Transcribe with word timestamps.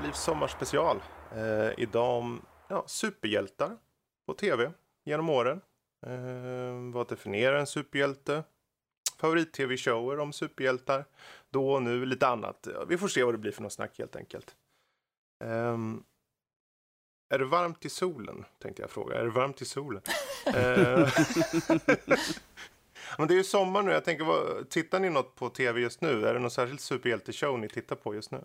till 0.00 0.06
Nördlivs 0.06 0.22
sommarspecial. 0.22 1.02
Eh, 1.36 1.82
idag 1.82 2.18
om 2.18 2.42
ja, 2.68 2.84
superhjältar 2.86 3.76
på 4.26 4.34
tv 4.34 4.72
genom 5.04 5.30
åren. 5.30 5.60
Eh, 6.06 6.92
vad 6.92 7.08
definierar 7.08 7.58
en 7.58 7.66
superhjälte? 7.66 8.44
Favorit-tv-shower 9.18 10.18
om 10.18 10.32
superhjältar. 10.32 11.04
Då 11.50 11.72
och 11.72 11.82
nu, 11.82 12.06
lite 12.06 12.26
annat. 12.26 12.68
Vi 12.88 12.98
får 12.98 13.08
se 13.08 13.24
vad 13.24 13.34
det 13.34 13.38
blir 13.38 13.52
för 13.52 13.62
något 13.62 13.72
snack 13.72 13.98
helt 13.98 14.16
enkelt. 14.16 14.56
Eh, 15.44 15.78
är 17.30 17.38
det 17.38 17.44
varmt 17.44 17.84
i 17.84 17.88
solen? 17.88 18.44
Tänkte 18.58 18.82
jag 18.82 18.90
fråga. 18.90 19.18
Är 19.18 19.24
det 19.24 19.30
varmt 19.30 19.62
i 19.62 19.64
solen? 19.64 20.02
Eh, 20.46 21.08
Men 23.18 23.28
det 23.28 23.34
är 23.34 23.36
ju 23.36 23.44
sommar 23.44 23.82
nu. 23.82 23.92
Jag 23.92 24.04
tänker, 24.04 24.24
vad, 24.24 24.70
tittar 24.70 25.00
ni 25.00 25.10
något 25.10 25.34
på 25.34 25.48
tv 25.48 25.80
just 25.80 26.00
nu? 26.00 26.26
Är 26.26 26.34
det 26.34 26.40
någon 26.40 26.50
särskild 26.50 26.80
superhjälteshow 26.80 27.58
ni 27.58 27.68
tittar 27.68 27.96
på 27.96 28.14
just 28.14 28.30
nu? 28.30 28.44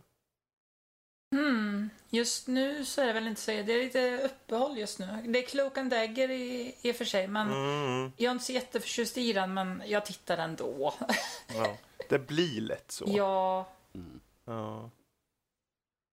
Mm, 2.15 2.19
just 2.19 2.47
nu 2.47 2.85
så 2.85 3.01
är 3.01 3.05
det 3.07 3.13
väl 3.13 3.27
inte 3.27 3.41
så. 3.41 3.51
Det 3.51 3.73
är 3.73 3.83
lite 3.83 4.19
uppehåll 4.25 4.77
just 4.77 4.99
nu. 4.99 5.05
Det 5.27 5.39
är 5.43 5.47
Cloak 5.47 5.77
and 5.77 5.89
Dagger 5.91 6.29
i, 6.31 6.75
i 6.81 6.91
och 6.91 6.95
för 6.95 7.05
sig. 7.05 7.27
Men 7.27 7.47
Mm. 7.51 8.11
jag 8.17 8.27
är 8.29 8.31
inte 8.31 8.45
så 8.45 8.51
jätteförtjust 8.51 9.17
i 9.17 9.33
den, 9.33 9.53
men 9.53 9.83
jag 9.85 10.05
tittar 10.05 10.37
ändå. 10.37 10.93
Ja. 11.55 11.77
Det 12.09 12.19
blir 12.27 12.61
lätt 12.61 12.91
så. 12.91 13.05
ja, 13.07 13.69
Ja. 14.45 14.89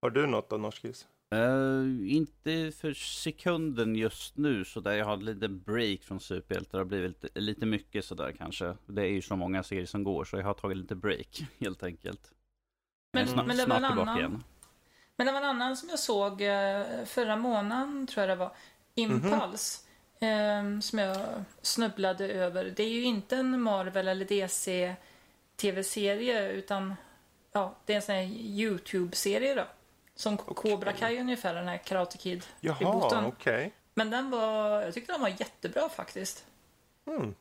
Har 0.03 0.11
du 0.11 0.27
något 0.27 0.51
då, 0.51 0.57
Norskis? 0.57 1.07
Eh, 1.35 2.13
inte 2.17 2.73
för 2.81 2.95
sekunden 2.95 3.97
just 3.97 4.37
nu 4.37 4.65
så 4.65 4.81
där 4.81 4.93
jag 4.93 5.05
har 5.07 5.17
lite 5.17 5.49
break 5.49 6.03
från 6.03 6.21
superhjältar. 6.21 6.79
Det 6.79 6.81
har 6.81 6.85
blivit 6.85 7.23
lite, 7.23 7.41
lite 7.41 7.67
mycket 7.67 8.05
sådär 8.05 8.35
kanske. 8.39 8.77
Det 8.87 9.03
är 9.03 9.07
ju 9.11 9.23
så 9.23 9.37
många 9.37 9.63
serier 9.63 9.87
som 9.87 10.05
går 10.05 10.25
så 10.25 10.37
jag 10.37 10.45
har 10.45 10.55
tagit 10.55 10.77
lite 10.79 10.95
break 10.95 11.43
helt 11.59 11.83
enkelt. 11.83 12.33
Men- 13.13 13.29
snart, 13.29 13.47
men 13.47 13.57
det 13.57 13.67
var 13.67 13.79
snart 13.79 13.83
en 13.83 13.89
tillbaka 13.97 14.11
annan- 14.11 14.19
igen. 14.19 14.45
Men 15.23 15.35
det 15.35 15.41
var 15.41 15.49
en 15.49 15.57
annan 15.57 15.77
som 15.77 15.89
jag 15.89 15.99
såg 15.99 16.43
eh, 16.43 17.05
förra 17.07 17.37
månaden, 17.37 18.07
tror 18.07 18.23
jag 18.23 18.39
det 18.39 18.41
var. 18.41 18.53
Impulse. 18.95 19.81
eh, 20.21 20.81
som 20.81 20.99
jag 20.99 21.45
snubblade 21.63 22.29
över. 22.29 22.65
Det 22.77 22.83
är 22.83 22.89
ju 22.89 23.05
inte 23.05 23.37
en 23.37 23.63
Marvel 23.63 24.09
eller 24.09 24.25
DC 24.25 24.95
tv-serie 25.57 26.49
utan 26.49 26.95
ja, 27.53 27.75
det 27.87 27.93
är 27.93 27.97
en 27.97 28.03
sån 28.03 28.15
här 28.15 28.23
YouTube-serie 28.33 29.55
då. 29.55 29.65
Som 30.15 30.37
Cobra 30.37 30.93
Kai 30.93 31.21
ungefär, 31.21 31.55
den 31.55 31.69
här 31.69 31.79
Karate 31.79 32.19
Kid. 32.19 32.45
Jaha, 32.61 33.27
okej. 33.27 33.73
Men 33.95 34.11
den 34.11 34.31
var, 34.31 34.83
jag 34.83 34.95
tyckte 34.95 35.13
den 35.13 35.21
var 35.21 35.29
jättebra 35.29 35.89
faktiskt. 35.89 36.45
Mm. 37.07 37.35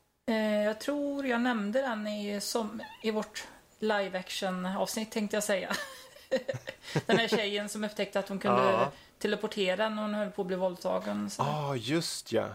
Jag 0.66 0.79
tror 0.79 1.25
jag 1.25 1.41
nämnde 1.41 1.81
den 1.81 2.07
i, 2.07 2.41
som, 2.41 2.81
i 3.03 3.11
vårt 3.11 3.47
live 3.79 4.19
action 4.19 4.66
avsnitt 4.66 5.11
tänkte 5.11 5.35
jag 5.35 5.43
säga. 5.43 5.75
den 7.05 7.17
här 7.17 7.27
tjejen 7.27 7.69
som 7.69 7.83
upptäckte 7.83 8.19
att 8.19 8.29
hon 8.29 8.39
kunde 8.39 8.61
Ja. 8.61 8.91
teleportera 9.17 9.89
när 9.89 10.01
hon 10.01 10.13
höll 10.13 10.31
på 10.31 10.41
att 10.41 10.47
bli 10.47 10.55
våldtagen. 10.55 11.29
Ja, 11.38 11.69
ah, 11.69 11.75
just 11.75 12.31
ja. 12.31 12.49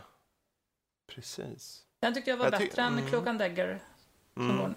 Precis. 1.07 1.83
Den 2.01 2.15
tyckte 2.15 2.31
jag 2.31 2.37
var 2.37 2.45
Jag 2.45 2.61
bättre 2.61 2.83
än 2.83 2.93
mm. 2.93 3.09
Cloak 3.09 3.27
and 3.27 3.39
Dagger. 3.39 3.81
Mm. 4.37 4.75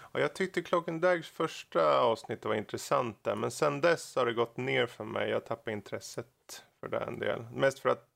Och 0.00 0.20
jag 0.20 0.34
tyckte 0.34 0.62
Cloak 0.62 0.88
and 0.88 1.00
Daggers 1.00 1.30
första 1.30 1.98
avsnitt 1.98 2.44
var 2.44 2.54
intressant 2.54 3.24
där. 3.24 3.34
Men 3.34 3.50
sen 3.50 3.80
dess 3.80 4.16
har 4.16 4.26
det 4.26 4.32
gått 4.32 4.56
ner 4.56 4.86
för 4.86 5.04
mig. 5.04 5.30
Jag 5.30 5.44
tappar 5.44 5.72
intresset 5.72 6.62
för 6.80 6.88
det 6.88 6.98
en 6.98 7.18
del. 7.18 7.42
Mest 7.52 7.78
för 7.78 7.88
att 7.88 8.08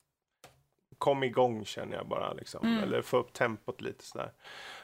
kom 0.98 1.22
igång 1.22 1.64
känner 1.64 1.96
jag 1.96 2.08
bara 2.08 2.32
liksom. 2.32 2.66
Mm. 2.66 2.82
Eller 2.82 3.02
få 3.02 3.16
upp 3.16 3.32
tempot 3.32 3.80
lite 3.80 4.04
sådär. 4.04 4.32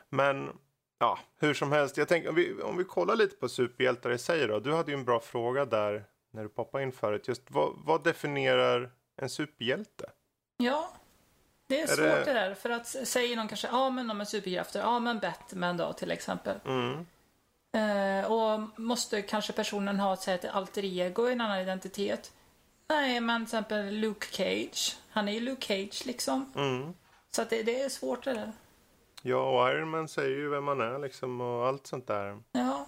Men 0.08 0.58
ja, 1.04 1.18
hur 1.38 1.54
som 1.54 1.72
helst. 1.72 1.96
Jag 1.96 2.08
tänker 2.08 2.28
om 2.28 2.34
vi, 2.34 2.62
om 2.62 2.76
vi 2.76 2.84
kollar 2.84 3.16
lite 3.16 3.36
på 3.36 3.48
superhjältar 3.48 4.10
i 4.10 4.18
sig 4.18 4.46
då. 4.46 4.60
Du 4.60 4.72
hade 4.72 4.90
ju 4.92 4.98
en 4.98 5.04
bra 5.04 5.20
fråga 5.20 5.64
där 5.64 6.04
när 6.30 6.42
du 6.42 6.48
poppade 6.48 6.84
in 6.84 6.92
förut. 6.92 7.28
Just 7.28 7.42
vad, 7.50 7.72
vad 7.84 8.04
definierar 8.04 8.90
en 9.16 9.28
superhjälte? 9.28 10.10
ja, 10.56 10.90
det 11.66 11.80
är, 11.80 11.82
Är 11.82 11.86
svårt 11.86 11.96
det- 11.98 12.24
det... 12.24 12.32
där. 12.32 12.54
För 12.54 12.70
att 12.70 12.86
säger 12.86 13.36
någon 13.36 13.48
kanske, 13.48 13.68
ja 13.68 13.90
men 13.90 14.08
de 14.08 14.20
är 14.20 14.24
superkrafter. 14.24 14.80
Ja 14.80 14.98
men 14.98 15.18
Batman 15.18 15.76
då 15.76 15.92
till 15.92 16.10
exempel. 16.10 16.56
Mm. 16.64 17.06
Eh, 17.72 18.32
och 18.32 18.80
måste 18.80 19.22
kanske 19.22 19.52
personen 19.52 20.00
ha 20.00 20.16
här, 20.26 20.34
ett 20.34 20.44
alter 20.44 20.84
ego, 20.84 21.26
en 21.26 21.40
annan 21.40 21.58
identitet? 21.60 22.32
Nej, 22.88 23.20
men 23.20 23.46
till 23.46 23.56
exempel 23.58 23.94
Luke 23.94 24.26
Cage. 24.26 24.96
Han 25.10 25.28
är 25.28 25.32
ju 25.32 25.40
Luke 25.40 25.66
Cage 25.66 26.06
liksom. 26.06 26.52
Mm. 26.56 26.94
Så 27.30 27.42
att 27.42 27.50
det, 27.50 27.62
det 27.62 27.80
är 27.80 27.88
svårt 27.88 28.24
det 28.24 28.32
där. 28.32 28.52
Ja, 29.26 29.36
och 29.36 29.70
Iron 29.70 29.88
Man 29.88 30.08
säger 30.08 30.36
ju 30.36 30.48
vem 30.48 30.64
man 30.64 30.80
är 30.80 30.98
liksom 30.98 31.40
och 31.40 31.66
allt 31.66 31.86
sånt 31.86 32.06
där. 32.06 32.42
Ja. 32.52 32.86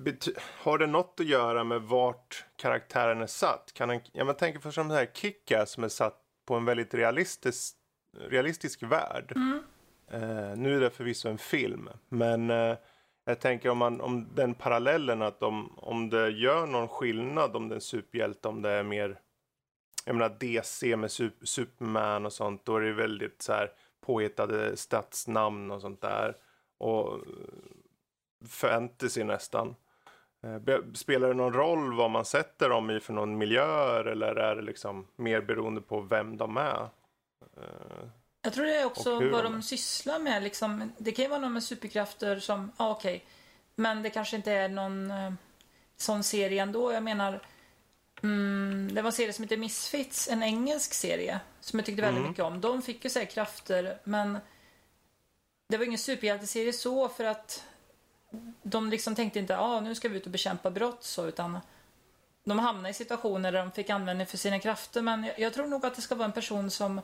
Bety- 0.00 0.38
har 0.62 0.78
det 0.78 0.86
något 0.86 1.20
att 1.20 1.26
göra 1.26 1.64
med 1.64 1.82
vart 1.82 2.44
karaktären 2.56 3.22
är 3.22 3.26
satt? 3.26 3.72
Kan 3.74 3.90
en, 3.90 4.00
ja, 4.12 4.24
man 4.24 4.36
tänker 4.36 4.60
för 4.60 4.70
som 4.70 4.88
den 4.88 4.96
här 4.96 5.06
Kicka 5.14 5.66
som 5.66 5.84
är 5.84 5.88
satt 5.88 6.20
på 6.46 6.54
en 6.54 6.64
väldigt 6.64 6.94
realistisk, 6.94 7.76
realistisk 8.18 8.82
värld. 8.82 9.32
Mm. 9.36 9.62
Eh, 10.10 10.56
nu 10.56 10.76
är 10.76 10.80
det 10.80 10.90
förvisso 10.90 11.28
en 11.28 11.38
film, 11.38 11.88
men 12.08 12.50
eh, 12.50 12.76
jag 13.24 13.40
tänker 13.40 13.68
om, 13.68 13.78
man, 13.78 14.00
om 14.00 14.28
den 14.34 14.54
parallellen 14.54 15.22
att 15.22 15.42
om, 15.42 15.78
om 15.78 16.10
det 16.10 16.30
gör 16.30 16.66
någon 16.66 16.88
skillnad 16.88 17.56
om 17.56 17.68
det 17.68 17.72
är 17.72 17.76
en 17.76 17.80
superhjälte, 17.80 18.48
om 18.48 18.62
det 18.62 18.70
är 18.70 18.82
mer 18.82 19.20
jag 20.04 20.16
menar 20.16 20.36
DC 20.40 20.96
med 20.96 21.08
Sup- 21.10 21.44
Superman 21.44 22.26
och 22.26 22.32
sånt, 22.32 22.64
då 22.64 22.76
är 22.76 22.80
det 22.80 22.92
väldigt 22.92 23.42
så 23.42 23.52
här 23.52 23.70
påhittade 24.00 24.76
stadsnamn 24.76 25.70
och 25.70 25.80
sånt 25.80 26.00
där. 26.00 26.36
Och 26.78 27.12
eh, 27.14 27.20
fantasy 28.48 29.24
nästan. 29.24 29.74
Eh, 30.42 30.82
Spelar 30.94 31.28
det 31.28 31.34
någon 31.34 31.52
roll 31.52 31.96
vad 31.96 32.10
man 32.10 32.24
sätter 32.24 32.68
dem 32.68 32.90
i 32.90 33.00
för 33.00 33.12
någon 33.12 33.38
miljöer 33.38 34.04
eller 34.04 34.34
är 34.36 34.56
det 34.56 34.62
liksom 34.62 35.06
mer 35.16 35.40
beroende 35.40 35.80
på 35.80 36.00
vem 36.00 36.36
de 36.36 36.56
är? 36.56 36.88
Eh, 37.56 38.08
Jag 38.42 38.52
tror 38.52 38.64
det 38.64 38.76
är 38.80 38.84
också 38.86 39.14
vad 39.14 39.44
de- 39.44 39.52
de 39.52 39.62
sysslar 39.62 40.18
med. 40.18 40.42
Liksom, 40.42 40.92
det 40.98 41.12
kan 41.12 41.22
ju 41.24 41.28
vara 41.28 41.40
någon 41.40 41.52
med 41.52 41.62
superkrafter 41.62 42.38
som, 42.38 42.72
ja 42.78 42.90
okej. 42.90 43.24
Men 43.74 44.02
det 44.02 44.10
kanske 44.10 44.36
inte 44.36 44.52
är 44.52 44.68
någon 44.68 45.12
sån 45.96 46.22
serie 46.22 46.62
ändå. 46.62 46.92
Jag 46.92 47.02
menar, 47.02 47.40
mm, 48.22 48.90
det 48.94 49.02
var 49.02 49.08
en 49.08 49.12
serie 49.12 49.32
som 49.32 49.42
heter 49.44 49.56
Misfits, 49.56 50.28
en 50.28 50.42
engelsk 50.42 50.94
serie. 50.94 51.40
Som 51.60 51.78
jag 51.78 51.86
tyckte 51.86 52.02
väldigt 52.02 52.18
Mm. 52.18 52.30
mycket 52.30 52.44
om. 52.44 52.60
De 52.60 52.82
fick 52.82 53.04
ju 53.04 53.10
säga 53.10 53.26
krafter, 53.26 53.98
men 54.04 54.38
det 55.68 55.76
var 55.78 55.84
ingen 55.84 55.98
superhjälteserie 55.98 56.72
så 56.72 57.08
för 57.08 57.24
att 57.24 57.64
de 58.62 58.90
liksom 58.90 59.14
tänkte 59.14 59.38
inte, 59.38 59.58
ah, 59.58 59.80
nu 59.80 59.94
ska 59.94 60.08
vi 60.08 60.16
ut 60.16 60.24
och 60.26 60.32
bekämpa 60.32 60.70
brott 60.70 61.04
så, 61.04 61.26
utan 61.26 61.58
de 62.44 62.58
hamnade 62.58 62.88
i 62.88 62.94
situationer 62.94 63.52
där 63.52 63.58
de 63.58 63.72
fick 63.72 63.90
användning 63.90 64.26
för 64.26 64.36
sina 64.38 64.58
krafter. 64.58 65.02
Men 65.02 65.24
jag, 65.24 65.38
jag 65.38 65.54
tror 65.54 65.66
nog 65.66 65.86
att 65.86 65.94
det 65.96 66.02
ska 66.02 66.14
vara 66.14 66.26
en 66.26 66.32
person 66.32 66.70
som 66.70 67.00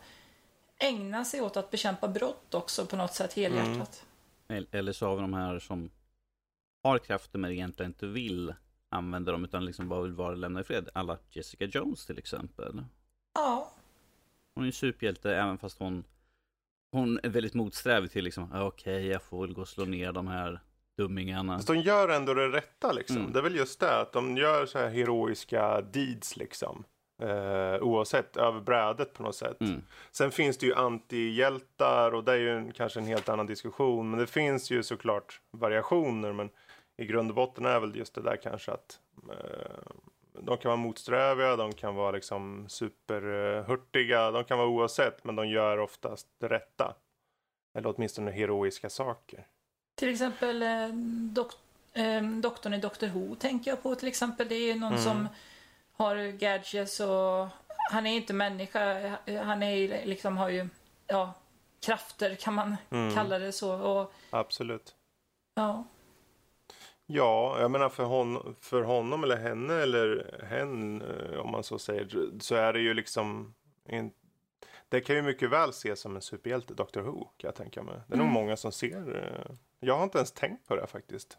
ägnar 0.79 1.25
sig 1.25 1.41
åt 1.41 1.57
att 1.57 1.71
bekämpa 1.71 2.09
brott 2.09 2.55
också 2.55 2.87
på 2.87 2.97
något 2.97 3.15
sätt 3.15 3.33
helhjärtat. 3.33 4.05
Eller- 4.49 4.67
Eller 4.77 4.93
så 4.93 5.07
har 5.07 5.17
vi 5.17 5.23
de 5.23 5.35
här 5.35 5.59
som 5.59 5.91
har 6.83 6.99
krafter 6.99 7.39
men 7.39 7.51
egentligen 7.51 7.91
inte 7.91 8.07
vill 8.07 8.55
använda 8.91 9.33
dem 9.33 9.45
utan 9.45 9.65
liksom 9.65 9.89
bara 9.89 10.03
vill 10.03 10.13
vara 10.13 10.35
lämna 10.35 10.61
i 10.61 10.65
fred. 10.65 10.89
Alla 10.95 11.19
Jessica 11.31 11.65
Jones 11.65 12.07
till 12.07 12.19
exempel. 12.19 12.85
Ja, 13.35 13.73
Hon 14.55 14.65
är 14.65 14.67
en 14.69 14.73
superhjälte 14.73 15.37
även 15.37 15.59
fast 15.59 15.79
hon 15.79 16.05
hon 16.93 17.21
är 17.23 17.29
väldigt 17.29 17.55
motsträvig 17.55 18.11
till 18.11 18.25
liksom, 18.25 18.53
"Ah, 18.53 18.63
okej 18.67 19.07
jag 19.07 19.23
får 19.23 19.47
väl 19.47 19.55
gå 19.55 19.61
och 19.61 19.69
slå 19.69 19.85
ner 19.85 20.13
de 20.13 20.27
här 20.27 20.61
dummingarna. 20.99 21.57
Fast 21.57 21.69
de 21.69 21.77
gör 21.77 22.09
ändå 22.09 22.35
det 22.35 22.49
rätta 22.49 22.93
liksom. 22.93 23.17
Mm. 23.17 23.33
Det 23.33 23.39
är 23.39 23.43
väl 23.43 23.57
just 23.57 23.81
det 23.81 24.01
att 24.01 24.13
de 24.13 24.37
gör 24.37 24.67
så 24.67 24.79
här 24.79 24.89
heroiska 24.89 25.81
deeds 25.81 26.37
liksom. 26.37 26.85
Eh, 27.23 27.83
oavsett 27.83 28.37
över 28.37 28.61
brädet 28.61 29.15
på 29.15 29.23
något 29.23 29.35
sätt. 29.35 29.61
Mm. 29.61 29.83
Sen 30.13 30.31
finns 30.31 30.59
det 30.59 30.67
ju 30.67 30.75
antihjältar 30.75 32.15
och 32.15 32.25
det 32.25 32.33
är 32.33 32.37
ju 32.37 32.51
en, 32.51 32.73
kanske 32.73 33.01
en 33.01 33.07
helt 33.07 33.29
annan 33.29 33.47
diskussion. 33.47 34.11
Men 34.11 34.19
det 34.21 34.27
finns 34.27 34.71
ju 34.71 34.83
såklart 34.83 35.41
variationer. 35.53 36.33
Men 36.33 36.51
i 36.97 37.07
grund 37.07 37.31
och 37.31 37.35
botten 37.37 37.65
är 37.67 37.81
väl 37.81 37.97
just 37.97 38.15
det 38.15 38.23
där 38.23 38.37
kanske 38.37 38.73
att 38.73 39.01
eh, 39.31 39.93
de 40.33 40.57
kan 40.59 40.69
vara 40.69 40.77
motsträviga, 40.77 41.57
de 41.57 41.73
kan 41.73 41.95
vara 41.95 42.11
liksom 42.11 42.69
superhurtiga, 42.69 44.31
de 44.31 44.45
kan 44.45 44.59
vara 44.59 44.69
oavsett. 44.69 45.25
Men 45.25 45.37
de 45.37 45.49
gör 45.49 45.79
oftast 45.79 46.29
det 46.39 46.49
rätta. 46.49 46.95
Eller 47.75 47.95
åtminstone 47.97 48.31
heroiska 48.31 48.91
saker. 48.91 49.47
till 49.95 50.09
exempel 50.09 50.63
eh, 50.63 50.89
dok 51.33 51.53
eh, 51.93 52.23
doktorn 52.23 52.75
i 52.75 52.79
Doctor 52.79 53.07
Who 53.07 53.35
tänker 53.37 53.71
jag 53.71 53.83
på 53.83 53.95
till 53.95 54.09
exempel. 54.09 54.49
Det 54.49 54.55
är 54.55 54.75
ju 54.75 54.81
någon 54.81 54.93
Mm. 54.93 55.05
som 55.05 55.29
har 55.93 56.31
gadgets 56.33 57.01
och 57.01 57.49
han 57.91 58.07
är 58.07 58.17
inte 58.17 58.33
människa. 58.33 59.09
Han 59.45 59.63
är 59.63 60.07
liksom 60.07 60.37
har 60.37 60.49
ju, 60.49 60.69
ja, 61.07 61.35
krafter 61.87 62.35
kan 62.35 62.55
man 62.55 62.77
Mm. 62.91 63.15
kalla 63.15 63.39
det 63.39 63.53
så. 63.53 63.75
Och, 63.81 64.13
Absolut. 64.31 64.95
ja. 65.55 65.85
Ja, 67.07 67.61
jag 67.61 67.71
menar 67.71 67.89
för, 67.89 68.05
hon, 68.05 68.57
för 68.61 68.83
honom 68.83 69.25
eller 69.25 69.37
henne 69.37 69.75
eller 69.75 70.41
hen 70.51 71.03
eh, 71.03 71.39
om 71.39 71.51
man 71.51 71.63
så 71.65 71.79
säger 71.79 72.31
så 72.41 72.55
är 72.55 72.73
det 72.73 72.81
ju 72.81 72.95
liksom 72.95 73.55
en, 73.85 74.11
det 74.89 75.01
kan 75.01 75.17
ju 75.17 75.23
mycket 75.23 75.51
väl 75.51 75.71
ses 75.71 76.01
som 76.01 76.17
en 76.17 76.23
superhjälte, 76.23 76.75
Doctor 76.75 77.01
Who 77.01 77.25
kan 77.25 77.49
jag 77.49 77.55
tänka 77.55 77.83
mig. 77.83 77.95
Det 78.07 78.15
är 78.15 78.19
nog 78.19 78.25
Mm. 78.27 78.35
många 78.35 78.57
som 78.57 78.73
ser. 78.73 79.17
eh, 79.49 79.55
Jag 79.81 79.97
har 79.97 80.05
inte 80.05 80.19
ens 80.19 80.33
tänkt 80.33 80.69
på 80.69 80.77
det 80.77 80.87
faktiskt. 80.87 81.39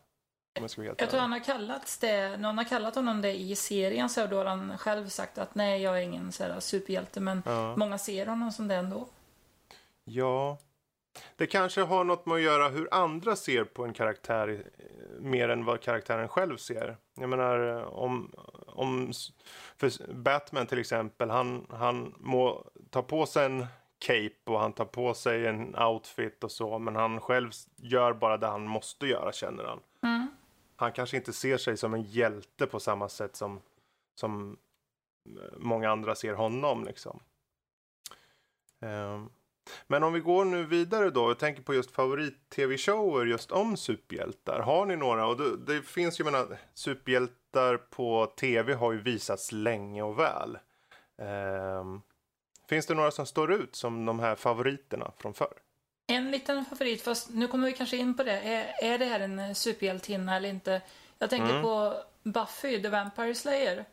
Om 0.57 0.63
jag 0.63 0.71
ska 0.71 0.81
vara 0.81 0.89
helt 0.89 1.01
Jag 1.01 1.09
tror 1.09 1.19
han 1.21 1.31
har 1.31 1.39
kallats 1.43 1.97
det, 1.97 2.37
någon 2.37 2.57
har 2.57 2.65
kallat 2.65 2.95
honom 2.95 3.21
det 3.21 3.33
i 3.39 3.55
serien 3.55 4.09
så 4.09 4.27
då 4.27 4.37
har 4.37 4.45
han 4.45 4.77
själv 4.77 5.07
sagt 5.09 5.37
att 5.37 5.55
nej 5.55 5.81
jag 5.81 5.97
är 5.97 6.01
ingen 6.01 6.31
så 6.31 6.43
här 6.43 6.59
superhjälte 6.59 7.19
men 7.19 7.43
Ja. 7.45 7.75
många 7.75 7.97
ser 7.97 8.25
honom 8.25 8.51
som 8.51 8.67
det 8.67 8.75
ändå. 8.75 9.07
Ja. 10.03 10.57
Det 11.35 11.47
kanske 11.47 11.81
har 11.81 12.03
något 12.03 12.25
med 12.25 12.35
att 12.35 12.41
göra 12.41 12.69
hur 12.69 12.87
andra 12.91 13.35
ser 13.35 13.63
på 13.63 13.85
en 13.85 13.93
karaktär 13.93 14.63
eh, 14.77 15.21
mer 15.21 15.49
än 15.49 15.65
vad 15.65 15.81
karaktären 15.81 16.27
själv 16.27 16.57
ser. 16.57 16.97
Jag 17.15 17.29
menar 17.29 17.77
eh, 17.77 17.83
om, 17.83 18.31
om 18.67 19.11
för 19.77 20.13
Batman 20.13 20.67
till 20.67 20.79
exempel, 20.79 21.29
han, 21.29 21.67
han 21.69 22.15
må 22.19 22.65
ta 22.89 23.01
på 23.01 23.25
sig 23.25 23.45
en 23.45 23.65
cape 23.99 24.51
och 24.51 24.59
han 24.59 24.73
tar 24.73 24.85
på 24.85 25.13
sig 25.13 25.47
en 25.47 25.75
outfit 25.75 26.43
och 26.43 26.51
så, 26.51 26.79
men 26.79 26.95
han 26.95 27.21
själv 27.21 27.51
gör 27.75 28.13
bara 28.13 28.37
det 28.37 28.47
han 28.47 28.67
måste 28.67 29.07
göra 29.07 29.31
känner 29.31 29.63
han. 29.63 29.79
Mm. 30.03 30.27
Han 30.75 30.91
kanske 30.91 31.17
inte 31.17 31.33
ser 31.33 31.57
sig 31.57 31.77
som 31.77 31.93
en 31.93 32.03
hjälte 32.03 32.67
på 32.67 32.79
samma 32.79 33.09
sätt 33.09 33.35
som, 33.35 33.61
som 34.15 34.57
eh, 35.25 35.57
många 35.57 35.91
andra 35.91 36.15
ser 36.15 36.33
honom 36.33 36.83
liksom. 36.83 37.19
Ehm, 38.79 39.29
men 39.87 40.03
om 40.03 40.13
vi 40.13 40.19
går 40.19 40.45
nu 40.45 40.63
vidare 40.65 41.09
då 41.09 41.23
och 41.23 41.39
tänker 41.39 41.61
på 41.61 41.73
just 41.73 41.91
favorit-tv-shower 41.91 43.25
just 43.25 43.51
om 43.51 43.77
superhjältar. 43.77 44.59
Har 44.59 44.85
ni 44.85 44.95
några? 44.95 45.27
Och 45.27 45.37
det, 45.37 45.57
det 45.57 45.81
finns 45.81 46.19
ju, 46.19 46.23
menar, 46.23 46.57
superhjältar 46.73 47.77
på 47.77 48.25
tv 48.39 48.73
har 48.73 48.91
ju 48.91 49.01
visats 49.01 49.51
länge 49.51 50.01
och 50.01 50.19
väl. 50.19 50.57
Ehm, 51.21 52.01
finns 52.69 52.85
det 52.85 52.93
några 52.93 53.11
som 53.11 53.25
står 53.25 53.53
ut 53.53 53.75
som 53.75 54.05
de 54.05 54.19
här 54.19 54.35
favoriterna 54.35 55.11
från 55.17 55.33
förr? 55.33 55.53
En 56.07 56.31
liten 56.31 56.65
favorit, 56.65 57.01
fast 57.01 57.29
nu 57.29 57.47
kommer 57.47 57.67
vi 57.67 57.73
kanske 57.73 57.97
in 57.97 58.17
på 58.17 58.23
det. 58.23 58.39
Är, 58.39 58.93
är 58.93 58.97
det 58.97 59.05
här 59.05 59.19
en 59.19 59.55
superhjältinna 59.55 60.35
eller 60.35 60.49
inte? 60.49 60.81
Jag 61.19 61.29
tänker 61.29 61.49
Mm. 61.49 61.61
på 61.61 61.93
Buffy 62.23 62.81
the 62.81 62.89
Vampire 62.89 63.35
Slayer. 63.35 63.85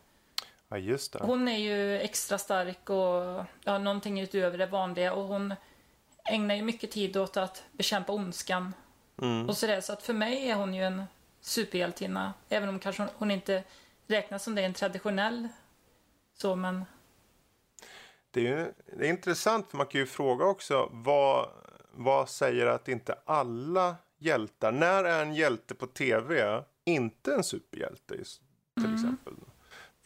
Ja, 0.74 0.78
just 0.78 1.12
det. 1.12 1.18
Hon 1.22 1.48
är 1.48 1.58
ju 1.58 2.00
extra 2.00 2.38
stark 2.38 2.90
och 2.90 3.44
ja, 3.64 3.78
någonting 3.78 4.20
utöver 4.20 4.58
det 4.58 4.66
vanliga 4.66 5.12
och 5.12 5.24
hon 5.24 5.54
ägnar 6.24 6.54
ju 6.54 6.62
mycket 6.62 6.90
tid 6.90 7.16
åt 7.16 7.36
att 7.36 7.62
bekämpa 7.72 8.12
ondskan 8.12 8.74
Mm. 9.22 9.48
och 9.48 9.56
sådär. 9.56 9.80
Så 9.80 9.92
att 9.92 10.02
för 10.02 10.12
mig 10.12 10.50
är 10.50 10.54
hon 10.54 10.74
ju 10.74 10.82
en 10.84 11.04
superhjältinna. 11.40 12.34
Även 12.48 12.68
om 12.68 12.78
kanske 12.78 13.06
hon, 13.16 13.30
inte 13.30 13.64
räknas 14.06 14.44
som 14.44 14.54
det 14.54 14.62
en 14.62 14.74
traditionell 14.74 15.48
så, 16.34 16.56
men 16.56 16.84
Det 18.30 18.40
är, 18.40 18.58
ju, 18.58 18.72
det 18.98 19.06
är 19.06 19.10
intressant 19.10 19.70
för 19.70 19.76
man 19.76 19.86
kan 19.86 20.00
ju 20.00 20.06
fråga 20.06 20.44
också 20.44 20.88
vad, 20.92 21.48
vad 21.90 22.28
säger 22.28 22.66
att 22.66 22.88
inte 22.88 23.18
alla 23.24 23.96
hjältar, 24.18 24.72
när 24.72 25.04
är 25.04 25.22
en 25.22 25.34
hjälte 25.34 25.74
på 25.74 25.86
tv 25.86 26.62
inte 26.84 27.34
en 27.34 27.44
superhjälte 27.44 28.14
till 28.74 28.94
exempel? 28.94 29.34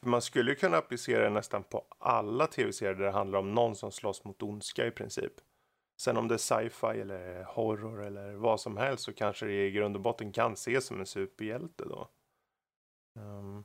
För 0.02 0.10
man 0.10 0.22
skulle 0.22 0.50
ju 0.50 0.56
kunna 0.56 0.76
applicera 0.76 1.24
det 1.24 1.30
nästan 1.30 1.64
på 1.64 1.84
alla 1.98 2.46
tv-serier 2.46 2.94
där 2.94 3.04
det 3.04 3.10
handlar 3.10 3.38
om 3.38 3.52
någon 3.52 3.76
som 3.76 3.92
slåss 3.92 4.24
mot 4.24 4.42
ondska 4.42 4.86
i 4.86 4.90
princip. 4.90 5.32
Sen 6.00 6.16
om 6.16 6.28
det 6.28 6.34
är 6.34 6.38
sci-fi 6.38 7.00
eller 7.00 7.44
horror 7.44 8.04
eller 8.04 8.32
vad 8.32 8.60
som 8.60 8.76
helst 8.76 9.04
så 9.04 9.12
kanske 9.12 9.46
det 9.46 9.66
i 9.66 9.70
grund 9.70 9.96
och 9.96 10.02
botten 10.02 10.32
kan 10.32 10.52
ses 10.52 10.86
som 10.86 11.00
en 11.00 11.06
superhjälte 11.06 11.84
då. 11.84 12.08
Ehm, 13.18 13.64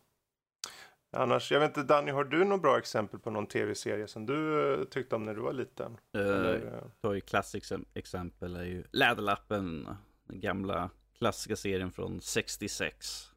Annars, 1.16 1.52
jag 1.52 1.60
vet 1.60 1.78
inte 1.78 1.94
Danny, 1.94 2.12
har 2.12 2.24
du 2.24 2.44
något 2.44 2.62
bra 2.62 2.78
exempel 2.78 3.20
på 3.20 3.30
någon 3.30 3.48
tv-serie 3.48 4.08
som 4.08 4.26
du 4.26 4.72
eh, 4.74 4.84
tyckte 4.84 5.16
om 5.16 5.24
när 5.24 5.34
du 5.34 5.42
var 5.42 5.54
liten? 5.54 5.98
Uh, 6.18 6.50
eh, 6.50 6.84
tar 7.02 7.14
ju 7.14 7.22
klassiskt 7.22 7.56
exem- 7.56 7.86
exempel 7.94 8.56
är 8.56 8.64
ju 8.64 8.84
Läderlappen, 8.92 9.88
den 10.28 10.40
gamla 10.40 10.90
klassiska 11.18 11.56
serien 11.56 11.92
från 11.92 12.22
66. 12.22 13.33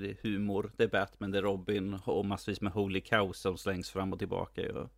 Det 0.00 0.10
är 0.10 0.16
humor, 0.22 0.70
det 0.76 0.84
är 0.84 0.88
Batman, 0.88 1.30
det 1.30 1.38
är 1.38 1.42
Robin 1.42 1.98
och 2.04 2.24
massvis 2.26 2.60
med 2.60 2.72
Holy 2.72 3.00
Cow 3.00 3.32
som 3.32 3.56
slängs 3.58 3.90
fram 3.90 4.12
och 4.12 4.18
tillbaka. 4.18 4.62
Och 4.78 4.90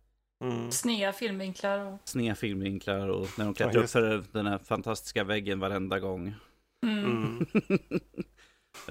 mm, 0.43 0.71
sneda 0.71 1.13
filmvinklar 1.13 1.79
och 1.79 1.97
sneda 2.03 2.35
filmvinklar 2.35 3.07
och 3.07 3.27
när 3.37 3.45
de 3.45 3.53
klättrar 3.53 3.79
Ja, 3.79 3.83
upp 3.83 3.89
för 3.89 4.23
den 4.31 4.47
här 4.47 4.57
fantastiska 4.57 5.23
väggen 5.23 5.59
varenda 5.59 5.99
gång. 5.99 6.33
mm. 6.83 7.05
mm, 7.05 7.45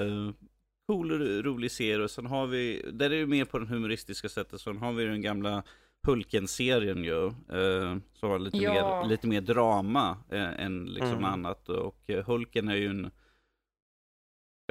Uh, 0.01 0.33
cool 0.87 1.13
och 1.13 1.19
ro- 1.19 1.43
rolig 1.43 1.71
serie. 1.71 2.05
Och 2.05 2.11
sen 2.11 2.27
har 2.27 2.47
vi, 2.47 2.83
där 2.93 3.11
är 3.11 3.21
det 3.21 3.27
mer 3.27 3.45
på 3.45 3.59
den 3.59 3.69
humoristiska 3.69 4.29
sättet. 4.29 4.61
Sen 4.61 4.77
har 4.77 4.93
vi 4.93 5.05
den 5.05 5.23
gamla 5.23 5.63
Hulken-serien 6.07 7.05
ju. 7.05 7.27
Uh, 7.27 7.97
som 8.15 8.31
har 8.31 8.39
lite, 8.39 8.57
Ja. 8.57 8.73
mer, 9.03 9.09
lite 9.09 9.27
mer 9.27 9.41
drama 9.41 10.11
uh, 10.33 10.61
än 10.63 10.85
liksom 10.87 11.13
Mm. 11.13 11.25
annat. 11.25 11.69
Och 11.69 12.03
uh, 12.11 12.23
Hulken 12.25 12.69
är 12.69 12.77
ju 12.77 12.87
en, 12.87 13.11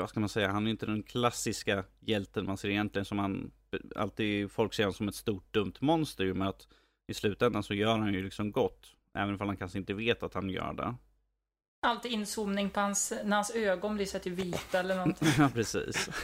vad 0.01 0.09
ska 0.09 0.19
man 0.19 0.29
säga, 0.29 0.47
han 0.51 0.63
är 0.63 0.67
ju 0.67 0.71
inte 0.71 0.85
den 0.85 1.03
klassiska 1.03 1.83
hjälten 1.99 2.45
man 2.45 2.57
ser 2.57 2.69
egentligen 2.69 3.05
som 3.05 3.19
han, 3.19 3.51
alltid 3.95 4.51
folk 4.51 4.73
ser 4.73 4.83
honom 4.83 4.93
som 4.93 5.07
ett 5.07 5.15
stort 5.15 5.53
dumt 5.53 5.73
monster 5.79 6.23
ju. 6.23 6.33
Men 6.33 6.47
att 6.47 6.67
i 7.07 7.13
slutändan 7.13 7.63
så 7.63 7.73
gör 7.73 7.97
han 7.97 8.13
ju 8.13 8.23
liksom 8.23 8.51
gott. 8.51 8.95
Även 9.13 9.41
om 9.41 9.47
han 9.47 9.57
kanske 9.57 9.77
inte 9.77 9.93
vet 9.93 10.23
att 10.23 10.33
han 10.33 10.49
gör 10.49 10.73
det. 10.73 10.95
alltid 11.81 12.11
inzoomning 12.11 12.69
på 12.69 12.79
hans, 12.79 13.13
när 13.23 13.35
hans 13.35 13.51
ögon 13.55 13.95
blir 13.95 14.05
så 14.05 14.19
till 14.19 14.33
vita 14.33 14.79
eller 14.79 14.95
någonting. 14.95 15.27
ja, 15.37 15.49
precis. 15.53 16.09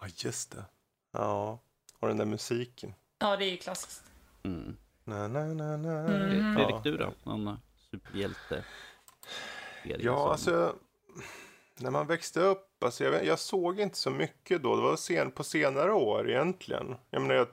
Ja, 0.00 0.06
just 0.16 0.50
det. 0.52 0.64
Ja, 1.12 1.58
och 1.98 2.08
den 2.08 2.16
där 2.16 2.24
musiken. 2.24 2.94
Ja, 3.18 3.36
det 3.36 3.44
är 3.44 3.50
ju 3.50 3.56
klassiskt. 3.56 4.04
Mm. 4.42 4.76
Na, 5.04 5.28
na, 5.28 5.44
na, 5.44 5.76
na. 5.76 5.98
Mm. 5.98 6.54
Fredrik, 6.56 6.76
du 6.84 6.96
då? 6.96 7.12
Någon 7.24 7.58
superhjälte? 7.90 8.64
Ja, 9.84 10.30
alltså. 10.32 10.76
När 11.78 11.90
man 11.90 12.06
växte 12.06 12.40
upp, 12.40 12.84
alltså 12.84 13.04
jag, 13.04 13.24
jag 13.24 13.38
såg 13.38 13.80
inte 13.80 13.96
så 13.96 14.10
mycket 14.10 14.62
då. 14.62 14.76
Det 14.76 14.82
var 14.82 14.96
sen, 14.96 15.30
på 15.30 15.44
senare 15.44 15.92
år 15.92 16.30
egentligen. 16.30 16.94
Jag 17.10 17.22
menar, 17.22 17.34
jag, 17.34 17.46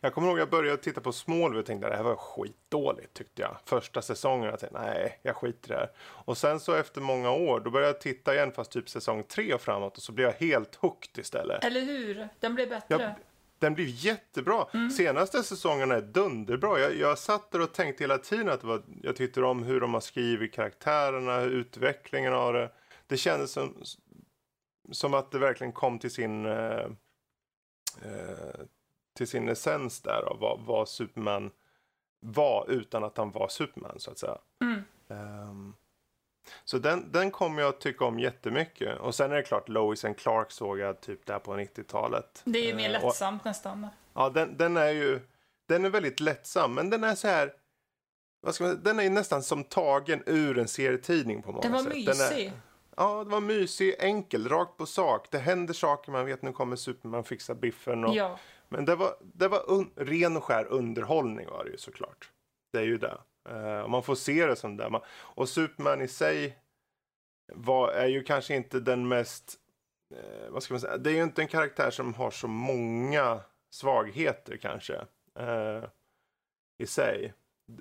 jag 0.00 0.14
kommer 0.14 0.28
ihåg 0.28 0.38
jag 0.38 0.50
började 0.50 0.82
titta 0.82 1.00
på 1.00 1.12
Smallville 1.12 1.60
och 1.60 1.66
tänkte 1.66 1.86
att 1.86 1.92
det 1.92 1.96
här 1.96 2.04
var 2.04 2.16
skitdåligt 2.16 3.14
tyckte 3.14 3.42
jag. 3.42 3.56
Första 3.64 4.02
säsongen, 4.02 4.50
jag 4.50 4.60
tänkte 4.60 4.80
nej, 4.80 5.18
jag 5.22 5.36
skiter 5.36 5.70
i 5.70 5.74
det 5.74 5.78
här. 5.78 5.90
Och 5.98 6.38
sen 6.38 6.60
så 6.60 6.74
efter 6.74 7.00
många 7.00 7.30
år, 7.30 7.60
då 7.60 7.70
började 7.70 7.92
jag 7.92 8.00
titta 8.00 8.34
igen 8.34 8.52
fast 8.52 8.70
typ 8.70 8.88
säsong 8.88 9.22
tre 9.22 9.54
och 9.54 9.60
framåt 9.60 9.96
och 9.96 10.02
så 10.02 10.12
blev 10.12 10.26
jag 10.26 10.34
helt 10.48 10.74
hooked 10.74 11.18
istället. 11.18 11.64
Eller 11.64 11.80
hur? 11.80 12.28
Den 12.40 12.54
blev 12.54 12.68
bättre. 12.68 12.86
Ja, 13.02 13.14
den 13.58 13.74
blir 13.74 13.86
jättebra. 13.86 14.66
Senaste 14.96 15.42
säsongerna 15.42 15.94
är 15.94 16.00
dunderbra. 16.00 16.78
Jag, 16.78 16.96
jag 16.96 17.18
satt 17.18 17.50
där 17.50 17.60
och 17.60 17.72
tänkte 17.72 18.04
hela 18.04 18.18
tiden 18.18 18.48
att 18.48 18.64
var, 18.64 18.82
jag 19.02 19.16
tyckte 19.16 19.42
om 19.42 19.62
hur 19.62 19.80
de 19.80 19.94
har 19.94 20.00
skrivit 20.00 20.52
karaktärerna, 20.52 21.40
utvecklingen 21.40 22.32
av 22.32 22.52
det. 22.52 22.70
Det 23.08 23.16
kändes 23.16 23.52
som, 23.52 23.82
som 24.92 25.14
att 25.14 25.30
det 25.30 25.38
verkligen 25.38 25.72
kom 25.72 25.98
till 25.98 26.10
sin 26.10 26.46
eh, 26.46 26.86
eh, 28.02 28.60
till 29.16 29.28
sin 29.28 29.48
essens 29.48 30.00
där 30.00 30.22
av 30.22 30.38
vad, 30.40 30.60
vad 30.60 30.88
Superman 30.88 31.50
var 32.20 32.70
utan 32.70 33.04
att 33.04 33.16
han 33.16 33.30
var 33.30 33.48
Superman 33.48 34.00
så 34.00 34.10
att 34.10 34.18
säga. 34.18 34.38
Mm. 34.64 34.82
Ehm, 35.08 35.74
så 36.64 36.78
den, 36.78 37.12
den 37.12 37.30
kommer 37.30 37.62
jag 37.62 37.80
tycka 37.80 38.04
om 38.04 38.18
jättemycket. 38.18 38.98
Och 38.98 39.14
sen 39.14 39.32
är 39.32 39.36
det 39.36 39.42
klart 39.42 39.68
Lois 39.68 40.04
and 40.04 40.16
Clark 40.16 40.50
såg 40.50 40.78
jag 40.78 41.00
typ 41.00 41.26
där 41.26 41.38
på 41.38 41.54
90-talet. 41.54 42.42
Det 42.44 42.58
är 42.58 42.66
ju 42.66 42.74
mer 42.74 42.90
Eh, 42.94 42.96
och- 42.96 43.06
lättsamt 43.06 43.44
nästan. 43.44 43.86
Ja, 44.14 44.30
den, 44.30 44.56
den 44.56 44.76
är 44.76 44.90
ju 44.90 45.20
den 45.68 45.84
är 45.84 45.90
väldigt 45.90 46.20
lättsam, 46.20 46.74
men 46.74 46.90
den 46.90 47.04
är 47.04 47.14
så 47.14 47.28
här. 47.28 47.52
Vad 48.40 48.54
ska 48.54 48.64
man, 48.64 48.82
den 48.82 48.98
är 48.98 49.02
ju 49.02 49.10
nästan 49.10 49.42
som 49.42 49.64
tagen 49.64 50.22
ur 50.26 50.58
en 50.58 50.68
serietidning 50.68 51.42
på 51.42 51.52
många 51.52 51.62
Den 51.62 51.72
var 51.72 51.78
sätt. 51.82 51.88
mysig. 51.94 52.06
Den 52.06 52.20
är, 52.20 52.52
ja, 52.98 53.24
det 53.24 53.30
var 53.30 53.40
mysig, 53.40 53.94
enkel, 53.98 54.48
rakt 54.48 54.76
på 54.76 54.86
sak. 54.86 55.30
Det 55.30 55.38
händer 55.38 55.74
saker, 55.74 56.12
man 56.12 56.26
vet 56.26 56.42
nu 56.42 56.52
kommer 56.52 56.76
Superman 56.76 57.24
fixa 57.24 57.54
biffen. 57.54 58.04
Och, 58.04 58.14
Ja. 58.14 58.38
Men 58.68 58.84
det 58.84 58.96
var, 58.96 59.16
det 59.20 59.48
var 59.48 59.70
un, 59.70 59.90
ren 59.96 60.36
och 60.36 60.44
skär 60.44 60.64
underhållning 60.64 61.46
var 61.46 61.64
det 61.64 61.70
ju 61.70 61.76
såklart. 61.76 62.32
Det 62.72 62.78
är 62.78 62.84
ju 62.84 62.98
det. 62.98 63.18
Eh, 63.48 63.80
och 63.80 63.90
man 63.90 64.02
får 64.02 64.14
se 64.14 64.46
det 64.46 64.56
som 64.56 64.76
det. 64.76 64.90
Man, 64.90 65.00
och 65.08 65.48
Superman 65.48 66.02
i 66.02 66.08
sig 66.08 66.58
var, 67.52 67.88
är 67.88 68.06
ju 68.06 68.22
kanske 68.22 68.54
inte 68.54 68.80
den 68.80 69.08
mest, 69.08 69.58
eh, 70.14 70.50
vad 70.50 70.62
ska 70.62 70.74
man 70.74 70.80
säga, 70.80 70.96
det 70.98 71.10
är 71.10 71.14
ju 71.14 71.22
inte 71.22 71.42
en 71.42 71.48
karaktär 71.48 71.90
som 71.90 72.14
har 72.14 72.30
så 72.30 72.48
många 72.48 73.40
svagheter 73.70 74.56
kanske. 74.56 74.94
Eh, 75.38 75.84
I 76.78 76.86
sig. 76.86 77.34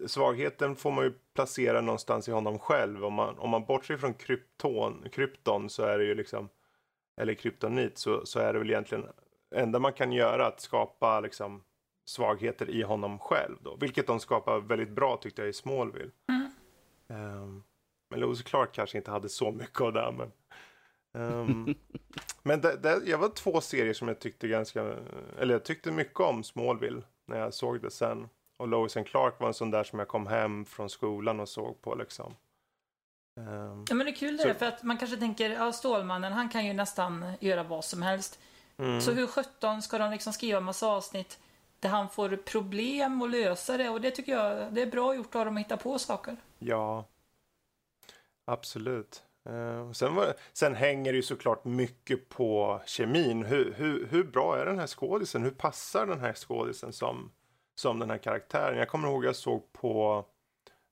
Svagheten 0.05 0.75
får 0.75 0.91
man 0.91 1.03
ju 1.03 1.13
placera 1.33 1.81
någonstans 1.81 2.27
i 2.27 2.31
honom 2.31 2.59
själv. 2.59 3.05
Om 3.05 3.13
man, 3.13 3.39
om 3.39 3.49
man 3.49 3.65
bortser 3.65 3.97
från 3.97 4.13
krypton, 4.13 5.05
krypton 5.11 5.69
så 5.69 5.83
är 5.83 5.97
det 5.97 6.05
ju 6.05 6.15
liksom, 6.15 6.49
eller 7.21 7.33
kryptonit 7.33 7.97
så, 7.97 8.25
så 8.25 8.39
är 8.39 8.53
det 8.53 8.59
väl 8.59 8.69
egentligen 8.69 9.05
enda 9.55 9.79
man 9.79 9.93
kan 9.93 10.11
göra 10.11 10.47
att 10.47 10.59
skapa 10.59 11.19
liksom 11.19 11.63
svagheter 12.05 12.69
i 12.69 12.81
honom 12.81 13.19
själv 13.19 13.55
då. 13.61 13.75
Vilket 13.75 14.07
de 14.07 14.19
skapar 14.19 14.59
väldigt 14.59 14.89
bra 14.89 15.17
tyckte 15.17 15.41
jag 15.41 15.49
i 15.49 15.53
Smallville. 15.53 16.11
Mm. 16.29 16.51
Ehm, 17.07 17.63
men 18.09 18.19
Lois 18.19 18.41
Clark 18.41 18.73
kanske 18.73 18.97
inte 18.97 19.11
hade 19.11 19.29
så 19.29 19.51
mycket 19.51 19.81
av 19.81 19.93
det. 19.93 20.13
Men, 20.17 20.31
ehm, 21.13 21.75
men 22.43 22.61
det, 22.61 22.77
det, 22.77 23.01
jag 23.05 23.17
var 23.17 23.29
två 23.29 23.61
serier 23.61 23.93
som 23.93 24.07
jag 24.07 24.19
tyckte 24.19 24.47
ganska, 24.47 24.95
eller 25.37 25.53
jag 25.53 25.65
tyckte 25.65 25.91
mycket 25.91 26.19
om 26.19 26.43
Smallville 26.43 27.01
när 27.25 27.39
jag 27.39 27.53
såg 27.53 27.81
det 27.81 27.91
sen. 27.91 28.27
Och 28.57 28.67
Lois 28.67 28.97
and 28.97 29.07
Clark 29.07 29.39
var 29.39 29.47
en 29.47 29.53
sån 29.53 29.71
där 29.71 29.83
som 29.83 29.99
jag 29.99 30.07
kom 30.07 30.27
hem 30.27 30.65
från 30.65 30.89
skolan 30.89 31.39
och 31.39 31.49
såg 31.49 31.81
på 31.81 31.95
liksom. 31.95 32.35
Um, 33.37 33.85
ja 33.89 33.95
men 33.95 34.05
det 34.05 34.11
är 34.11 34.15
kul 34.15 34.37
det 34.37 34.43
så... 34.43 34.53
för 34.53 34.65
att 34.65 34.83
man 34.83 34.97
kanske 34.97 35.17
tänker, 35.17 35.49
ja 35.49 35.71
Stålmannen 35.71 36.33
han 36.33 36.49
kan 36.49 36.65
ju 36.65 36.73
nästan 36.73 37.33
göra 37.39 37.63
vad 37.63 37.85
som 37.85 38.01
helst. 38.01 38.39
Mm. 38.77 39.01
Så 39.01 39.11
hur 39.11 39.27
sjutton 39.27 39.81
ska 39.81 39.97
de 39.97 40.11
liksom 40.11 40.33
skriva 40.33 40.59
massa 40.59 40.87
avsnitt 40.87 41.39
där 41.79 41.89
han 41.89 42.09
får 42.09 42.37
problem 42.37 43.21
och 43.21 43.29
lösa 43.29 43.77
det 43.77 43.89
och 43.89 44.01
det 44.01 44.11
tycker 44.11 44.31
jag 44.31 44.73
det 44.73 44.81
är 44.81 44.91
bra 44.91 45.15
gjort 45.15 45.35
av 45.35 45.45
dem 45.45 45.57
att 45.57 45.63
hitta 45.63 45.77
på 45.77 45.99
saker. 45.99 46.37
Ja, 46.59 47.05
absolut. 48.45 49.23
Uh, 49.49 49.91
sen, 49.91 50.15
var, 50.15 50.33
sen 50.53 50.75
hänger 50.75 51.11
det 51.11 51.15
ju 51.15 51.23
såklart 51.23 51.65
mycket 51.65 52.29
på 52.29 52.81
kemin. 52.85 53.45
Hur, 53.45 53.73
hur, 53.73 54.07
hur 54.07 54.23
bra 54.23 54.57
är 54.57 54.65
den 54.65 54.79
här 54.79 54.87
skådisen? 54.87 55.43
Hur 55.43 55.51
passar 55.51 56.05
den 56.05 56.19
här 56.19 56.33
skådisen 56.33 56.93
som, 56.93 57.31
som 57.79 57.99
den 57.99 58.09
här 58.09 58.17
karaktären? 58.17 58.77
Jag 58.77 58.89
kommer 58.89 59.07
ihåg 59.07 59.25
jag 59.25 59.35
såg 59.35 59.73
på 59.73 60.25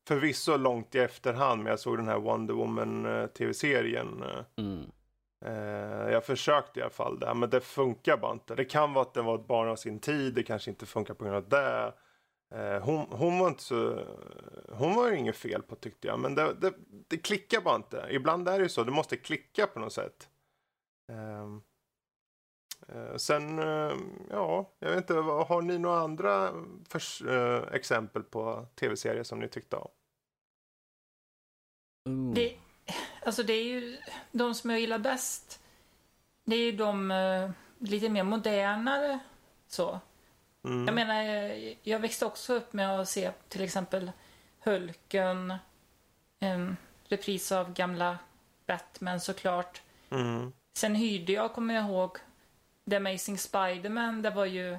förvisso 0.07 0.57
långt 0.57 0.95
i 0.95 0.99
efterhand, 0.99 1.63
men 1.63 1.69
jag 1.69 1.79
såg 1.79 1.97
den 1.97 2.07
här 2.07 2.19
Wonder 2.19 2.53
Woman 2.53 3.05
uh, 3.05 3.27
tv-serien. 3.27 4.23
Mm. 4.57 4.91
Uh, 5.45 6.11
jag 6.11 6.25
försökte 6.25 6.79
i 6.79 6.83
alla 6.83 6.89
fall 6.89 7.19
det, 7.19 7.33
men 7.33 7.49
det 7.49 7.61
funkar 7.61 8.17
bara 8.17 8.31
inte. 8.31 8.55
Det 8.55 8.65
kan 8.65 8.93
vara 8.93 9.05
att 9.05 9.13
den 9.13 9.25
var 9.25 9.35
ett 9.35 9.47
barn 9.47 9.69
av 9.69 9.75
sin 9.75 9.99
tid, 9.99 10.33
det 10.33 10.43
kanske 10.43 10.69
inte 10.69 10.85
funkar 10.85 11.13
på 11.13 11.23
grund 11.23 11.35
av 11.35 11.49
det. 11.49 11.93
Eh, 12.55 12.81
hon, 12.81 13.05
hon, 13.09 13.39
var 13.39 13.47
inte 13.47 13.63
så... 13.63 14.05
Hon 14.69 14.95
var 14.95 15.11
ju 15.11 15.17
inget 15.17 15.37
fel 15.37 15.61
på 15.61 15.75
tyckte 15.75 16.07
jag. 16.07 16.19
Men 16.19 16.35
det, 16.35 16.53
det, 16.53 16.73
det 17.07 17.17
klickar 17.17 17.61
bara 17.61 17.75
inte. 17.75 18.07
Ibland 18.09 18.47
är 18.47 18.57
det 18.57 18.63
ju 18.63 18.69
så. 18.69 18.83
Det 18.83 18.91
måste 18.91 19.17
klicka 19.17 19.67
på 19.67 19.79
något 19.79 19.93
sätt. 19.93 20.29
Uh, 22.95 23.17
sen, 23.17 23.59
uh, 23.59 23.97
ja, 24.29 24.69
jag 24.79 24.89
vet 24.89 24.97
inte. 24.97 25.13
Har 25.13 25.61
ni 25.61 25.77
några 25.77 25.99
andra 25.99 26.51
för, 26.87 27.27
uh, 27.27 27.73
exempel 27.73 28.23
på 28.23 28.65
tv-serier 28.75 29.23
som 29.23 29.39
ni 29.39 29.47
tyckte 29.47 29.75
om? 29.75 29.89
Det, 32.33 32.55
alltså 33.25 33.43
det 33.43 33.53
är 33.53 33.63
ju 33.63 33.97
de 34.31 34.55
som 34.55 34.69
jag 34.69 34.79
gillar 34.79 34.99
bäst. 34.99 35.59
Det 36.43 36.55
är 36.55 36.59
ju 36.59 36.71
de 36.71 37.53
lite 37.79 38.09
mer 38.09 38.23
modernare 38.23 39.19
så. 39.67 39.99
Mm. 40.63 40.85
Jag 40.85 40.95
menar, 40.95 41.23
jag 41.83 41.99
växte 41.99 42.25
också 42.25 42.53
upp 42.53 42.73
med 42.73 42.99
att 42.99 43.09
se 43.09 43.31
till 43.49 43.63
exempel 43.63 44.11
Hulken, 44.59 45.53
en 46.39 46.77
repris 47.03 47.51
av 47.51 47.73
gamla 47.73 48.17
Batman 48.65 49.19
såklart. 49.19 49.81
Mm. 50.09 50.51
Sen 50.77 50.95
hyrde 50.95 51.33
jag, 51.33 51.53
kommer 51.53 51.73
jag 51.73 51.85
ihåg, 51.85 52.17
The 52.89 52.95
Amazing 52.95 53.37
Spiderman. 53.37 54.21
Det 54.21 54.29
var 54.29 54.45
ju 54.45 54.77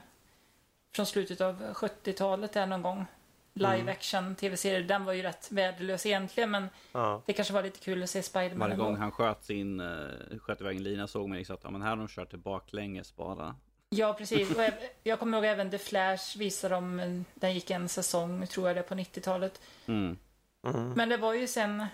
från 0.94 1.06
slutet 1.06 1.40
av 1.40 1.72
70-talet 1.72 2.52
där 2.52 2.66
någon 2.66 2.82
gång. 2.82 3.06
Live 3.52 3.74
mm. 3.74 3.88
action 3.88 4.34
tv-serie. 4.34 4.82
Den 4.82 5.04
var 5.04 5.12
ju 5.12 5.22
rätt 5.22 5.48
värdelös 5.52 6.06
egentligen 6.06 6.50
men 6.50 6.68
ja. 6.92 7.22
det 7.26 7.32
kanske 7.32 7.54
var 7.54 7.62
lite 7.62 7.78
kul 7.78 8.02
att 8.02 8.10
se 8.10 8.22
Spiderman 8.22 8.58
Varje 8.58 8.76
gång 8.76 8.96
han 8.96 9.10
sköt 9.10 9.44
sin, 9.44 9.80
uh, 9.80 10.38
sköt 10.38 10.60
iväg 10.60 10.76
en 10.76 10.82
lina 10.82 11.06
såg 11.06 11.28
man 11.28 11.38
liksom 11.38 11.54
att 11.54 11.64
ja, 11.64 11.70
men 11.70 11.82
här 11.82 11.88
har 11.88 11.96
de 11.96 12.08
kört 12.08 12.30
det 12.30 12.36
baklänges 12.36 13.16
bara. 13.16 13.56
Ja, 13.88 14.14
precis. 14.14 14.50
Och 14.50 14.62
jag 15.02 15.18
kommer 15.18 15.38
ihåg 15.38 15.44
även 15.44 15.70
The 15.70 15.78
Flash 15.78 16.38
visade 16.38 16.74
dem, 16.74 17.24
den 17.34 17.54
gick 17.54 17.70
en 17.70 17.88
säsong, 17.88 18.46
tror 18.46 18.66
jag 18.66 18.76
det, 18.76 18.82
på 18.82 18.94
90-talet. 18.94 19.60
Mm. 19.86 20.18
Mm. 20.66 20.92
Men 20.92 21.08
det 21.08 21.16
var 21.16 21.34
ju 21.34 21.46
sen, 21.46 21.86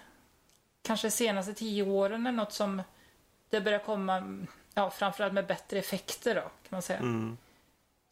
kanske 0.82 1.10
senaste 1.10 1.54
tio 1.54 1.82
åren 1.82 2.26
eller 2.26 2.36
något 2.36 2.52
som 2.52 2.82
det 3.50 3.60
började 3.60 3.84
komma, 3.84 4.44
ja, 4.74 4.90
framförallt 4.90 5.34
med 5.34 5.46
bättre 5.46 5.78
effekter 5.78 6.34
då, 6.34 6.40
kan 6.40 6.50
man 6.68 6.82
säga. 6.82 6.98
Mm. 6.98 7.36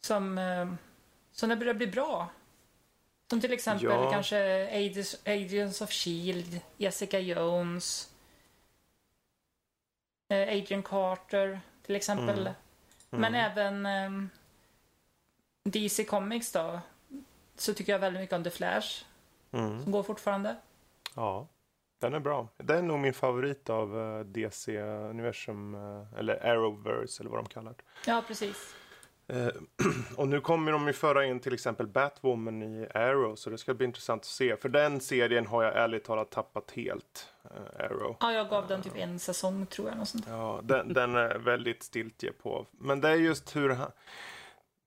Som, 0.01 0.37
eh, 0.37 0.73
som 1.31 1.49
det 1.49 1.55
började 1.55 1.77
bli 1.77 1.87
bra. 1.87 2.29
Som 3.29 3.41
till 3.41 3.53
exempel 3.53 3.85
ja. 3.85 4.11
kanske 4.11 4.67
Agents 5.25 5.81
of 5.81 5.91
Shield, 5.91 6.59
Jessica 6.77 7.19
Jones, 7.19 8.09
eh, 10.29 10.41
Adrian 10.41 10.83
Carter 10.83 11.61
till 11.85 11.95
exempel. 11.95 12.39
Mm. 12.39 12.53
Men 13.09 13.35
mm. 13.35 13.51
även 13.51 13.75
um, 13.75 13.85
ehm, 13.85 14.29
DC 15.63 16.03
Comics 16.03 16.51
då. 16.51 16.79
Så 17.55 17.73
tycker 17.73 17.91
jag 17.91 17.99
väldigt 17.99 18.21
mycket 18.21 18.35
om 18.35 18.43
The 18.43 18.49
Flash. 18.49 19.03
Mm. 19.51 19.83
Som 19.83 19.91
går 19.91 20.03
fortfarande. 20.03 20.55
Ja, 21.15 21.47
den 22.01 22.13
är 22.13 22.19
bra. 22.19 22.47
Den 22.57 22.77
är 22.77 22.81
nog 22.81 22.99
min 22.99 23.13
favorit 23.13 23.69
av 23.69 23.99
eh, 23.99 24.19
DC-universum. 24.19 25.75
Uh, 25.75 26.01
eh, 26.01 26.19
eller 26.19 26.45
Arrowverse 26.45 27.23
eller 27.23 27.29
vad 27.29 27.39
de 27.39 27.45
kallar 27.49 27.71
det. 27.71 28.11
Ja, 28.11 28.23
precis. 28.27 28.75
Uh, 29.33 29.47
och 30.17 30.27
nu 30.27 30.41
kommer 30.41 30.71
de 30.71 30.87
ju 30.87 30.93
föra 30.93 31.25
in 31.25 31.39
till 31.39 31.53
exempel 31.53 31.87
Batwoman 31.87 32.63
i 32.63 32.87
Arrow. 32.93 33.35
Så 33.35 33.49
det 33.49 33.57
ska 33.57 33.73
bli 33.73 33.85
intressant 33.85 34.21
att 34.21 34.25
se. 34.25 34.55
För 34.57 34.69
den 34.69 34.99
serien 34.99 35.47
har 35.47 35.63
jag 35.63 35.75
ärligt 35.75 36.03
talat 36.03 36.31
tappat 36.31 36.71
helt. 36.71 37.27
Arrow. 37.79 38.17
Ja, 38.19 38.33
jag 38.33 38.49
gav 38.49 38.67
den 38.67 38.81
typ 38.81 38.95
en 38.95 39.19
säsong 39.19 39.65
tror 39.65 39.89
jag. 39.89 39.97
Något 39.97 40.07
sånt. 40.07 40.25
Ja, 40.29 40.59
den, 40.63 40.93
den 40.93 41.15
är 41.15 41.37
väldigt 41.37 41.83
stiltje 41.83 42.31
på. 42.31 42.67
Men 42.71 43.01
det 43.01 43.09
är 43.09 43.15
just 43.15 43.55
hur 43.55 43.69
han... 43.69 43.91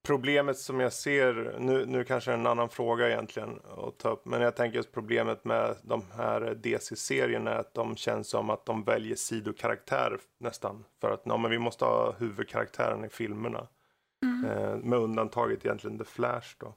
Problemet 0.06 0.58
som 0.58 0.80
jag 0.80 0.92
ser, 0.92 1.56
nu, 1.58 1.86
nu 1.86 2.04
kanske 2.04 2.32
en 2.32 2.46
annan 2.46 2.68
fråga 2.68 3.08
egentligen 3.08 3.60
att 3.76 3.98
ta 3.98 4.10
upp, 4.10 4.24
men 4.24 4.40
jag 4.40 4.56
tänker 4.56 4.76
just 4.76 4.92
problemet 4.92 5.44
med 5.44 5.76
de 5.82 6.02
här 6.16 6.40
DC-serierna 6.54 7.50
är 7.50 7.58
att 7.58 7.74
de 7.74 7.96
känns 7.96 8.28
som 8.28 8.50
att 8.50 8.66
de 8.66 8.84
väljer 8.84 9.16
sidokaraktär 9.16 10.18
nästan. 10.38 10.84
För 11.00 11.10
att 11.10 11.22
ja, 11.24 11.36
men 11.36 11.50
vi 11.50 11.58
måste 11.58 11.84
ha 11.84 12.12
huvudkaraktären 12.12 13.04
i 13.04 13.08
filmerna. 13.08 13.68
Mm. 14.22 14.44
Eh, 14.44 14.76
med 14.76 14.98
undantaget 14.98 15.64
egentligen 15.64 15.98
The 15.98 16.04
Flash 16.04 16.54
då. 16.58 16.74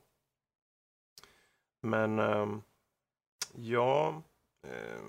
Men 1.82 2.20
eh, 2.20 2.48
ja, 3.56 4.22
eh, 4.68 5.02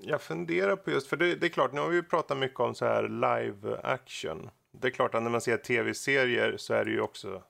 jag 0.00 0.22
funderar 0.22 0.76
på 0.76 0.90
just, 0.90 1.06
för 1.06 1.16
det, 1.16 1.34
det, 1.34 1.46
är 1.46 1.50
klart, 1.50 1.72
nu 1.72 1.80
har 1.80 1.88
vi 1.88 1.96
ju 1.96 2.02
pratat 2.02 2.38
mycket 2.38 2.60
om 2.60 2.74
så 2.74 2.84
här 2.84 3.02
live 3.08 3.80
action. 3.82 4.50
Det 4.80 4.88
är 4.88 4.90
klart 4.90 5.14
att 5.14 5.22
när 5.22 5.30
man 5.30 5.40
ser 5.40 5.56
tv-serier 5.56 6.56
så 6.56 6.74
är 6.74 6.84
det 6.84 6.90
ju 6.90 7.00
också 7.00 7.42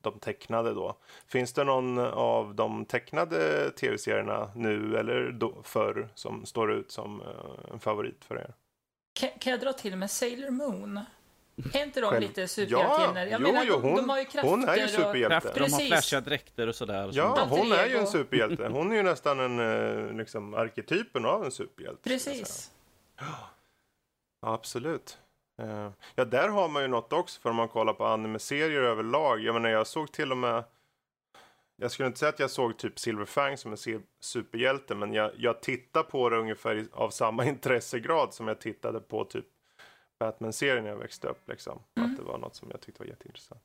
de 0.00 0.18
tecknade 0.18 0.74
då. 0.74 0.96
Finns 1.26 1.52
det 1.52 1.64
någon 1.64 1.98
av 1.98 2.54
de 2.54 2.84
tecknade 2.84 3.70
tv-serierna 3.70 4.50
nu 4.54 4.96
eller 4.96 5.30
då, 5.30 5.62
förr 5.64 6.08
som 6.14 6.46
står 6.46 6.72
ut 6.72 6.90
som 6.90 7.20
uh, 7.20 7.26
en 7.72 7.80
favorit 7.80 8.24
för 8.24 8.36
er? 8.36 8.54
Kan, 9.12 9.30
kan 9.38 9.50
jag 9.50 9.60
dra 9.60 9.72
till 9.72 9.96
med 9.96 10.10
Sailor 10.10 10.50
Moon? 10.50 11.00
Är 11.72 11.82
inte 11.82 12.00
de 12.00 12.10
Själv... 12.10 12.22
lite 12.22 12.48
superhjältinnor? 12.48 13.26
Ja, 13.26 13.38
jo, 13.40 13.62
jo, 13.64 13.88
hon, 13.88 13.96
de 13.96 14.08
har 14.08 14.18
ju 14.18 14.24
krafter 14.24 14.50
hon 14.50 14.68
är 14.68 14.76
ju 14.76 14.88
superhjälte. 14.88 15.48
Och... 15.48 15.54
De 15.54 15.72
har 15.72 15.80
flashiga 15.80 16.20
dräkter 16.20 16.66
och 16.66 16.74
sådär. 16.74 17.06
Och 17.06 17.14
ja, 17.14 17.46
hon 17.50 17.72
är 17.72 17.86
ju 17.86 17.96
en 17.96 18.06
superhjälte. 18.06 18.68
Hon 18.72 18.92
är 18.92 18.96
ju 18.96 19.02
nästan 19.02 19.40
en, 19.40 19.58
eh, 19.58 20.16
liksom, 20.16 20.54
arketypen 20.54 21.24
av 21.24 21.44
en 21.44 21.50
superhjälte. 21.50 22.02
Precis. 22.02 22.70
Ja, 23.18 23.50
absolut. 24.40 25.18
Eh, 25.62 25.90
ja, 26.14 26.24
där 26.24 26.48
har 26.48 26.68
man 26.68 26.82
ju 26.82 26.88
något 26.88 27.12
också 27.12 27.40
för 27.40 27.50
om 27.50 27.56
man 27.56 27.68
kollar 27.68 27.92
på 27.92 28.04
anime-serier 28.04 28.82
överlag. 28.82 29.40
Jag 29.40 29.52
menar, 29.52 29.68
jag 29.68 29.86
såg 29.86 30.12
till 30.12 30.30
och 30.32 30.38
med 30.38 30.64
jag 31.76 31.90
skulle 31.90 32.06
inte 32.06 32.18
säga 32.18 32.28
att 32.28 32.38
jag 32.38 32.50
såg 32.50 32.76
typ 32.76 32.98
Silverfang 32.98 33.56
som 33.56 33.72
en 33.72 34.02
superhjälte, 34.20 34.94
men 34.94 35.12
jag, 35.12 35.30
jag 35.36 35.62
tittar 35.62 36.02
på 36.02 36.28
det 36.28 36.36
ungefär 36.36 36.86
av 36.92 37.10
samma 37.10 37.44
intressegrad 37.46 38.34
som 38.34 38.48
jag 38.48 38.60
tittade 38.60 39.00
på 39.00 39.24
typ 39.24 39.46
Batman-serien 40.18 40.84
när 40.84 40.90
jag 40.90 40.98
växte 40.98 41.28
upp. 41.28 41.48
Liksom. 41.48 41.82
Mm. 41.96 42.10
Att 42.10 42.16
det 42.16 42.22
var 42.22 42.38
något 42.38 42.56
som 42.56 42.70
jag 42.70 42.80
tyckte 42.80 43.02
var 43.02 43.06
jätteintressant. 43.06 43.62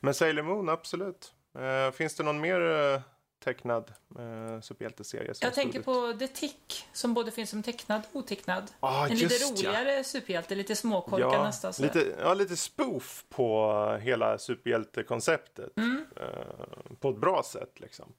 Men 0.00 0.14
Sailor 0.14 0.42
Moon, 0.42 0.68
absolut. 0.68 1.34
Uh, 1.58 1.90
finns 1.90 2.14
det 2.16 2.22
någon 2.22 2.40
mer 2.40 2.60
uh, 2.60 3.00
tecknad 3.44 3.92
uh, 4.18 4.60
superhjälteserie? 4.60 5.34
Jag 5.40 5.54
tänker 5.54 5.82
på 5.82 6.12
The 6.18 6.28
Tick, 6.28 6.86
som 6.92 7.14
både 7.14 7.30
finns 7.30 7.50
som 7.50 7.62
tecknad 7.62 8.02
och 8.12 8.16
otecknad. 8.16 8.70
Ah, 8.80 9.06
en 9.08 9.16
lite 9.16 9.34
roligare 9.34 9.92
ja. 9.92 10.04
superhjälte, 10.04 10.54
lite 10.54 10.76
småkorkad 10.76 11.32
ja, 11.32 11.44
nästan. 11.44 11.72
Lite, 11.78 12.16
ja, 12.20 12.34
lite 12.34 12.56
spoof 12.56 13.24
på 13.28 13.98
hela 14.00 14.38
superhjältekonceptet. 14.38 15.76
Mm. 15.76 16.04
Uh, 16.20 16.96
på 17.00 17.10
ett 17.10 17.18
bra 17.18 17.42
sätt 17.42 17.80
liksom. 17.80 18.12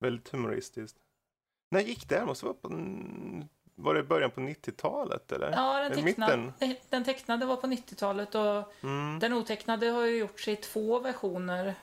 Väldigt 0.00 0.28
humoristiskt. 0.28 0.98
När 1.70 1.80
gick 1.80 2.08
det? 2.08 2.24
Måste 2.24 2.44
vara 2.44 2.54
på 2.54 2.68
var 3.80 3.94
det 3.94 4.02
början 4.02 4.30
på 4.30 4.40
90-talet 4.40 5.32
eller? 5.32 5.52
Ja, 5.52 5.88
den, 5.88 6.04
tecknad, 6.04 6.52
den 6.88 7.04
tecknade 7.04 7.46
var 7.46 7.56
på 7.56 7.66
90-talet 7.66 8.34
och 8.34 8.84
mm. 8.84 9.18
den 9.18 9.32
otecknade 9.32 9.86
har 9.86 10.04
ju 10.04 10.16
gjorts 10.16 10.48
i 10.48 10.56
två 10.56 10.98
versioner. 10.98 11.74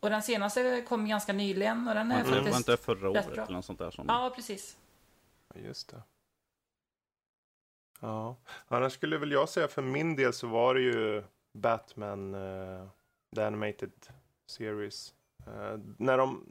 Och 0.00 0.10
den 0.10 0.22
senaste 0.22 0.84
kom 0.88 1.08
ganska 1.08 1.32
nyligen 1.32 1.88
och 1.88 1.94
den 1.94 2.12
är 2.12 2.20
mm. 2.20 2.26
faktiskt 2.26 2.50
var 2.50 2.56
inte 2.56 2.76
förra 2.76 3.10
året 3.10 3.28
eller 3.28 3.52
något 3.52 3.64
sånt 3.64 3.78
där? 3.78 3.90
Som... 3.90 4.04
Ja, 4.08 4.32
precis. 4.36 4.76
Just 5.54 5.88
det. 5.88 6.02
Ja, 8.00 8.36
annars 8.68 8.92
skulle 8.92 9.18
väl 9.18 9.32
jag 9.32 9.48
säga 9.48 9.68
för 9.68 9.82
min 9.82 10.16
del 10.16 10.32
så 10.32 10.46
var 10.46 10.74
det 10.74 10.80
ju 10.80 11.24
Batman, 11.52 12.34
uh, 12.34 12.88
The 13.34 13.42
Animated 13.42 13.92
Series. 14.46 15.14
Uh, 15.46 15.80
när 15.98 16.18
de, 16.18 16.44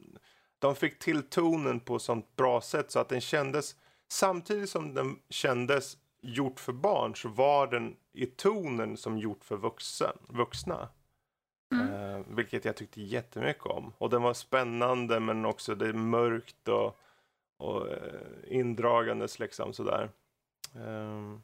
de 0.58 0.76
fick 0.76 0.98
till 0.98 1.22
tonen 1.22 1.80
på 1.80 1.98
sånt 1.98 2.36
bra 2.36 2.60
sätt 2.60 2.90
så 2.90 2.98
att 2.98 3.08
den 3.08 3.20
kändes 3.20 3.76
Samtidigt 4.12 4.70
som 4.70 4.94
den 4.94 5.18
kändes 5.28 5.96
gjort 6.22 6.60
för 6.60 6.72
barn 6.72 7.16
så 7.16 7.28
var 7.28 7.66
den 7.66 7.96
i 8.12 8.26
tonen 8.26 8.96
som 8.96 9.18
gjort 9.18 9.44
för 9.44 9.56
vuxen, 9.56 10.16
vuxna. 10.28 10.88
Mm. 11.72 11.94
Eh, 11.94 12.20
vilket 12.28 12.64
jag 12.64 12.76
tyckte 12.76 13.02
jättemycket 13.02 13.66
om. 13.66 13.92
Och 13.98 14.10
den 14.10 14.22
var 14.22 14.34
spännande 14.34 15.20
men 15.20 15.44
också 15.44 15.74
det 15.74 15.88
är 15.88 15.92
mörkt 15.92 16.68
och, 16.68 17.00
och 17.56 17.88
eh, 17.88 18.30
indragandes 18.46 19.38
liksom 19.38 19.72
sådär. 19.72 20.10
Um, 20.74 21.42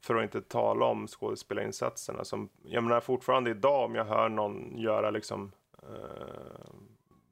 för 0.00 0.14
att 0.14 0.22
inte 0.22 0.42
tala 0.42 0.86
om 0.86 1.06
skådespelarinsatserna 1.06 2.24
som, 2.24 2.48
jag 2.62 2.84
menar 2.84 3.00
fortfarande 3.00 3.50
idag 3.50 3.84
om 3.84 3.94
jag 3.94 4.04
hör 4.04 4.28
någon 4.28 4.78
göra 4.78 5.10
liksom 5.10 5.52
uh, 5.82 6.70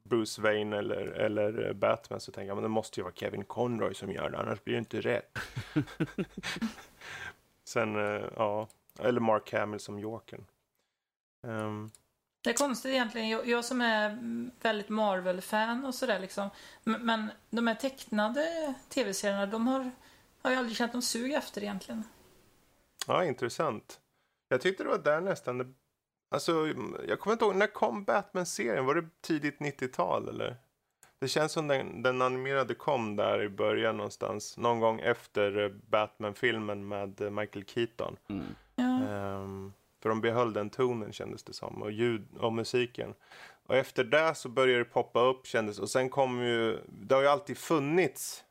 Bruce 0.03 0.41
Wayne 0.41 0.77
eller, 0.77 1.05
eller 1.07 1.73
Batman 1.73 2.19
så 2.19 2.31
tänker 2.31 2.47
jag 2.47 2.55
men 2.55 2.63
det 2.63 2.69
måste 2.69 2.99
ju 2.99 3.03
vara 3.03 3.13
Kevin 3.13 3.43
Conroy 3.43 3.93
som 3.93 4.11
gör 4.11 4.29
det, 4.29 4.37
annars 4.37 4.63
blir 4.63 4.73
det 4.73 4.79
inte 4.79 5.01
rätt. 5.01 5.37
Sen, 7.63 7.95
uh, 7.95 8.23
ja, 8.35 8.67
eller 8.99 9.19
Mark 9.19 9.53
Hamill 9.53 9.79
som 9.79 9.99
Jokern. 9.99 10.45
Um, 11.47 11.91
det 12.41 12.49
är 12.49 12.53
konstigt 12.53 12.91
egentligen. 12.91 13.29
Jag, 13.29 13.47
jag 13.47 13.65
som 13.65 13.81
är 13.81 14.17
väldigt 14.61 14.89
Marvel-fan 14.89 15.85
och 15.85 15.95
sådär 15.95 16.19
liksom. 16.19 16.49
Men, 16.83 17.05
men 17.05 17.31
de 17.49 17.67
här 17.67 17.75
tecknade 17.75 18.73
tv-serierna, 18.89 19.45
de 19.45 19.67
har, 19.67 19.91
har 20.41 20.51
jag 20.51 20.57
aldrig 20.57 20.77
känt 20.77 20.93
någon 20.93 21.01
sug 21.01 21.33
efter 21.33 21.61
egentligen. 21.63 22.03
Ja, 23.07 23.25
intressant. 23.25 23.99
Jag 24.49 24.61
tyckte 24.61 24.83
det 24.83 24.89
var 24.89 24.97
där 24.97 25.21
nästan. 25.21 25.75
Alltså, 26.29 26.67
jag 27.07 27.19
kommer 27.19 27.33
inte 27.33 27.45
ihåg, 27.45 27.55
när 27.55 27.67
kom 27.67 28.03
Batman-serien? 28.03 28.85
Var 28.85 28.95
det 28.95 29.07
tidigt 29.21 29.59
90-tal 29.59 30.29
eller? 30.29 30.55
Det 31.19 31.27
känns 31.27 31.51
som 31.51 31.67
den, 31.67 32.03
den 32.03 32.21
animerade 32.21 32.75
kom 32.75 33.15
där 33.15 33.43
i 33.43 33.49
början 33.49 33.97
någonstans. 33.97 34.57
Någon 34.57 34.79
gång 34.79 34.99
efter 34.99 35.75
Batman-filmen 35.89 36.87
med 36.87 37.31
Michael 37.31 37.65
Keaton. 37.65 38.17
Mm. 38.29 38.45
Ja. 38.75 38.83
Um, 38.83 39.73
för 40.01 40.09
de 40.09 40.21
behöll 40.21 40.53
den 40.53 40.69
tonen 40.69 41.13
kändes 41.13 41.43
det 41.43 41.53
som. 41.53 41.81
Och 41.81 41.91
ljud 41.91 42.27
och 42.39 42.53
musiken. 42.53 43.13
Och 43.67 43.75
efter 43.75 44.03
det 44.03 44.35
så 44.35 44.49
började 44.49 44.79
det 44.79 44.89
poppa 44.89 45.21
upp 45.21 45.47
kändes 45.47 45.79
Och 45.79 45.89
sen 45.89 46.09
kom 46.09 46.41
ju, 46.41 46.79
det 46.87 47.15
har 47.15 47.21
ju 47.21 47.27
alltid 47.27 47.57
funnits 47.57 48.43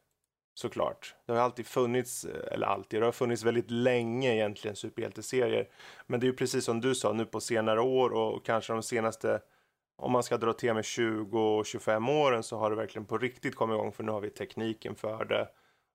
såklart. 0.55 1.15
Det 1.26 1.33
har 1.33 1.41
alltid 1.41 1.67
funnits, 1.67 2.25
eh, 2.25 2.53
eller 2.53 2.67
alltid, 2.67 3.00
det 3.00 3.05
har 3.05 3.12
funnits 3.12 3.43
väldigt 3.43 3.71
länge 3.71 4.35
egentligen 4.35 4.76
superhjälteserier. 4.76 5.69
Men 6.07 6.21
det 6.21 6.25
är 6.26 6.29
ju 6.29 6.37
precis 6.37 6.65
som 6.65 6.81
du 6.81 6.95
sa 6.95 7.12
nu 7.12 7.25
på 7.25 7.41
senare 7.41 7.81
år 7.81 8.11
och 8.11 8.45
kanske 8.45 8.73
de 8.73 8.83
senaste, 8.83 9.41
om 9.97 10.12
man 10.12 10.23
ska 10.23 10.37
dra 10.37 10.53
till 10.53 10.75
med 10.75 10.85
20-25 10.85 12.11
åren 12.11 12.43
så 12.43 12.57
har 12.59 12.71
det 12.71 12.76
verkligen 12.76 13.07
på 13.07 13.19
riktigt 13.19 13.55
kommit 13.55 13.75
igång 13.75 13.93
för 13.93 14.05
nu 14.05 14.12
har 14.12 14.21
vi 14.21 14.31
tekniken 14.31 14.95
för 14.95 15.25
det. 15.25 15.49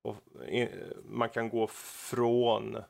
Och 0.03 0.15
eh, 0.47 0.69
man 1.03 1.29
kan 1.29 1.49
gå 1.49 1.67
från 1.67 2.75
eh, 2.75 2.83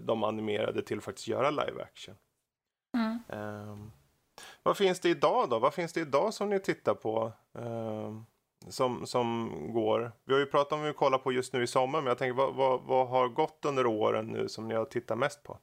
de 0.00 0.24
animerade 0.24 0.82
till 0.82 0.98
att 0.98 1.04
faktiskt 1.04 1.28
göra 1.28 1.50
live 1.50 1.82
action. 1.82 2.14
Mm. 2.96 3.18
Um, 3.70 3.92
vad 4.62 4.76
finns 4.76 5.00
det 5.00 5.08
idag 5.08 5.50
då? 5.50 5.58
Vad 5.58 5.74
finns 5.74 5.92
det 5.92 6.00
idag 6.00 6.34
som 6.34 6.50
ni 6.50 6.60
tittar 6.60 6.94
på? 6.94 7.32
Um, 7.52 8.26
som, 8.68 9.06
som 9.06 9.50
går. 9.72 10.12
Vi 10.24 10.32
har 10.32 10.40
ju 10.40 10.46
pratat 10.46 10.72
om 10.72 10.78
vad 10.78 10.88
vi 10.88 10.94
kollar 10.94 11.18
på 11.18 11.32
just 11.32 11.52
nu 11.52 11.62
i 11.62 11.66
sommar, 11.66 12.00
men 12.00 12.08
jag 12.08 12.18
tänker 12.18 12.34
vad, 12.34 12.54
vad, 12.54 12.80
vad 12.82 13.08
har 13.08 13.28
gått 13.28 13.64
under 13.64 13.86
åren 13.86 14.26
nu 14.26 14.48
som 14.48 14.68
ni 14.68 14.74
har 14.74 14.84
tittat 14.84 15.18
mest 15.18 15.42
på? 15.42 15.58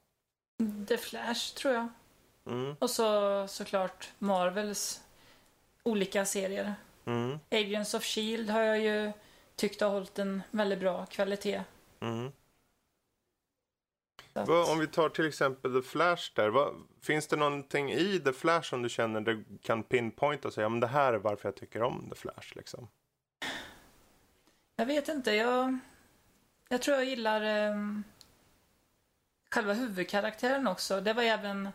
The 0.88 0.96
Flash 0.96 1.54
tror 1.54 1.74
jag. 1.74 1.88
Mm. 2.46 2.76
Och 2.78 2.90
så 2.90 3.46
såklart 3.48 4.12
Marvels 4.18 5.00
olika 5.82 6.24
serier. 6.24 6.74
Mm. 7.04 7.38
Agents 7.50 7.94
of 7.94 8.04
Shield 8.04 8.50
har 8.50 8.60
jag 8.60 8.80
ju 8.80 9.12
tyckt 9.56 9.80
har 9.80 9.90
hållit 9.90 10.18
en 10.18 10.42
väldigt 10.50 10.80
bra 10.80 11.06
kvalitet. 11.06 11.64
Mm. 12.00 12.32
Att... 14.32 14.48
Om 14.48 14.78
vi 14.78 14.86
tar 14.86 15.08
till 15.08 15.26
exempel 15.26 15.82
The 15.82 15.88
Flash 15.88 16.32
där. 16.34 16.48
Vad, 16.48 16.74
finns 17.02 17.26
det 17.26 17.36
någonting 17.36 17.92
i 17.92 18.20
The 18.20 18.32
Flash 18.32 18.62
som 18.62 18.82
du 18.82 18.88
känner 18.88 19.20
du 19.20 19.44
kan 19.62 19.82
pinpointa 19.82 20.48
och 20.48 20.54
säga 20.54 20.68
men 20.68 20.80
det 20.80 20.86
här 20.86 21.12
är 21.12 21.18
varför 21.18 21.48
jag 21.48 21.56
tycker 21.56 21.82
om 21.82 22.10
The 22.10 22.16
Flash 22.16 22.56
liksom? 22.56 22.88
Jag 24.76 24.86
vet 24.86 25.08
inte. 25.08 25.32
Jag, 25.32 25.78
jag 26.68 26.82
tror 26.82 26.96
jag 26.96 27.06
gillar 27.06 27.70
um, 27.70 28.04
själva 29.50 29.72
huvudkaraktären 29.72 30.66
också. 30.66 31.00
Det 31.00 31.12
var 31.12 31.22
även... 31.22 31.68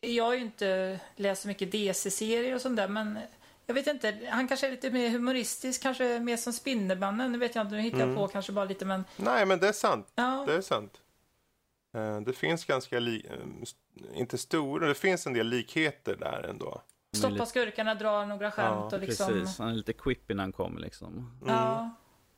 Jag 0.00 0.24
har 0.24 0.34
ju 0.34 0.40
inte 0.40 1.00
läst 1.16 1.42
så 1.42 1.48
mycket 1.48 1.72
DC-serier 1.72 2.54
och 2.54 2.60
sånt 2.60 2.76
där 2.76 2.88
men 2.88 3.18
jag 3.66 3.74
vet 3.74 3.86
inte, 3.86 4.18
han 4.30 4.48
kanske 4.48 4.66
är 4.66 4.70
lite 4.70 4.90
mer 4.90 5.10
humoristisk, 5.10 5.82
kanske 5.82 6.20
mer 6.20 6.36
som 6.36 6.52
Spindelmannen. 6.52 7.32
Nu 7.32 7.38
vet 7.38 7.54
jag 7.54 7.64
inte, 7.64 7.74
nu 7.74 7.82
hittar 7.82 7.98
jag 7.98 8.08
mm. 8.08 8.16
på 8.16 8.28
kanske 8.28 8.52
bara 8.52 8.64
lite 8.64 8.84
men... 8.84 9.04
Nej 9.16 9.46
men 9.46 9.58
det 9.58 9.68
är 9.68 9.72
sant. 9.72 10.12
Ja. 10.14 10.44
Det 10.46 10.54
är 10.54 10.60
sant. 10.60 11.00
Eh, 11.94 12.20
det 12.20 12.32
finns 12.32 12.64
ganska, 12.64 12.98
li 12.98 13.26
eh, 13.30 14.18
inte 14.18 14.38
stora, 14.38 14.88
det 14.88 14.94
finns 14.94 15.26
en 15.26 15.32
del 15.32 15.46
likheter 15.46 16.16
där 16.16 16.42
ändå. 16.50 16.82
Stoppa 17.16 17.46
skurkarna, 17.46 17.94
dra 17.94 18.24
några 18.24 18.50
skämt 18.50 18.88
ja, 18.90 18.96
och 18.96 19.00
liksom... 19.00 19.26
Precis, 19.26 19.58
han 19.58 19.68
är 19.68 19.74
lite 19.74 19.92
quippy 19.92 20.34
när 20.34 20.42
han 20.42 20.52
kommer 20.52 20.80
liksom. 20.80 21.08
Mm. 21.42 21.54
Ja. 21.54 21.90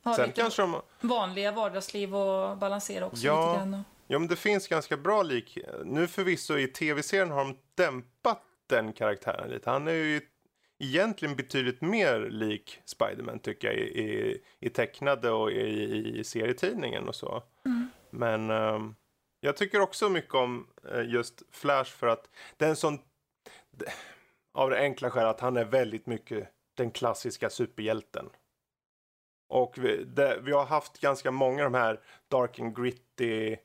Har 0.03 0.13
Sen 0.13 0.31
kanske 0.31 0.61
de... 0.61 0.81
vanliga 1.01 1.51
vardagsliv 1.51 2.15
och 2.15 2.57
balansera 2.57 3.05
också 3.05 3.25
ja. 3.25 3.51
lite 3.51 3.59
grann. 3.59 3.73
Och... 3.73 3.79
Ja, 4.07 4.19
men 4.19 4.27
det 4.27 4.35
finns 4.35 4.67
ganska 4.67 4.97
bra 4.97 5.23
lik. 5.23 5.57
Nu 5.85 6.07
förvisso 6.07 6.57
i 6.57 6.67
tv-serien 6.67 7.31
har 7.31 7.45
de 7.45 7.57
dämpat 7.75 8.41
den 8.67 8.93
karaktären 8.93 9.49
lite. 9.49 9.69
Han 9.69 9.87
är 9.87 9.91
ju 9.91 10.21
egentligen 10.79 11.35
betydligt 11.35 11.81
mer 11.81 12.19
lik 12.19 12.81
Spiderman 12.85 13.39
tycker 13.39 13.67
jag 13.67 13.77
i, 13.77 14.01
i, 14.01 14.41
i 14.59 14.69
tecknade 14.69 15.31
och 15.31 15.51
i, 15.51 16.19
i 16.19 16.23
serietidningen 16.23 17.07
och 17.07 17.15
så. 17.15 17.43
Mm. 17.65 17.87
Men 18.09 18.49
um, 18.49 18.95
jag 19.39 19.57
tycker 19.57 19.79
också 19.79 20.09
mycket 20.09 20.33
om 20.33 20.67
uh, 20.93 21.09
just 21.09 21.41
Flash 21.51 21.91
för 21.91 22.07
att 22.07 22.29
den 22.57 22.75
som 22.75 22.99
av 24.53 24.69
det 24.69 24.79
enkla 24.79 25.09
skälet 25.09 25.29
att 25.29 25.39
han 25.39 25.57
är 25.57 25.65
väldigt 25.65 26.05
mycket 26.05 26.49
den 26.77 26.91
klassiska 26.91 27.49
superhjälten. 27.49 28.29
Och 29.49 29.77
vi, 29.77 30.03
det, 30.03 30.39
vi 30.43 30.51
har 30.51 30.65
haft 30.65 30.99
ganska 30.99 31.31
många 31.31 31.65
av 31.65 31.71
de 31.71 31.77
här 31.77 31.99
dark 32.27 32.59
and 32.59 32.75
gritty 32.75 33.55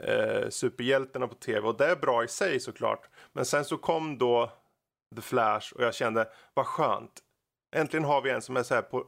eh, 0.00 0.48
superhjältarna 0.48 1.28
på 1.28 1.34
tv 1.34 1.68
och 1.68 1.76
det 1.76 1.86
är 1.86 1.96
bra 1.96 2.24
i 2.24 2.28
sig 2.28 2.60
såklart. 2.60 3.08
Men 3.32 3.44
sen 3.44 3.64
så 3.64 3.76
kom 3.76 4.18
då 4.18 4.52
The 5.16 5.22
Flash 5.22 5.72
och 5.74 5.84
jag 5.84 5.94
kände 5.94 6.28
vad 6.54 6.66
skönt. 6.66 7.22
Äntligen 7.76 8.04
har 8.04 8.22
vi 8.22 8.30
en 8.30 8.42
som 8.42 8.56
är 8.56 8.62
så 8.62 8.74
här 8.74 8.82
på 8.82 9.06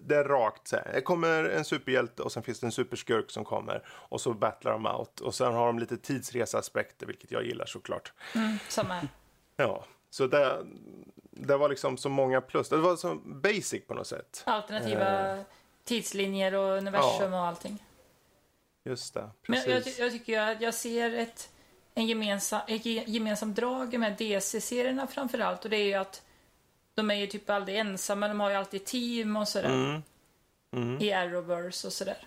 det 0.00 0.16
är 0.16 0.24
rakt 0.24 0.68
så 0.68 0.76
här. 0.76 0.92
Det 0.92 1.00
kommer 1.00 1.44
en 1.44 1.64
superhjälte 1.64 2.22
och 2.22 2.32
sen 2.32 2.42
finns 2.42 2.60
det 2.60 2.66
en 2.66 2.72
superskurk 2.72 3.30
som 3.30 3.44
kommer 3.44 3.82
och 3.88 4.20
så 4.20 4.32
battlar 4.32 4.72
de 4.72 4.86
out 4.86 5.20
och 5.20 5.34
sen 5.34 5.52
har 5.52 5.66
de 5.66 5.78
lite 5.78 5.96
tidsreseaspekter 5.96 7.06
vilket 7.06 7.30
jag 7.30 7.44
gillar 7.44 7.66
såklart. 7.66 8.12
Mm, 8.34 8.58
samma. 8.68 9.00
Ja, 9.56 9.84
så 10.10 10.26
det, 10.26 10.66
det 11.30 11.56
var 11.56 11.68
liksom 11.68 11.96
så 11.96 12.08
många 12.08 12.40
plus. 12.40 12.68
Det 12.68 12.76
var 12.76 12.96
så 12.96 13.14
basic 13.14 13.86
på 13.86 13.94
något 13.94 14.06
sätt. 14.06 14.42
Alternativa 14.46 15.36
eh. 15.36 15.42
tidslinjer 15.84 16.54
och 16.54 16.76
universum 16.76 17.32
ja. 17.32 17.40
och 17.40 17.46
allting. 17.46 17.82
Just 18.84 19.14
det, 19.14 19.30
precis. 19.42 19.66
Men 19.66 19.74
jag, 19.74 19.86
jag 19.98 20.12
tycker 20.12 20.40
att 20.40 20.60
jag 20.60 20.74
ser 20.74 21.14
ett 21.14 21.50
en 22.00 22.06
gemensam, 22.06 22.60
ett 22.68 22.86
gemensamt 22.86 23.56
drag 23.56 23.98
med 23.98 24.16
DC-serierna 24.18 25.06
framförallt 25.06 25.64
och 25.64 25.70
det 25.70 25.76
är 25.76 25.84
ju 25.84 25.94
att 25.94 26.22
de 26.94 27.10
är 27.10 27.14
ju 27.14 27.26
typ 27.26 27.50
aldrig 27.50 27.78
ensamma, 27.78 28.28
de 28.28 28.40
har 28.40 28.50
ju 28.50 28.56
alltid 28.56 28.84
team 28.84 29.36
och 29.36 29.48
sådär. 29.48 29.68
Mm. 29.68 30.02
Mm. 30.76 31.02
I 31.02 31.12
Arrowverse 31.12 31.86
och 31.86 31.92
sådär. 31.92 32.18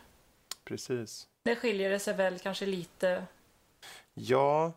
Precis. 0.63 1.27
Det 1.43 1.55
skiljer 1.55 1.89
det 1.89 1.99
sig 1.99 2.13
väl 2.13 2.39
kanske 2.39 2.65
lite. 2.65 3.25
Ja, 4.13 4.73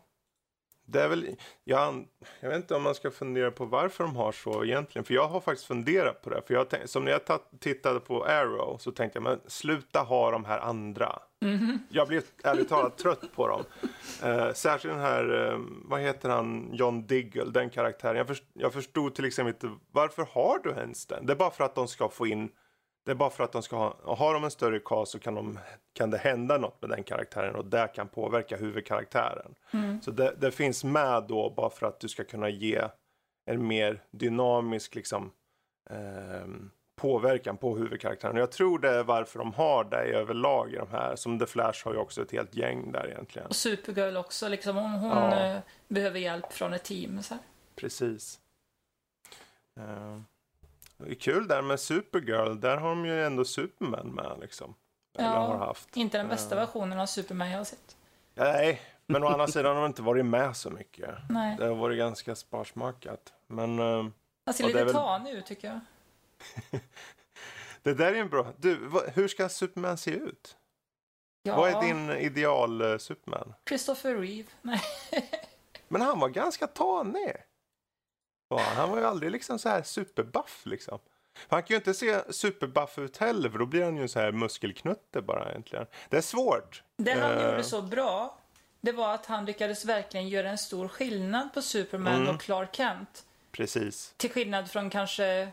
det 0.89 1.01
är 1.01 1.07
väl, 1.07 1.35
jag, 1.63 2.05
jag 2.39 2.49
vet 2.49 2.57
inte 2.57 2.75
om 2.75 2.83
man 2.83 2.95
ska 2.95 3.11
fundera 3.11 3.51
på 3.51 3.65
varför 3.65 4.03
de 4.03 4.15
har 4.15 4.31
så 4.31 4.65
egentligen. 4.65 5.05
För 5.05 5.13
jag 5.13 5.27
har 5.27 5.39
faktiskt 5.39 5.67
funderat 5.67 6.21
på 6.21 6.29
det. 6.29 6.41
För 6.47 6.53
jag 6.53 6.69
tänk, 6.69 6.89
som 6.89 7.05
när 7.05 7.11
jag 7.11 7.21
tittade 7.59 7.99
på 7.99 8.25
Arrow 8.25 8.77
så 8.77 8.91
tänkte 8.91 9.17
jag, 9.17 9.23
men 9.23 9.39
sluta 9.47 9.99
ha 9.99 10.31
de 10.31 10.45
här 10.45 10.59
andra. 10.59 11.19
Mm 11.41 11.57
-hmm. 11.57 11.77
Jag 11.89 12.07
blev 12.07 12.23
ärligt 12.43 12.69
talat 12.69 12.97
trött 12.97 13.35
på 13.35 13.47
dem. 13.47 13.63
Eh, 14.23 14.53
särskilt 14.53 14.93
den 14.93 15.03
här, 15.03 15.51
eh, 15.51 15.59
vad 15.85 16.01
heter 16.01 16.29
han, 16.29 16.69
John 16.73 17.07
Diggle, 17.07 17.51
den 17.51 17.69
karaktären. 17.69 18.17
Jag, 18.17 18.27
först, 18.27 18.43
jag 18.53 18.73
förstod 18.73 19.15
till 19.15 19.25
exempel 19.25 19.53
inte, 19.53 19.79
varför 19.91 20.27
har 20.31 20.59
du 20.63 20.69
ens 20.69 21.05
den? 21.05 21.25
Det 21.25 21.33
är 21.33 21.37
bara 21.37 21.51
för 21.51 21.63
att 21.63 21.75
de 21.75 21.87
ska 21.87 22.09
få 22.09 22.27
in 22.27 22.49
det 23.07 23.13
är 23.13 23.15
bara 23.15 23.29
för 23.29 23.43
att 23.43 23.51
de 23.51 23.63
ska 23.63 23.75
ha, 23.75 24.15
har 24.15 24.33
de 24.33 24.43
en 24.43 24.51
större 24.51 24.79
cast 24.79 25.11
så 25.11 25.19
kan, 25.19 25.35
de, 25.35 25.59
kan 25.93 26.11
det 26.11 26.17
hända 26.17 26.57
något 26.57 26.81
med 26.81 26.89
den 26.89 27.03
karaktären 27.03 27.55
och 27.55 27.65
det 27.65 27.87
kan 27.95 28.07
påverka 28.07 28.57
huvudkaraktären. 28.57 29.55
Mm. 29.71 30.01
Så 30.01 30.11
det, 30.11 30.33
det, 30.37 30.51
finns 30.51 30.83
med 30.83 31.23
då 31.23 31.49
bara 31.49 31.69
för 31.69 31.87
att 31.87 31.99
du 31.99 32.09
ska 32.09 32.23
kunna 32.23 32.49
ge 32.49 32.81
en 33.45 33.67
mer 33.67 34.03
dynamisk 34.11 34.95
liksom, 34.95 35.31
eh, 35.89 36.47
påverkan 36.95 37.57
på 37.57 37.77
huvudkaraktären. 37.77 38.35
Och 38.35 38.41
jag 38.41 38.51
tror 38.51 38.79
det 38.79 38.89
är 38.89 39.03
varför 39.03 39.39
de 39.39 39.53
har 39.53 39.83
det 39.83 39.97
överlag 39.97 40.73
i 40.73 40.75
de 40.75 40.87
här. 40.91 41.15
Som 41.15 41.39
The 41.39 41.45
Flash 41.45 41.85
har 41.85 41.93
ju 41.93 41.99
också 41.99 42.21
ett 42.21 42.31
helt 42.31 42.55
gäng 42.55 42.91
där 42.91 43.07
egentligen. 43.07 43.47
Och 43.47 43.55
Supergirl 43.55 44.17
också, 44.17 44.47
liksom, 44.47 44.75
hon, 44.75 44.91
hon 44.91 45.11
ja. 45.11 45.39
Eh, 45.39 45.59
behöver 45.87 46.19
hjälp 46.19 46.53
från 46.53 46.73
ett 46.73 46.83
team. 46.83 47.23
Så 47.23 47.33
här. 47.33 47.43
Precis. 47.75 48.39
Uh. 49.79 50.21
Det 50.97 51.09
är 51.11 51.15
kul 51.15 51.47
där 51.47 51.61
med 51.61 51.79
Supergirl. 51.79 52.59
Där 52.59 52.77
har 52.77 52.89
de 52.89 53.05
ju 53.05 53.25
ändå 53.25 53.45
Superman 53.45 54.07
med 54.07 54.37
liksom. 54.41 54.75
Eller 55.17 55.29
ja, 55.29 55.47
har 55.47 55.57
haft. 55.57 55.97
inte 55.97 56.17
den 56.17 56.27
bästa 56.27 56.55
uh, 56.55 56.61
versionen 56.61 56.99
av 56.99 57.05
Superman 57.05 57.49
jag 57.49 57.57
har 57.57 57.65
sett. 57.65 57.97
Nej, 58.33 58.81
men 59.05 59.23
å 59.23 59.27
andra 59.27 59.47
sidan 59.47 59.75
har 59.75 59.83
de 59.83 59.87
inte 59.87 60.01
varit 60.01 60.25
med 60.25 60.57
så 60.57 60.69
mycket. 60.69 61.15
Nej. 61.29 61.57
Det 61.57 61.65
har 61.65 61.75
varit 61.75 61.97
ganska 61.97 62.35
sparsmakat. 62.35 63.33
Men... 63.47 63.79
Uh, 63.79 64.09
han 64.45 64.53
ser 64.53 64.63
lite 64.63 64.83
väl... 64.83 64.93
tanig 64.93 65.33
ut 65.33 65.45
tycker 65.45 65.67
jag. 65.67 65.79
Det 67.83 67.93
där 67.93 68.13
är 68.13 68.17
en 68.17 68.29
bra... 68.29 68.53
Du, 68.57 68.89
hur 69.13 69.27
ska 69.27 69.49
Superman 69.49 69.97
se 69.97 70.11
ut? 70.11 70.57
Ja, 71.43 71.55
Vad 71.55 71.69
är 71.69 71.81
din 71.81 72.09
ideal 72.09 72.81
eh, 72.81 72.97
Superman? 72.97 73.53
Christopher 73.67 74.15
Reeve. 74.15 74.49
Nej. 74.61 74.81
Men 75.87 76.01
han 76.01 76.19
var 76.19 76.29
ganska 76.29 76.67
tanig. 76.67 77.35
Ja, 78.49 78.59
han 78.75 78.89
var 78.89 78.97
ju 78.97 79.05
aldrig 79.05 79.31
liksom 79.31 79.59
så 79.59 79.69
här 79.69 79.81
superbuff 79.83 80.61
liksom. 80.65 80.99
Han 81.47 81.63
kan 81.63 81.67
ju 81.73 81.75
inte 81.75 81.93
se 81.93 82.33
superbuff 82.33 82.97
ut 82.99 83.17
heller 83.17 83.49
för 83.49 83.57
då 83.59 83.65
blir 83.65 83.83
han 83.83 83.95
ju 83.95 84.01
en 84.01 84.09
så 84.09 84.19
här 84.19 84.31
muskelknutte 84.31 85.21
bara 85.21 85.49
egentligen. 85.51 85.85
Det 86.09 86.17
är 86.17 86.21
svårt. 86.21 86.83
Det 86.97 87.11
han 87.13 87.31
Eh, 87.31 87.43
gjorde 87.45 87.63
så 87.63 87.81
bra, 87.81 88.37
det 88.81 88.91
var 88.91 89.13
att 89.13 89.25
han 89.25 89.45
lyckades 89.45 89.85
verkligen 89.85 90.29
göra 90.29 90.49
en 90.49 90.57
stor 90.57 90.87
skillnad 90.87 91.53
på 91.53 91.61
Superman 91.61 92.15
Mm. 92.21 92.35
och 92.35 92.41
Clark 92.41 92.75
Kent. 92.75 93.25
Precis. 93.51 94.13
Till 94.17 94.31
skillnad 94.31 94.71
från 94.71 94.89
kanske 94.89 95.49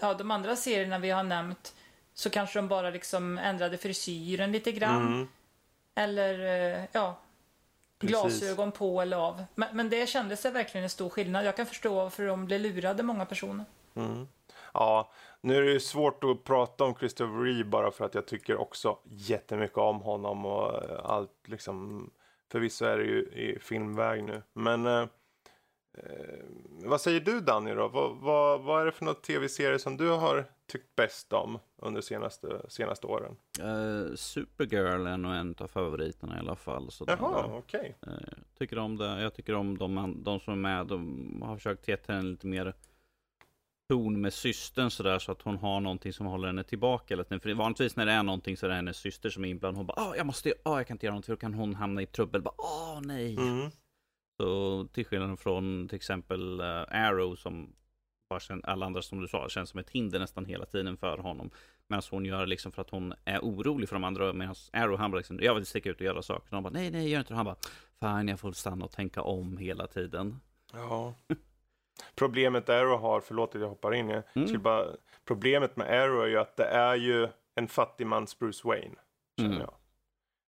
ja, 0.00 0.14
de 0.14 0.30
andra 0.30 0.56
serierna 0.56 0.98
vi 0.98 1.10
har 1.10 1.22
nämnt 1.22 1.74
så 2.14 2.30
kanske 2.30 2.58
de 2.58 2.68
bara 2.68 2.90
liksom 2.90 3.38
ändrade 3.38 3.78
frisyren 3.78 4.52
lite 4.52 4.72
grann. 4.72 5.06
Mm, 5.06 5.28
Eller 5.94 6.38
eh, 6.78 6.84
ja, 6.92 7.18
Precis. 7.98 8.40
glasögon 8.40 8.72
på 8.72 9.00
eller 9.00 9.16
av. 9.16 9.44
Men, 9.54 9.68
men 9.76 9.90
det 9.90 10.08
kändes 10.08 10.42
det 10.42 10.50
verkligen 10.50 10.82
en 10.82 10.90
stor 10.90 11.08
skillnad. 11.08 11.44
Jag 11.44 11.56
kan 11.56 11.66
förstå 11.66 11.94
varför 11.94 12.26
de 12.26 12.46
blev 12.46 12.60
lurade, 12.60 13.02
många 13.02 13.24
personer. 13.26 13.64
mm. 13.94 14.28
Ja, 14.74 15.10
nu 15.40 15.56
är 15.56 15.62
det 15.62 15.72
ju 15.72 15.80
svårt 15.80 16.24
att 16.24 16.44
prata 16.44 16.84
om 16.84 16.94
Christopher 16.94 17.42
Reeve 17.42 17.64
bara 17.64 17.90
för 17.90 18.04
att 18.04 18.14
jag 18.14 18.26
tycker 18.26 18.56
också 18.56 18.98
jättemycket 19.04 19.78
om 19.78 20.00
honom 20.00 20.46
och 20.46 20.82
allt 21.10 21.48
liksom. 21.48 22.10
Förvisso 22.50 22.84
är 22.84 22.98
det 22.98 23.04
ju 23.04 23.20
i 23.22 23.58
filmväg 23.60 24.24
nu. 24.24 24.42
Men 24.52 24.86
eh, 24.86 25.06
vad 26.84 27.00
säger 27.00 27.20
du 27.20 27.40
Danny 27.40 27.74
då? 27.74 27.88
Vad, 27.88 28.16
vad, 28.16 28.60
vad 28.60 28.80
är 28.82 28.86
det 28.86 28.92
för 28.92 29.04
något 29.04 29.22
tv-serie 29.22 29.78
som 29.78 29.96
du 29.96 30.08
har 30.08 30.44
tyckt 30.66 30.96
bäst 30.96 31.32
om 31.32 31.58
under 31.76 32.00
senaste, 32.00 32.62
senaste 32.68 33.06
åren? 33.06 33.36
Eh, 33.60 34.14
Supergirl 34.14 35.06
är 35.06 35.16
nog 35.16 35.32
en 35.34 35.54
av 35.58 35.66
favoriterna 35.68 36.36
i 36.36 36.38
alla 36.38 36.56
fall. 36.56 36.90
Så 36.90 37.04
Jaha, 37.08 37.44
okej. 37.52 37.96
eh, 38.06 38.12
tycker 38.58 38.78
om 38.78 38.96
det. 38.96 39.20
Jag 39.22 39.34
tycker 39.34 39.54
om 39.54 39.78
de, 39.78 40.22
de 40.24 40.40
som 40.40 40.52
är 40.52 40.56
med. 40.56 40.86
De 40.86 41.42
har 41.46 41.56
försökt 41.56 41.88
ge 41.88 41.96
henne 42.06 42.22
lite 42.22 42.46
mer 42.46 42.74
ton 43.88 44.20
med 44.20 44.32
systern 44.32 44.90
sådär 44.90 45.18
så 45.18 45.32
att 45.32 45.42
hon 45.42 45.56
har 45.56 45.80
någonting 45.80 46.12
som 46.12 46.26
håller 46.26 46.46
henne 46.46 46.64
tillbaka. 46.64 47.16
För 47.16 47.54
vanligtvis 47.54 47.96
när 47.96 48.06
det 48.06 48.12
är 48.12 48.22
någonting 48.22 48.56
så 48.56 48.66
är 48.66 48.70
det 48.70 48.76
hennes 48.76 48.96
syster 48.96 49.30
som 49.30 49.44
är 49.44 49.48
inblandad. 49.48 49.76
Hon 49.76 49.86
bara, 49.86 50.00
ah, 50.02 50.16
jag 50.16 50.26
måste, 50.26 50.52
ah, 50.62 50.76
jag 50.76 50.86
kan 50.86 50.94
inte 50.94 51.06
göra 51.06 51.12
någonting 51.12 51.26
för 51.26 51.32
då 51.36 51.40
kan 51.40 51.54
hon 51.54 51.74
hamna 51.74 52.02
i 52.02 52.06
trubbel. 52.06 52.42
Bara, 52.42 52.54
åh 52.58 53.00
nej. 53.02 53.36
Mm. 53.36 53.70
Så 54.40 54.84
till 54.92 55.06
skillnad 55.06 55.38
från 55.40 55.88
till 55.88 55.96
exempel 55.96 56.60
eh, 56.60 56.66
Arrow 56.88 57.36
som 57.36 57.72
bara 58.30 58.60
alla 58.62 58.86
andra 58.86 59.02
som 59.02 59.20
du 59.20 59.28
sa 59.28 59.48
känns 59.48 59.70
som 59.70 59.80
ett 59.80 59.90
hinder 59.90 60.18
nästan 60.18 60.44
hela 60.44 60.64
tiden 60.66 60.96
för 60.96 61.18
honom. 61.18 61.50
Medan 61.86 62.02
hon 62.10 62.24
gör 62.24 62.40
det 62.40 62.46
liksom 62.46 62.72
för 62.72 62.82
att 62.82 62.90
hon 62.90 63.14
är 63.24 63.38
orolig 63.40 63.88
för 63.88 63.96
de 63.96 64.04
andra. 64.04 64.32
Medan 64.32 64.54
Arrow 64.72 64.98
han 64.98 65.10
bara 65.10 65.16
liksom, 65.16 65.38
jag 65.42 65.54
vill 65.54 65.66
sticka 65.66 65.90
ut 65.90 65.96
och 65.96 66.02
göra 66.06 66.22
saker. 66.22 66.44
Och 66.48 66.50
de 66.50 66.62
bara, 66.62 66.70
nej 66.72 66.90
nej 66.90 67.08
gör 67.10 67.18
inte 67.18 67.32
det. 67.32 67.36
Han 67.36 67.44
bara, 67.44 67.56
fine 68.00 68.28
jag 68.28 68.40
får 68.40 68.52
stanna 68.52 68.84
och 68.84 68.90
tänka 68.90 69.22
om 69.22 69.56
hela 69.56 69.86
tiden. 69.86 70.40
Ja. 70.72 71.14
Problemet 72.14 72.68
Arrow 72.68 72.98
har, 73.00 73.20
förlåt 73.20 73.54
att 73.54 73.60
jag 73.60 73.68
hoppar 73.68 73.94
in, 73.94 74.08
jag 74.08 74.22
Mm. 74.34 74.62
bara, 74.62 74.86
problemet 75.24 75.76
med 75.76 75.86
Arrow 76.02 76.22
är 76.22 76.26
ju 76.28 76.38
att 76.38 76.56
det 76.56 76.64
är 76.66 76.94
ju 76.96 77.28
en 77.54 77.68
fattigmans 77.68 78.38
Bruce 78.38 78.68
Wayne, 78.68 78.94
känner 79.36 79.50
Mm. 79.56 79.60
jag. 79.60 79.74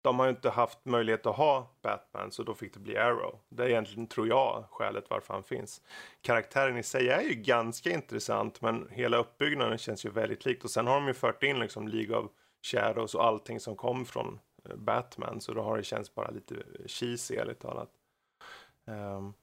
De 0.04 0.20
har 0.20 0.26
ju 0.26 0.30
inte 0.30 0.50
haft 0.50 0.86
möjlighet 0.86 1.26
att 1.26 1.36
ha 1.36 1.72
Batman, 1.82 2.32
så 2.32 2.44
då 2.44 2.54
fick 2.54 2.74
det 2.74 2.80
bli 2.80 2.98
Arrow. 2.98 3.40
Det 3.50 3.64
är 3.64 3.70
egentligen, 3.70 4.08
tror 4.08 4.28
jag, 4.28 4.66
skälet 4.72 5.06
varför 5.10 5.34
han 5.34 5.44
finns. 5.44 5.82
Karaktären 6.22 6.78
i 6.78 6.84
sig 6.84 7.10
är 7.10 7.22
ju 7.22 7.34
ganska 7.34 7.90
intressant, 7.92 8.62
men 8.62 8.88
hela 8.92 9.18
uppbyggnaden 9.18 9.78
känns 9.78 10.06
ju 10.06 10.10
väldigt 10.10 10.46
likt. 10.46 10.64
Och 10.64 10.70
sen 10.70 10.88
har 10.88 10.96
de 10.96 11.08
ju 11.08 11.14
fört 11.14 11.44
in 11.44 11.60
liksom 11.60 11.88
League 11.88 12.18
of 12.18 12.32
Shadows 12.66 13.16
och 13.16 13.26
allting 13.26 13.60
som 13.60 13.76
kom 13.76 14.06
från 14.06 14.40
eh, 14.70 14.76
Batman, 14.76 15.42
så 15.42 15.54
då 15.54 15.62
har 15.62 15.78
det 15.78 15.84
känts 15.84 16.16
bara 16.16 16.30
lite 16.30 16.56
cheesy, 16.88 17.36
ärligt 17.36 17.60
talat. 17.60 17.90
Ehm, 18.88 19.34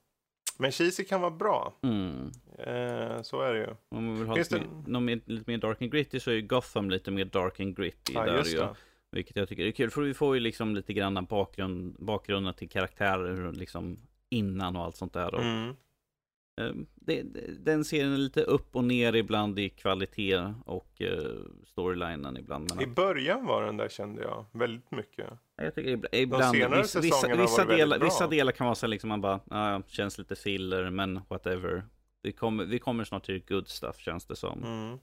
men 0.57 0.71
cheesy 0.71 1.03
kan 1.03 1.21
vara 1.21 1.31
bra. 1.31 1.73
Mm. 1.83 2.31
Eh, 2.57 3.21
så 3.21 3.41
är 3.41 3.53
det 3.53 3.59
ju. 3.59 3.75
Om 3.89 4.05
man 4.05 4.15
vill 4.19 4.27
ha 4.27 4.35
lite, 4.35 4.61
det- 4.85 4.99
mer, 4.99 5.21
lite 5.25 5.51
mer 5.51 5.57
dark 5.57 5.81
and 5.81 5.91
gritty 5.91 6.19
så 6.19 6.31
är 6.31 6.35
ju 6.35 6.41
Gotham 6.41 6.89
lite 6.89 7.11
mer 7.11 7.25
dark 7.25 7.59
and 7.59 7.77
gritty. 7.77 8.13
Ja, 8.13 8.25
där 8.25 8.43
ju. 8.45 8.57
det. 8.57 8.75
Vilket 9.11 9.35
jag 9.35 9.47
tycker 9.49 9.65
är 9.65 9.71
kul, 9.71 9.89
för 9.89 10.01
vi 10.01 10.13
får 10.13 10.35
ju 10.35 10.39
liksom 10.39 10.75
lite 10.75 10.93
grann 10.93 11.25
bakgrund, 11.25 11.95
bakgrunden 11.99 12.53
till 12.53 12.69
karaktärer 12.69 13.51
liksom 13.51 13.97
innan 14.29 14.75
och 14.75 14.83
allt 14.83 14.95
sånt 14.95 15.13
där. 15.13 15.33
Och, 15.35 15.41
Mm. 15.41 15.69
eh, 16.61 16.73
det, 16.95 17.23
den 17.65 17.85
serien 17.85 18.13
är 18.13 18.17
lite 18.17 18.43
upp 18.43 18.75
och 18.75 18.83
ner 18.83 19.15
ibland 19.15 19.59
i 19.59 19.69
kvalitet 19.69 20.53
och 20.65 21.01
eh, 21.01 21.23
storylinen 21.65 22.37
ibland. 22.37 22.71
Men 22.75 22.83
I 22.83 22.87
början 22.87 23.45
var 23.45 23.63
den 23.63 23.77
där 23.77 23.89
kände 23.89 24.21
jag 24.21 24.45
väldigt 24.51 24.91
mycket. 24.91 25.27
jag 25.55 25.75
tycker 25.75 25.89
ibland, 25.89 26.15
ibland 26.55 26.75
vissa, 26.75 26.99
vissa, 26.99 27.35
vissa, 27.35 27.65
delar, 27.65 27.99
vissa 27.99 28.27
delar 28.27 28.51
kan 28.51 28.65
vara 28.65 28.75
så 28.75 28.87
liksom 28.87 29.07
man 29.09 29.21
bara, 29.21 29.39
ah, 29.49 29.81
känns 29.87 30.17
lite 30.17 30.35
filler, 30.35 30.89
men 30.89 31.19
whatever. 31.27 31.83
Vi 32.23 32.31
kommer, 32.31 32.65
vi 32.65 32.79
kommer 32.79 33.03
snart 33.03 33.25
till 33.25 33.43
good 33.47 33.67
stuff 33.67 33.97
känns 33.97 34.25
det 34.25 34.35
som. 34.35 34.63
Mm. 34.63 34.99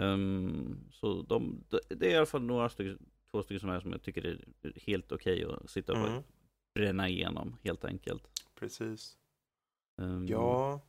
Ehm, 0.00 0.78
så 0.90 1.22
de, 1.22 1.64
det 1.88 2.06
är 2.06 2.10
i 2.10 2.16
alla 2.16 2.26
fall 2.26 2.42
några 2.42 2.68
stycken, 2.68 2.98
två 3.32 3.42
stycken 3.42 3.60
som, 3.60 3.70
är, 3.70 3.80
som 3.80 3.92
jag 3.92 4.02
tycker 4.02 4.26
är 4.26 4.38
helt 4.86 5.12
okej 5.12 5.44
att 5.44 5.70
sitta 5.70 5.92
och 5.92 5.98
Mm. 6.08 6.22
bränna 6.74 7.08
igenom 7.08 7.56
helt 7.64 7.84
enkelt. 7.84 8.22
Precis. 8.60 9.16
Ehm, 10.02 10.26
Ja. 10.26 10.80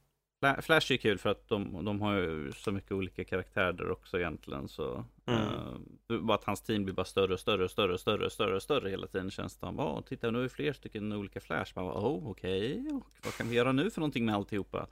Fla- 0.43 0.61
Flash 0.61 0.91
är 0.93 0.97
kul 0.97 1.17
för 1.17 1.29
att 1.29 1.47
de, 1.47 1.85
de 1.85 2.01
har 2.01 2.13
ju 2.15 2.51
så 2.51 2.71
mycket 2.71 2.91
olika 2.91 3.23
karaktärer 3.23 3.91
också 3.91 4.17
egentligen. 4.19 4.67
Så, 4.67 5.05
Mm. 5.25 5.41
ehm, 5.41 6.25
bara 6.27 6.35
att 6.37 6.43
hans 6.43 6.61
team 6.61 6.83
blir 6.83 6.93
bara 6.93 7.05
större 7.05 7.33
och 7.33 7.39
större 7.39 7.63
och 7.63 7.71
större 7.71 7.93
och 7.93 7.99
större 7.99 8.25
och 8.25 8.31
större 8.31 8.55
och 8.55 8.63
större 8.63 8.89
hela 8.89 9.07
tiden 9.07 9.31
känns 9.31 9.53
det 9.53 9.59
som. 9.59 9.79
Åh, 9.79 10.01
titta 10.01 10.31
nu 10.31 10.43
är 10.43 10.47
fler 10.49 10.73
stycken 10.73 11.11
olika 11.13 11.39
Flash. 11.41 11.71
Man 11.75 11.85
bara, 11.85 11.99
oh, 11.99 12.27
okej, 12.29 12.87
och 12.91 13.11
vad 13.23 13.33
kan 13.33 13.49
vi 13.49 13.55
göra 13.55 13.71
nu 13.71 13.89
för 13.91 14.01
någonting 14.01 14.25
med 14.25 14.35
alltihopa? 14.35 14.87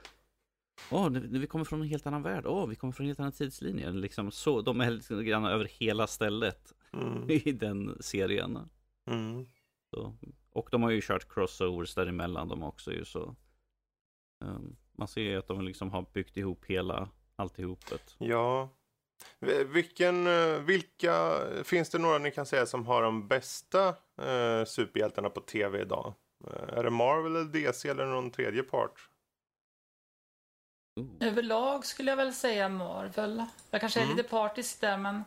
Åh, 0.91 1.09
nu 1.09 1.39
vi 1.39 1.47
kommer 1.47 1.65
från 1.65 1.81
en 1.81 1.87
helt 1.87 2.07
annan 2.07 2.23
värld. 2.23 2.45
Åh, 2.45 2.67
vi 2.67 2.75
kommer 2.75 2.93
från 2.93 3.03
en 3.05 3.09
helt 3.09 3.19
annan 3.19 3.31
tidslinje. 3.31 3.91
Liksom 3.91 4.31
så, 4.31 4.61
de 4.61 4.81
är 4.81 4.91
lite 4.91 5.23
grann 5.23 5.45
över 5.45 5.65
hela 5.65 6.07
stället 6.07 6.73
Mm. 6.93 7.29
i 7.29 7.51
den 7.51 7.97
serien. 7.99 8.69
Mm. 9.07 9.45
Så. 9.89 10.15
Och 10.49 10.69
de 10.71 10.83
har 10.83 10.89
ju 10.89 11.01
kört 11.01 11.33
crossovers 11.33 11.95
däremellan 11.95 12.47
de 12.47 12.63
också 12.63 12.91
ju 12.91 13.05
så. 13.05 13.35
Ehm, 14.43 14.75
man 14.91 15.07
ser 15.07 15.21
ju 15.21 15.37
att 15.37 15.47
de 15.47 15.61
liksom 15.61 15.91
har 15.91 16.05
byggt 16.13 16.37
ihop 16.37 16.65
hela 16.65 17.09
alltihopet. 17.35 18.15
Ja. 18.17 18.69
Vilken, 19.67 20.27
eh, 20.27 20.59
vilka, 20.59 21.39
finns 21.63 21.89
det 21.89 21.99
några 21.99 22.17
ni 22.17 22.31
kan 22.31 22.45
säga 22.45 22.65
som 22.65 22.85
har 22.85 23.01
de 23.01 23.27
bästa 23.27 23.87
eh, 24.21 24.65
superhjältarna 24.65 25.29
på 25.29 25.41
tv 25.41 25.81
idag? 25.81 26.13
Eh, 26.47 26.77
är 26.77 26.83
det 26.83 26.89
Marvel 26.89 27.35
eller 27.35 27.51
DC 27.51 27.89
eller 27.89 28.05
någon 28.05 28.31
tredje 28.31 28.63
part? 28.63 29.09
Ooh. 31.01 31.27
Överlag 31.27 31.85
skulle 31.85 32.11
jag 32.11 32.17
väl 32.17 32.33
säga 32.33 32.69
Marvel. 32.69 33.45
Jag 33.71 33.81
kanske 33.81 33.99
är 33.99 34.03
Mm. 34.03 34.17
lite 34.17 34.29
partisk 34.29 34.81
där 34.81 34.97
men... 34.97 35.23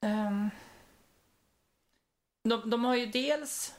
ehm, 0.00 0.50
de, 2.42 2.70
de 2.70 2.84
har 2.84 2.94
ju 2.96 3.06
dels 3.06 3.74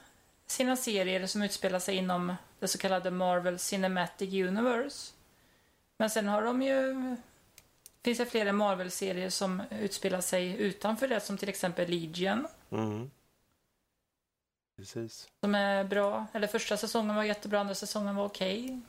sina 0.45 0.75
serier 0.75 1.25
som 1.27 1.41
utspelar 1.41 1.79
sig 1.79 1.95
inom 1.95 2.35
det 2.59 2.67
så 2.67 2.77
kallade 2.77 3.11
Marvel 3.11 3.59
Cinematic 3.59 4.33
Universe. 4.33 5.13
Men 5.97 6.09
sen 6.09 6.27
har 6.27 6.41
de 6.41 6.61
ju... 6.61 7.15
Finns 8.03 8.17
det 8.17 8.25
flera 8.25 8.53
Marvel-serier 8.53 9.29
som 9.29 9.61
utspelar 9.71 10.21
sig 10.21 10.57
utanför 10.57 11.07
det 11.07 11.19
som 11.19 11.37
till 11.37 11.49
exempel 11.49 11.89
Legion. 11.89 12.47
Mm. 12.71 13.11
Precis. 14.77 15.29
Som 15.41 15.55
är 15.55 15.83
bra. 15.83 16.27
Eller 16.33 16.47
första 16.47 16.77
säsongen 16.77 17.15
var 17.15 17.23
jättebra, 17.23 17.59
andra 17.59 17.75
säsongen 17.75 18.15
var 18.15 18.25
okej. 18.25 18.81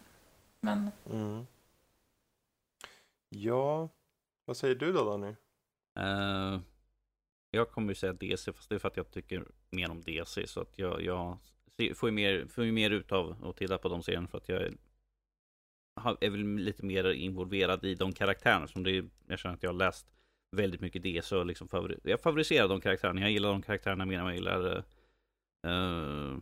Men 0.60 0.90
Mm. 1.10 1.46
Ja, 3.28 3.88
vad 4.44 4.56
säger 4.56 4.74
du 4.74 4.92
då 4.92 5.04
Danny? 5.04 5.34
Eh, 5.98 6.60
jag 7.50 7.70
kommer 7.70 7.88
ju 7.88 7.94
säga 7.94 8.12
DC, 8.12 8.52
fast 8.52 8.68
det 8.68 8.74
är 8.74 8.78
för 8.78 8.88
att 8.88 8.96
jag 8.96 9.10
tycker 9.10 9.44
mer 9.70 9.90
om 9.90 10.02
DC. 10.02 10.46
Så 10.46 10.60
att 10.60 10.78
jag, 10.78 11.02
jag 11.02 11.38
får, 11.94 12.08
ju 12.08 12.12
mer, 12.14 12.46
får 12.46 12.64
ju 12.64 12.72
mer 12.72 12.90
ut 12.90 13.12
av 13.12 13.44
att 13.44 13.56
titta 13.56 13.78
på 13.78 13.88
de 13.88 14.02
serierna 14.02 14.28
för 14.28 14.38
att 14.38 14.48
jag 14.48 14.62
är, 14.62 14.74
är 16.20 16.30
väl 16.30 16.56
lite 16.56 16.84
mer 16.84 17.12
involverad 17.12 17.84
i 17.84 17.94
de 17.94 18.12
karaktärerna. 18.12 18.66
Som 18.68 18.82
det 18.82 18.90
är, 18.90 19.08
jag 19.26 19.38
känner 19.38 19.54
att 19.54 19.62
jag 19.62 19.70
har 19.70 19.78
läst 19.78 20.06
väldigt 20.56 20.80
mycket 20.80 21.02
DC 21.02 21.36
och 21.36 21.46
liksom 21.46 21.68
favori, 21.68 21.98
jag 22.02 22.20
favoriserar 22.20 22.68
de 22.68 22.80
karaktärerna. 22.80 23.20
Jag 23.20 23.30
gillar 23.30 23.48
de 23.48 23.62
karaktärerna 23.62 24.06
mer 24.06 24.18
än 24.18 24.26
jag 24.26 24.34
gillar 24.34 24.76
eh, 25.66 26.36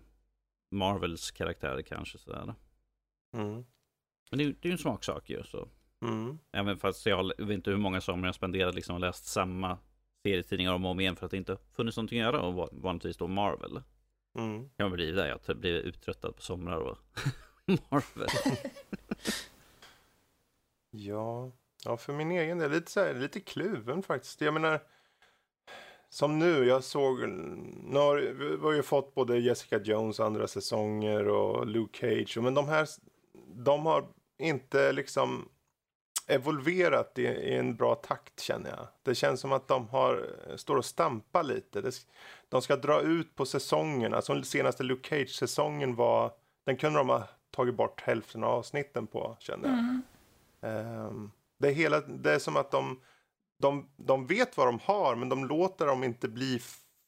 Marvels 0.71 1.31
karaktärer 1.31 1.83
kanske 1.83 2.19
sådär. 2.19 2.55
Mm. 3.37 3.65
Men 4.31 4.39
det, 4.39 4.45
är 4.45 4.55
ju- 4.63 4.73
en 4.73 4.79
smaksak 4.79 5.31
ju. 5.31 5.43
Så. 5.43 5.69
Mm. 6.03 6.39
Även 6.53 6.79
fast 6.79 7.07
jag 7.07 7.25
vet 7.39 7.51
inte 7.51 7.71
hur 7.71 7.77
många 7.79 8.01
somrar 8.01 8.29
jag 8.29 8.35
spenderat 8.35 8.75
liksom 8.75 8.95
och 8.95 9.01
läst 9.01 9.25
samma 9.27 9.79
serietidningar 10.23 10.73
om 10.73 10.85
och 10.85 10.91
om 10.91 11.01
igen 11.01 11.17
för 11.17 11.25
att 11.27 11.31
det 11.31 11.37
inte 11.37 11.57
funnits 11.77 11.97
någonting 11.97 12.21
att 12.21 12.27
göra 12.35 12.41
och 12.43 12.55
va- 12.55 12.69
vanligtvis 12.73 13.17
då 13.17 13.27
Marvel. 13.27 13.83
Mm. 14.39 14.71
Jag 14.77 14.91
blir 14.93 15.13
där, 15.13 15.27
jag 15.29 15.39
har 15.47 15.55
blivit 15.55 15.85
uttröttad 15.85 16.37
på 16.37 16.43
somrar 16.43 16.77
och 16.81 16.99
Marvel. 17.91 18.29
Ja, 20.91 21.53
Ja, 21.85 21.97
för 21.97 22.13
min 22.13 22.31
egen 22.31 22.59
del, 22.59 22.71
lite, 22.71 22.91
så 22.91 23.01
här, 23.01 23.15
lite 23.15 23.41
kluven 23.41 24.03
faktiskt. 24.03 24.41
Jag 24.41 24.55
menar, 24.55 24.81
som 26.09 26.39
nu, 26.39 26.65
jag 26.65 26.85
såg, 26.85 27.29
nu 27.29 27.99
har 27.99 28.17
vi 28.17 28.57
har 28.63 28.73
ju 28.73 28.83
fått 28.83 29.15
både 29.15 29.39
Jessica 29.39 29.81
Jones 29.83 30.21
andra 30.21 30.47
säsonger 30.47 31.29
och 31.29 31.67
Luke 31.67 31.99
Cage, 31.99 32.39
men 32.43 32.55
de 32.55 32.69
här, 32.69 32.89
de 33.55 33.87
har 33.87 34.09
inte 34.39 34.93
liksom 34.93 35.49
evolverat 36.27 37.19
i, 37.19 37.23
i 37.23 37.55
en 37.55 37.77
bra 37.77 37.95
takt 37.95 38.41
känner 38.41 38.71
jag. 38.71 38.87
Det 39.03 39.15
känns 39.15 39.41
som 39.41 39.53
att 39.53 39.69
de 39.69 39.89
har, 39.89 40.27
står 40.57 40.77
och 40.77 40.85
stampar 40.85 41.43
lite. 41.43 41.81
Det, 41.81 41.93
de 42.49 42.63
ska 42.63 42.77
dra 42.77 43.01
ut 43.01 43.35
på 43.35 43.47
säsongerna, 43.47 44.23
som 44.23 44.43
senaste 44.43 44.83
Luke 44.83 45.09
Cage-säsongen 45.09 45.95
var, 45.95 46.33
den 46.65 46.77
kunde 46.77 46.99
de 46.99 47.09
ha 47.09 47.29
tagit 47.51 47.75
bort 47.75 48.01
hälften 48.01 48.45
av 48.45 48.51
avsnitten 48.51 49.07
på, 49.07 49.37
kände 49.41 49.69
jag. 49.69 49.79
Mm. 49.79 50.03
Um, 51.07 51.31
det, 51.59 51.69
är 51.69 51.73
hela, 51.73 52.01
det 52.01 52.33
är 52.33 52.39
som 52.39 52.57
att 52.57 52.71
de, 52.71 53.01
de, 53.59 53.89
de 53.97 54.27
vet 54.27 54.57
vad 54.57 54.67
de 54.67 54.79
har 54.83 55.17
men 55.17 55.29
de 55.29 55.45
låter 55.45 55.87
dem 55.87 56.05
inte 56.05 56.29
bli 56.29 56.61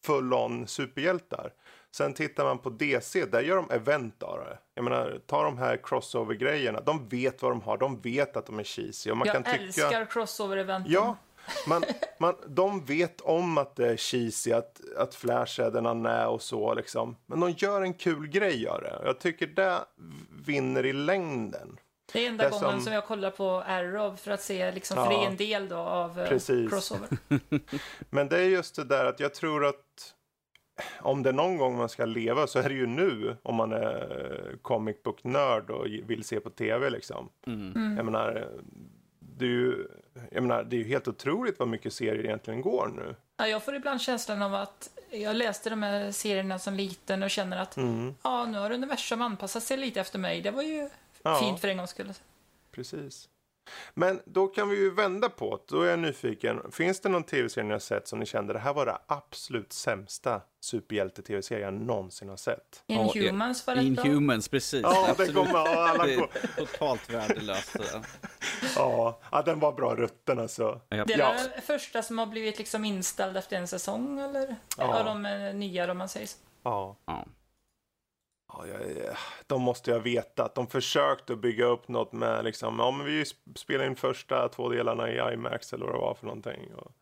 full 0.05 0.35
on 0.35 0.67
superhjältar. 0.67 1.53
Sen 1.97 2.15
tittar 2.15 2.45
man 2.45 2.59
på 2.59 2.71
DC, 2.71 3.25
där 3.27 3.41
gör 3.41 3.57
de 3.57 3.71
event 3.71 4.23
av 4.23 4.39
det. 4.39 4.59
Jag 4.75 4.85
menar, 4.85 5.21
ta 5.27 5.43
de 5.43 5.59
här 5.59 5.77
crossover-grejerna. 5.77 6.81
De 6.81 7.09
vet 7.09 7.43
vad 7.43 7.53
de 7.53 7.61
har, 7.61 7.79
de 7.79 8.01
vet 8.01 8.37
att 8.37 8.47
de 8.47 8.59
är 8.59 8.65
cheesy. 8.65 9.11
Och 9.11 9.17
man 9.17 9.27
Jag 9.27 9.35
kan 9.35 9.43
tycka... 9.45 9.57
älskar 9.65 10.05
crossover-eventen. 10.05 10.93
Ja, 10.93 11.17
man, 11.67 11.85
man, 12.19 12.35
de 12.47 12.85
vet 12.85 13.21
om 13.21 13.59
att 13.59 13.77
det 13.77 13.89
är 13.89 13.97
cheesy, 13.97 14.53
att, 14.53 14.81
att 14.97 15.15
Flash 15.15 15.61
är 15.61 15.71
den 15.71 15.85
han 15.87 16.07
är 16.07 16.29
och 16.29 16.43
så 16.43 16.75
liksom. 16.75 17.17
Men 17.27 17.41
de 17.41 17.51
gör 17.51 17.83
en 17.83 17.95
kul 17.95 18.29
grej 18.29 18.69
av 18.69 18.81
det. 18.81 19.01
Jag 19.05 19.21
tycker 19.21 19.47
det 19.47 19.79
vinner 20.47 20.87
i 20.87 20.93
längden. 20.93 21.79
Det 22.13 22.25
är 22.25 22.29
enda 22.29 22.45
Det 22.45 22.51
gången 22.51 22.71
som- 22.73 22.81
som... 22.81 22.93
jag 22.93 23.07
kollar 23.07 23.31
på 23.31 23.51
Arrow 23.67 24.17
för 24.17 24.31
att 24.31 24.43
se, 24.43 24.73
liksom, 24.73 24.97
för 24.97 25.05
Ja. 25.13 25.19
det 25.19 25.25
är 25.25 25.29
en 25.31 25.37
del 25.37 25.69
då 25.69 25.77
av 25.77 26.21
eh, 26.21 26.29
Precis. 26.29 26.71
crossover. 26.71 27.09
Men 28.11 28.29
det 28.29 28.37
är 28.39 28.45
just 28.49 28.77
det 28.77 28.85
där 28.85 29.05
att 29.05 29.21
jag 29.21 29.35
tror 29.35 29.67
att 29.67 30.15
om 31.01 31.23
det 31.23 31.29
är 31.29 31.33
någon 31.33 31.57
gång 31.57 31.77
man 31.77 31.89
ska 31.89 32.05
leva 32.05 32.47
så 32.47 32.59
är 32.59 32.69
det 32.69 32.75
ju 32.75 32.87
nu 32.87 33.37
om 33.43 33.55
man 33.55 33.73
är 33.73 34.57
comic 34.63 35.03
book 35.03 35.25
nörd 35.25 35.71
och 35.71 35.87
vill 35.87 36.25
se 36.25 36.41
på 36.41 36.51
tv 36.51 36.91
liksom. 36.91 37.29
Mm. 37.47 37.97
Jag 37.97 38.05
menar, 38.05 38.49
det 39.21 39.45
är 39.45 39.49
ju, 39.49 39.89
jag 40.33 40.43
menar, 40.43 40.65
det 40.65 40.77
är 40.77 40.79
ju 40.79 40.85
helt 40.89 41.09
otroligt 41.09 41.59
vad 41.59 41.69
mycket 41.69 41.93
serier 41.93 42.25
egentligen 42.25 42.61
går 42.63 42.93
nu. 42.97 43.15
Ja, 43.37 43.47
jag 43.49 43.63
får 43.65 43.75
ibland 43.75 44.01
känslan 44.01 44.43
av 44.43 44.55
att 44.55 44.91
jag 45.11 45.37
läste 45.37 45.71
de 45.71 45.83
här 45.83 46.11
serierna 46.13 46.59
som 46.59 46.75
liten 46.75 47.23
och 47.23 47.31
känner 47.31 47.57
att 47.63 47.77
Mm. 47.77 48.15
ja, 48.23 48.45
nu 48.45 48.59
har 48.59 48.71
universum 48.71 49.23
anpassat 49.23 49.63
sig 49.63 49.77
lite 49.77 50.01
efter 50.01 50.19
mig. 50.19 50.41
Det 50.43 50.51
var 50.51 50.63
ju 50.63 50.89
Ja. 51.23 51.39
fint 51.41 51.61
för 51.61 51.69
en 51.69 51.77
gångs 51.77 51.91
skull. 51.91 52.13
Precis. 52.73 53.29
Men 53.95 54.21
då 54.25 54.47
kan 54.47 54.69
vi 54.69 54.77
ju 54.77 54.91
vända 54.91 55.29
på 55.29 55.57
det. 55.57 55.63
Då 55.77 55.83
är 55.83 55.91
jag 55.91 55.99
nyfiken. 55.99 56.73
Finns 56.73 57.01
det 57.01 57.09
någon 57.09 57.23
tv-serie 57.23 57.67
ni 57.67 57.73
har 57.73 57.79
sett 57.79 58.09
som 58.09 58.19
ni 58.19 58.27
kände 58.27 58.53
det 58.53 58.59
här 58.59 58.75
var 58.75 58.87
det 58.87 58.99
absolut 59.07 59.73
sämsta 59.73 60.41
superhjälte-tv-serie 60.69 61.65
jag 61.65 61.75
någonsin 61.75 62.29
har 62.29 62.37
sett? 62.37 62.83
Inhumans 62.87 63.67
var 63.67 63.75
bra. 63.75 63.83
Inhumans, 63.85 64.49
precis. 64.49 64.83
Ja, 64.83 65.03
det 65.05 65.11
Absolut. 65.11 65.35
kommer 65.37 65.53
ja, 65.55 65.89
alla 65.89 66.07
Det 66.07 66.15
är 66.15 66.29
totalt 66.57 67.11
värdelöst. 67.11 67.73
det. 67.73 68.03
Ja, 68.77 69.19
ja, 69.33 69.43
den 69.43 69.61
var 69.61 69.73
bra 69.73 69.95
rutten 69.95 70.39
alltså. 70.39 70.81
Ja. 70.89 71.05
Det 71.05 71.13
är 71.15 71.19
Ja. 71.19 71.35
den 71.55 71.63
första 71.63 72.03
som 72.03 72.19
har 72.19 72.27
blivit 72.27 72.59
liksom 72.59 72.85
inställd 72.85 73.37
efter 73.37 73.57
en 73.57 73.69
säsong, 73.69 74.19
eller? 74.21 74.57
Ja. 74.79 74.99
Av 74.99 75.05
de 75.05 75.27
eh, 75.27 75.55
nya, 75.55 75.91
om 75.91 75.99
man 75.99 76.09
säger 76.09 76.27
så. 76.27 76.37
Ja. 76.63 76.97
Ja. 77.07 77.25
Ja, 78.53 78.65
de 79.47 79.63
måste 79.63 79.91
jag 79.91 80.01
veta 80.01 80.45
att 80.45 80.55
de 80.55 80.67
försökte 80.67 81.37
bygga 81.37 81.65
upp 81.65 81.89
något 81.89 82.13
med 82.13 82.45
liksom, 82.45 82.79
ja 82.79 82.91
men 82.91 83.07
vi 83.07 83.25
spelade 83.57 83.87
in 83.89 83.97
första 83.97 84.49
två 84.49 84.69
delarna 84.69 85.11
i 85.11 85.33
IMAX 85.35 85.73
eller 85.73 85.85
vad 85.87 85.95
det 85.95 85.99
var 85.99 86.15
för 86.15 86.27
någonting. 86.27 86.75
Och 86.75 86.93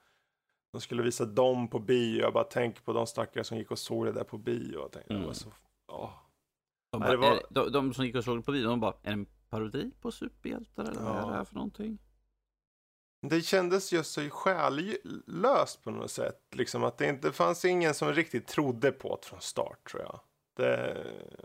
de 0.77 0.81
skulle 0.81 1.03
visa 1.03 1.25
dem 1.25 1.69
på 1.69 1.79
bio, 1.79 2.21
jag 2.21 2.33
bara 2.33 2.45
tänker 2.45 2.83
på 2.83 2.93
de 2.93 3.07
stackare 3.07 3.45
som 3.45 3.59
gick 3.59 3.71
och 3.71 3.79
såg 3.79 4.07
det 4.07 4.13
där 4.13 4.25
på 4.25 4.39
bio. 4.39 4.77
Och 4.77 4.93
tänkte, 4.93 5.09
det 5.13 5.15
Mm. 5.15 5.27
var 5.27 5.35
så, 5.35 5.49
ja. 5.89 6.23
De, 6.93 7.01
Nej, 7.01 7.11
det 7.11 7.19
bara, 7.19 7.31
var- 7.31 7.37
är, 7.37 7.43
de, 7.51 7.73
de 7.73 7.95
som 7.95 8.05
gick 8.07 8.15
och 8.17 8.25
såg 8.25 8.45
på 8.45 8.53
videon, 8.53 8.71
de 8.71 8.81
bara, 8.81 8.93
är 8.93 8.97
det 9.03 9.11
en 9.11 9.27
parodi 9.51 9.91
på 10.01 10.11
superhjältar 10.13 10.83
eller 10.85 11.01
vad 11.01 11.13
är 11.17 11.21
Ja. 11.21 11.27
det 11.27 11.33
här 11.35 11.45
för 11.45 11.55
någonting? 11.55 11.99
Det 13.27 13.41
kändes 13.43 13.93
just 13.93 14.13
så 14.13 14.31
själlöst 14.31 15.83
på 15.85 15.91
något 15.91 16.11
sätt. 16.11 16.41
Liksom 16.55 16.85
att 16.85 16.99
det 16.99 17.09
inte 17.09 17.33
fanns 17.33 17.65
ingen 17.65 17.95
som 17.95 18.13
riktigt 18.13 18.47
trodde 18.47 18.93
på 18.93 19.19
det 19.23 19.27
från 19.29 19.41
start 19.41 19.91
tror 19.91 20.03
jag. 20.03 20.21
Det, 20.57 21.05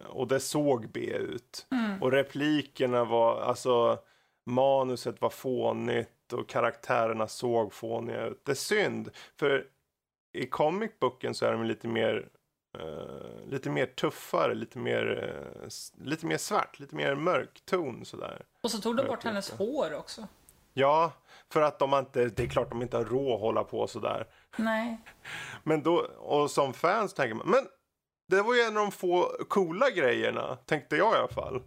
och 0.10 0.28
det 0.28 0.40
såg 0.40 0.92
B 0.92 1.00
ut. 1.14 1.68
Mm. 1.72 2.02
Och 2.04 2.12
replikerna 2.12 3.04
var, 3.06 3.42
alltså 3.42 4.00
manuset 4.46 5.22
var 5.22 5.30
fånigt 5.30 6.34
och 6.34 6.50
karaktärerna 6.50 7.28
såg 7.28 7.74
fåniga 7.74 8.26
ut. 8.26 8.42
Det 8.46 8.52
är 8.52 8.56
synd, 8.56 9.10
för 9.40 9.66
i 10.34 10.48
comic 10.48 10.92
booken 11.00 11.34
så 11.36 11.46
är 11.46 11.52
de 11.52 11.64
lite 11.64 11.88
mer 11.88 12.30
eh, 12.80 13.46
lite 13.50 13.70
mer 13.70 13.86
tuffare, 13.86 14.54
lite 14.56 14.78
mer, 14.78 15.34
s- 15.68 15.94
lite 15.98 16.26
mer 16.26 16.38
svart, 16.38 16.80
lite 16.80 16.96
mer 16.96 17.16
mörk 17.16 17.62
ton 17.66 18.06
sådär. 18.06 18.46
Och 18.62 18.72
så 18.72 18.78
tog 18.82 18.96
de 18.98 19.08
bort 19.08 19.24
hennes 19.24 19.52
hår 19.52 19.94
också. 19.94 20.28
Ja, 20.74 21.12
för 21.54 21.62
att 21.62 21.80
de 21.80 21.94
inte, 21.94 22.26
det 22.26 22.44
är 22.44 22.48
klart 22.48 22.70
de 22.70 22.82
inte 22.82 22.98
har 22.98 23.06
råd 23.06 23.34
att 23.34 23.40
hålla 23.40 23.64
på 23.64 23.88
sådär. 23.88 24.28
Nej. 24.58 24.98
Men 25.64 25.84
då, 25.84 25.96
och 26.18 26.52
som 26.52 26.74
fans 26.74 27.14
tänker 27.14 27.36
man, 27.36 27.50
men 27.50 27.68
det 28.28 28.42
var 28.42 28.56
ju 28.56 28.62
en 28.62 28.78
av 28.78 28.84
de 28.84 28.92
få 28.92 29.32
coola 29.50 29.90
grejerna, 29.90 30.56
tänkte 30.66 30.96
jag 30.96 31.14
i 31.14 31.18
alla 31.18 31.28
fall. 31.28 31.62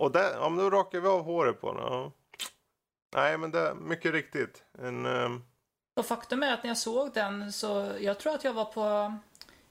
Och 0.00 0.12
där, 0.12 0.32
ja, 0.34 0.48
då 0.48 0.70
rakar 0.70 1.00
vi 1.00 1.08
av 1.08 1.22
håret 1.24 1.60
på 1.60 1.68
henne. 1.72 1.80
Ja. 1.82 2.12
Nej, 3.14 3.38
men 3.38 3.50
det 3.50 3.58
är 3.60 3.74
mycket 3.74 4.12
riktigt. 4.12 4.64
En, 4.78 5.06
ehm, 5.06 5.42
Och 5.96 6.06
faktum 6.06 6.42
är 6.42 6.52
att 6.54 6.62
när 6.62 6.70
jag 6.70 6.78
såg 6.78 7.12
den 7.14 7.52
så, 7.52 7.92
jag 8.00 8.18
tror 8.18 8.34
att 8.34 8.44
jag 8.44 8.52
var 8.52 8.64
på, 8.64 9.14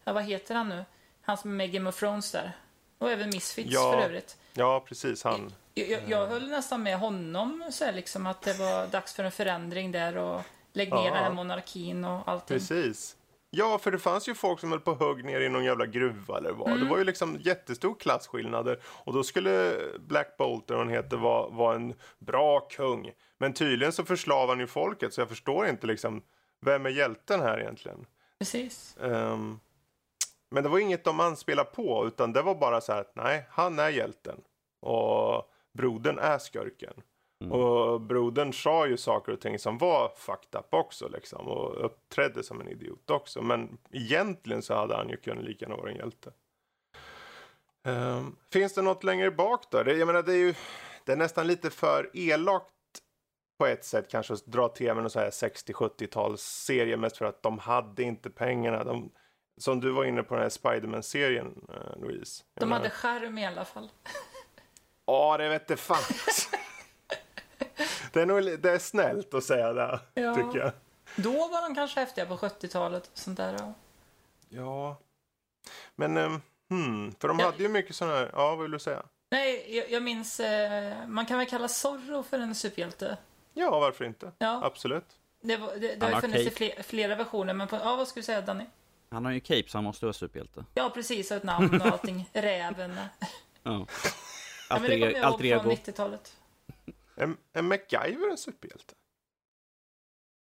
ja, 0.04 0.14
vad 0.14 0.24
heter 0.24 0.56
han 0.56 0.70
nu? 0.70 0.86
Han 1.22 1.38
som 1.38 1.50
är 1.52 1.56
med 1.56 1.72
Game 1.72 1.90
of 1.90 2.00
Thrones 2.00 2.32
där. 2.32 2.58
Och 2.98 3.12
även 3.12 3.30
Misfits 3.30 3.70
Ja. 3.74 3.92
för 3.92 4.00
övrigt. 4.02 4.38
ja, 4.54 4.84
precis 4.88 5.24
han. 5.24 5.54
Jag, 5.74 5.90
jag, 5.90 6.10
jag 6.10 6.28
höll 6.28 6.50
nästan 6.50 6.84
med 6.84 6.98
honom 7.00 7.70
så 7.72 7.86
här, 7.86 7.94
liksom 7.94 8.28
att 8.28 8.42
det 8.42 8.54
var 8.54 8.88
dags 8.88 9.14
för 9.14 9.24
en 9.24 9.32
förändring 9.32 9.92
där 9.92 10.18
och 10.18 10.42
lägg 10.74 10.90
ner 10.94 10.98
Ja. 11.06 11.14
den 11.14 11.24
här 11.24 11.32
monarkin 11.32 12.06
och 12.06 12.28
allting. 12.28 12.58
Precis. 12.58 13.16
Ja, 13.52 13.78
för 13.78 13.92
det 13.92 14.00
fanns 14.00 14.30
ju 14.30 14.36
folk 14.36 14.60
som 14.60 14.72
höll 14.72 14.80
på 14.80 14.96
högg 14.96 15.26
ner 15.26 15.42
i 15.42 15.50
någon 15.50 15.64
jävla 15.64 15.86
gruva 15.86 16.38
eller 16.38 16.52
vad. 16.52 16.68
Mm. 16.68 16.80
Det 16.80 16.90
var 16.90 16.98
ju 16.98 17.04
liksom 17.04 17.38
jättestor 17.40 17.96
klasskillnader. 18.00 18.80
Och 18.86 19.14
då 19.14 19.24
skulle 19.24 19.76
Black 20.00 20.38
Bolt, 20.38 20.70
eller 20.70 20.80
han 20.80 20.90
heter, 20.90 21.18
vara, 21.18 21.50
vara 21.50 21.76
en 21.76 21.94
bra 22.20 22.60
kung. 22.60 23.12
Men 23.38 23.54
tydligen 23.54 23.94
så 23.94 24.06
förslavar 24.06 24.48
han 24.48 24.60
ju 24.60 24.68
folket, 24.68 25.14
så 25.14 25.22
jag 25.22 25.30
förstår 25.30 25.68
inte 25.68 25.88
liksom, 25.88 26.22
vem 26.62 26.86
är 26.86 26.90
hjälten 26.90 27.40
här 27.40 27.60
egentligen? 27.60 28.06
Precis. 28.40 28.98
Ehm, 29.02 29.60
men 30.52 30.64
det 30.64 30.70
var 30.70 30.80
inget 30.80 31.04
de 31.04 31.20
anspelade 31.20 31.70
på, 31.70 32.08
utan 32.08 32.34
det 32.34 32.42
var 32.42 32.56
bara 32.56 32.82
så 32.82 32.94
här 32.94 33.02
att 33.02 33.16
nej, 33.16 33.46
han 33.50 33.80
är 33.80 33.90
hjälten. 33.90 34.42
Och 34.82 35.52
brodern 35.74 36.20
är 36.20 36.38
skurken. 36.38 36.94
Mm. 37.42 37.52
Och 37.54 38.02
brodern 38.02 38.54
sa 38.54 38.88
ju 38.88 38.98
saker 38.98 39.32
och 39.32 39.42
ting 39.42 39.60
som 39.60 39.78
var 39.78 40.10
fucked 40.18 40.60
up 40.60 40.74
också 40.74 41.08
liksom. 41.08 41.48
Och 41.48 41.86
uppträdde 41.86 42.44
som 42.44 42.62
en 42.62 42.68
idiot 42.68 43.10
också. 43.10 43.42
Men 43.42 43.78
egentligen 43.92 44.62
så 44.62 44.74
hade 44.76 44.96
han 44.96 45.10
ju 45.10 45.18
kunnat 45.18 45.44
lika 45.44 45.66
gärna 45.66 45.76
vara 45.78 45.90
en 45.92 45.98
hjälte. 45.98 46.32
Ehm, 47.86 48.36
finns 48.52 48.74
det 48.74 48.82
något 48.82 49.04
längre 49.04 49.32
bak 49.32 49.72
då? 49.72 49.84
Det, 49.84 49.94
jag 49.94 50.06
menar 50.06 50.24
det 50.24 50.34
är 50.34 50.38
ju 50.38 50.54
det 51.06 51.12
är 51.12 51.18
nästan 51.18 51.48
lite 51.48 51.70
för 51.70 52.10
elakt 52.14 52.66
på 53.60 53.66
ett 53.66 53.86
sätt 53.86 54.10
kanske 54.12 54.34
att 54.34 54.46
dra 54.46 54.68
till 54.70 54.88
med 54.94 54.98
någon 54.98 55.10
så 55.10 55.20
här 55.20 55.30
60-70-tals 55.30 56.42
serie 56.42 56.98
mest 56.98 57.18
för 57.18 57.26
att 57.26 57.44
de 57.44 57.60
hade 57.60 58.04
inte 58.04 58.30
pengarna. 58.30 58.84
De, 58.84 59.12
som 59.58 59.80
du 59.80 59.92
var 59.92 60.06
inne 60.06 60.24
på 60.24 60.34
den 60.34 60.42
här 60.44 60.50
Spiderman-serien, 60.50 61.66
eh, 61.70 62.02
Louise. 62.02 62.44
Jag 62.54 62.62
De 62.62 62.66
menar- 62.70 62.78
hade 62.82 62.90
skärm 62.90 63.38
i 63.38 63.46
alla 63.46 63.66
fall. 63.66 63.90
Ja, 65.06 65.38
det 65.38 65.50
vet 65.50 65.68
det 65.68 65.78
fan. 65.78 65.98
det, 68.14 68.22
är 68.22 68.26
nog, 68.26 68.60
det 68.60 68.72
är 68.72 68.80
snällt 68.80 69.34
att 69.34 69.44
säga 69.44 69.74
det, 69.74 70.00
Ja. 70.14 70.36
tycker 70.36 70.58
jag. 70.60 70.72
Då 71.16 71.32
var 71.48 71.62
de 71.70 71.76
kanske 71.76 72.00
häftiga 72.00 72.26
på 72.26 72.38
70-talet 72.38 73.08
och 73.12 73.18
sånt 73.18 73.38
där. 73.38 73.54
och- 73.54 73.74
Ja. 74.50 74.98
Men, 75.96 76.18
um, 76.18 76.42
hmm, 76.70 77.12
för 77.20 77.28
de 77.28 77.40
Ja. 77.40 77.46
hade 77.46 77.64
ju 77.64 77.70
mycket 77.70 77.96
sådana 77.96 78.16
här, 78.18 78.30
ja 78.34 78.50
vad 78.56 78.60
vill 78.62 78.72
du 78.72 78.80
säga? 78.80 79.04
Nej, 79.32 79.76
jag, 79.78 79.92
jag 79.92 80.04
minns, 80.04 80.40
eh, 80.40 81.08
man 81.08 81.26
kan 81.26 81.38
väl 81.38 81.48
kalla 81.50 81.68
Zorro 81.68 82.24
för 82.24 82.40
en 82.40 82.56
superhjälte. 82.56 83.18
Ja, 83.54 83.80
varför 83.80 84.06
inte? 84.06 84.32
Ja, 84.38 84.62
Absolut. 84.66 85.06
det, 85.42 85.58
var, 85.58 85.76
det, 85.76 85.96
det 85.96 86.06
har 86.06 86.14
ju 86.14 86.22
funnits 86.22 86.40
i 86.42 86.44
cape. 86.46 86.56
fler, 86.56 86.84
flera 86.84 87.16
versioner, 87.16 87.54
men 87.54 87.68
på, 87.68 87.76
ja, 87.76 87.96
vad 87.96 88.08
skulle 88.08 88.22
du 88.22 88.26
säga 88.26 88.42
Danny? 88.42 88.66
Han 89.12 89.26
har 89.26 89.32
ju 89.32 89.40
cape 89.40 89.64
så 89.68 89.78
han 89.78 89.84
måste 89.84 90.06
vara 90.06 90.14
superhjälte. 90.14 90.66
Ja, 90.74 90.90
precis, 90.94 91.32
och 91.32 91.38
ett 91.38 91.44
namn 91.44 91.82
och 91.82 91.88
allting. 91.88 92.30
Räven. 92.34 92.96
Ja. 92.96 93.06
Ja, 93.64 93.86
Alter, 94.70 94.90
men 94.90 95.00
det 95.00 95.00
kommer 95.00 95.22
jag 95.22 95.32
ihåg 95.32 95.62
från 95.62 95.72
ego. 95.72 95.82
90-talet. 95.82 96.36
Är, 97.20 97.36
är 97.54 97.62
MacGyver 97.62 98.30
en 98.32 98.38
superhjälte? 98.38 98.94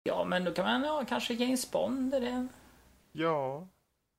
Ja, 0.04 0.24
men 0.24 0.44
då 0.44 0.52
kan 0.52 0.66
man 0.66 0.84
ja, 0.84 1.06
kanske 1.10 1.34
James 1.34 1.72
Bond. 1.72 2.14
Är 2.14 2.22
det... 2.22 2.48
Ja, 3.12 3.68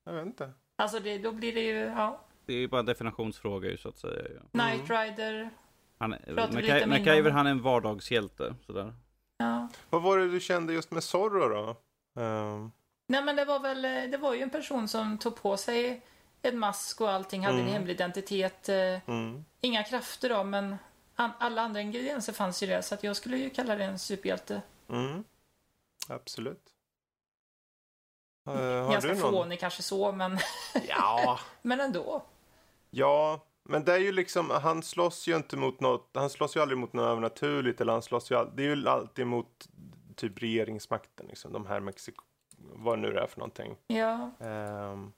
jag 0.05 0.13
vet 0.13 0.27
inte. 0.27 0.53
Alltså, 0.77 1.01
det, 1.01 1.19
då 1.19 1.33
blir 1.33 1.55
det 1.55 1.61
ju, 1.61 1.75
ja, 1.79 2.21
Det 2.47 2.53
är 2.53 2.57
ju 2.59 2.69
bara 2.69 2.81
en 2.81 2.87
definitionsfråga 2.87 3.71
ju 3.71 3.77
så 3.77 3.89
att 3.89 3.99
säga. 3.99 4.29
Ja. 4.35 4.43
Knight 4.61 4.91
Rider. 4.91 5.51
Han, 5.99 6.15
MacGy- 6.15 6.87
MacGyver 6.87 7.31
han 7.31 7.47
är 7.47 7.51
en 7.51 7.63
vardagshjälte. 7.63 8.55
Sådär. 8.67 8.95
Ja. 9.39 9.69
Vad 9.91 10.03
var 10.03 10.19
det 10.19 10.29
du 10.31 10.41
kände 10.41 10.73
just 10.73 10.91
med 10.91 11.05
Zorro 11.05 11.49
då? 11.49 11.77
Ehm, 12.23 12.71
Nej 13.07 13.23
men 13.25 13.37
det 13.37 13.45
var 13.45 13.61
väl, 13.61 13.85
eh, 13.85 14.03
det 14.11 14.17
var 14.19 14.35
ju 14.35 14.43
en 14.43 14.51
person 14.51 14.89
som 14.89 15.19
tog 15.19 15.37
på 15.43 15.57
sig 15.57 16.03
en 16.43 16.59
mask 16.59 17.01
och 17.01 17.11
allting, 17.11 17.45
hade 17.45 17.55
en 17.59 17.61
Mm. 17.61 17.73
hemlig 17.73 17.95
identitet. 17.95 18.69
eh, 18.69 19.09
mm. 19.09 19.45
Inga 19.61 19.85
krafter 19.85 20.29
då, 20.29 20.45
men 20.45 20.77
alla 21.39 21.63
andra 21.63 21.81
ingredienser 21.81 22.33
fanns 22.33 22.63
ju 22.63 22.67
där. 22.67 22.81
Så 22.81 22.95
att 22.95 23.03
jag 23.05 23.17
skulle 23.17 23.37
ju 23.37 23.51
kalla 23.51 23.77
det 23.77 23.85
en 23.85 23.99
superhjälte. 23.99 24.63
Mm. 24.89 25.25
Absolut. 26.09 26.63
Eh, 28.49 28.55
har 28.55 28.93
Ganska 28.93 29.15
du 29.15 29.21
någon? 29.21 29.33
fånig 29.33 29.61
kanske 29.61 29.83
så, 29.83 30.13
men, 30.13 30.39
Ja. 30.89 31.41
men 31.63 31.81
ändå. 31.81 32.23
Ja, 32.91 33.41
men 33.63 33.85
det 33.85 33.93
är 33.93 33.99
ju 33.99 34.13
liksom, 34.13 34.51
han 34.51 34.83
slåss 34.83 35.27
ju 35.29 35.37
inte 35.37 35.57
mot 35.57 35.81
något, 35.81 36.11
han 36.15 36.31
slåss 36.31 36.57
ju 36.57 36.61
aldrig 36.61 36.79
mot 36.79 36.93
något 36.93 37.05
övernaturligt 37.11 37.81
eller 37.81 37.93
han 37.93 38.03
slåss 38.03 38.31
ju, 38.31 38.45
det 38.55 38.63
är 38.63 38.77
ju 38.77 38.89
alltid 38.89 39.27
mot 39.27 39.69
typ 40.17 40.43
regeringsmakten 40.43 41.27
liksom, 41.27 41.53
de 41.53 41.67
här 41.67 41.81
Mexiko, 41.81 42.25
vad 42.59 42.99
nu 42.99 43.13
det 43.13 43.21
är 43.21 43.27
för 43.27 43.39
någonting. 43.39 43.77
Ja, 43.87 44.31
Ehm, 44.41 45.13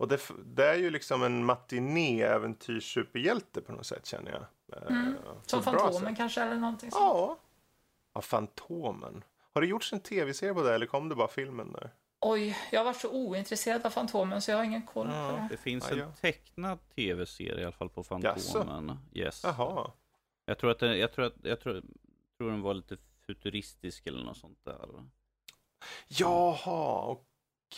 och 0.00 0.08
det, 0.08 0.20
det 0.44 0.66
är 0.66 0.74
ju 0.76 0.90
liksom 0.90 1.22
en 1.22 1.44
matiné-äventyrssuperhjälte 1.44 3.60
på 3.60 3.72
något 3.72 3.86
sätt 3.86 4.06
känner 4.06 4.30
jag. 4.30 4.42
Eh, 4.82 4.96
Mm. 4.96 5.14
som 5.46 5.62
Fantomen 5.62 5.92
sätt. 6.08 6.16
kanske 6.16 6.42
eller 6.42 6.56
någonting 6.56 6.90
sånt. 6.90 7.02
Ja. 7.02 7.38
Ja, 8.14 8.20
Fantomen. 8.20 9.24
Har 9.54 9.60
det 9.60 9.66
gjorts 9.66 9.92
en 9.92 10.00
tv-serie 10.00 10.54
på 10.54 10.62
det 10.62 10.74
eller 10.74 10.86
kom 10.86 11.08
det 11.08 11.14
bara 11.14 11.28
filmen 11.28 11.72
där? 11.72 11.90
Oj, 12.20 12.56
jag 12.72 12.80
har 12.80 12.84
varit 12.84 13.00
så 13.00 13.10
ointresserad 13.10 13.86
av 13.86 13.90
Fantomen 13.90 14.42
så 14.42 14.50
jag 14.50 14.56
har 14.58 14.64
ingen 14.64 14.86
koll 14.86 15.06
på 15.06 15.12
Ja. 15.12 15.32
det. 15.32 15.46
Det 15.50 15.56
finns 15.56 15.90
Ja, 15.90 15.96
en 16.04 16.12
tecknad 16.12 16.78
tv-serie 16.94 17.60
i 17.60 17.64
alla 17.64 17.72
fall 17.72 17.88
på 17.88 18.02
Fantomen. 18.04 18.98
Yes. 19.14 19.40
Jaha. 19.44 19.90
Jag 20.44 20.58
tror 20.58 20.70
att 20.70 20.78
den, 20.78 20.98
jag 20.98 21.12
tror 21.12 21.24
att, 21.24 21.34
jag 21.42 21.60
tror, 21.60 21.82
tror 22.38 22.50
den 22.50 22.62
var 22.62 22.74
lite 22.74 22.96
futuristisk 23.26 24.06
eller 24.06 24.24
något 24.24 24.36
sånt 24.36 24.58
där. 24.64 24.88
Jaha. 26.08 27.00
Och, 27.00 27.26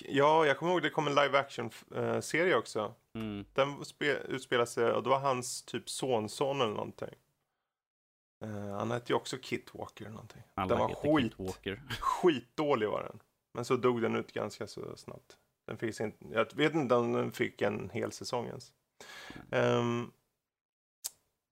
ja, 0.01 0.47
jag 0.47 0.59
kommer 0.59 0.73
ihåg 0.73 0.83
det 0.83 0.91
kom 0.91 1.07
en 1.07 1.15
live 1.15 1.39
action-serie 1.39 2.57
också. 2.57 2.95
Mm. 3.15 3.45
Den 3.53 3.85
spe, 3.85 4.15
utspelar 4.15 4.65
sig, 4.65 4.93
och 4.93 5.03
det 5.03 5.09
var 5.09 5.19
hans 5.19 5.63
typ 5.63 5.91
sonson 5.91 6.61
eller 6.61 6.75
någonting. 6.75 7.15
Eh, 8.45 8.77
han 8.77 8.91
hette 8.91 9.13
ju 9.13 9.17
också 9.17 9.37
Kit 9.43 9.75
Walker 9.75 10.05
eller 10.05 10.15
någonting. 10.15 10.43
Alla 10.55 10.69
den 10.69 10.79
var 10.79 10.95
skit, 10.95 11.33
Kit 11.33 11.47
Walker. 11.47 11.83
skitdålig 12.01 12.89
var 12.89 13.03
den. 13.03 13.19
Men 13.55 13.65
så 13.65 13.77
dog 13.77 14.03
den 14.03 14.17
ut 14.17 14.33
ganska 14.33 14.67
så 14.67 14.97
snabbt. 14.97 15.37
Den 15.67 15.79
fick 15.79 16.01
inte, 16.01 16.25
jag 16.31 16.55
vet 16.55 16.75
inte 16.75 16.95
om 16.95 17.13
den 17.13 17.33
fick 17.33 17.63
en 17.63 17.91
hel 17.91 18.13
säsong 18.13 18.47
ens. 18.47 18.73
Ehm, 19.51 20.11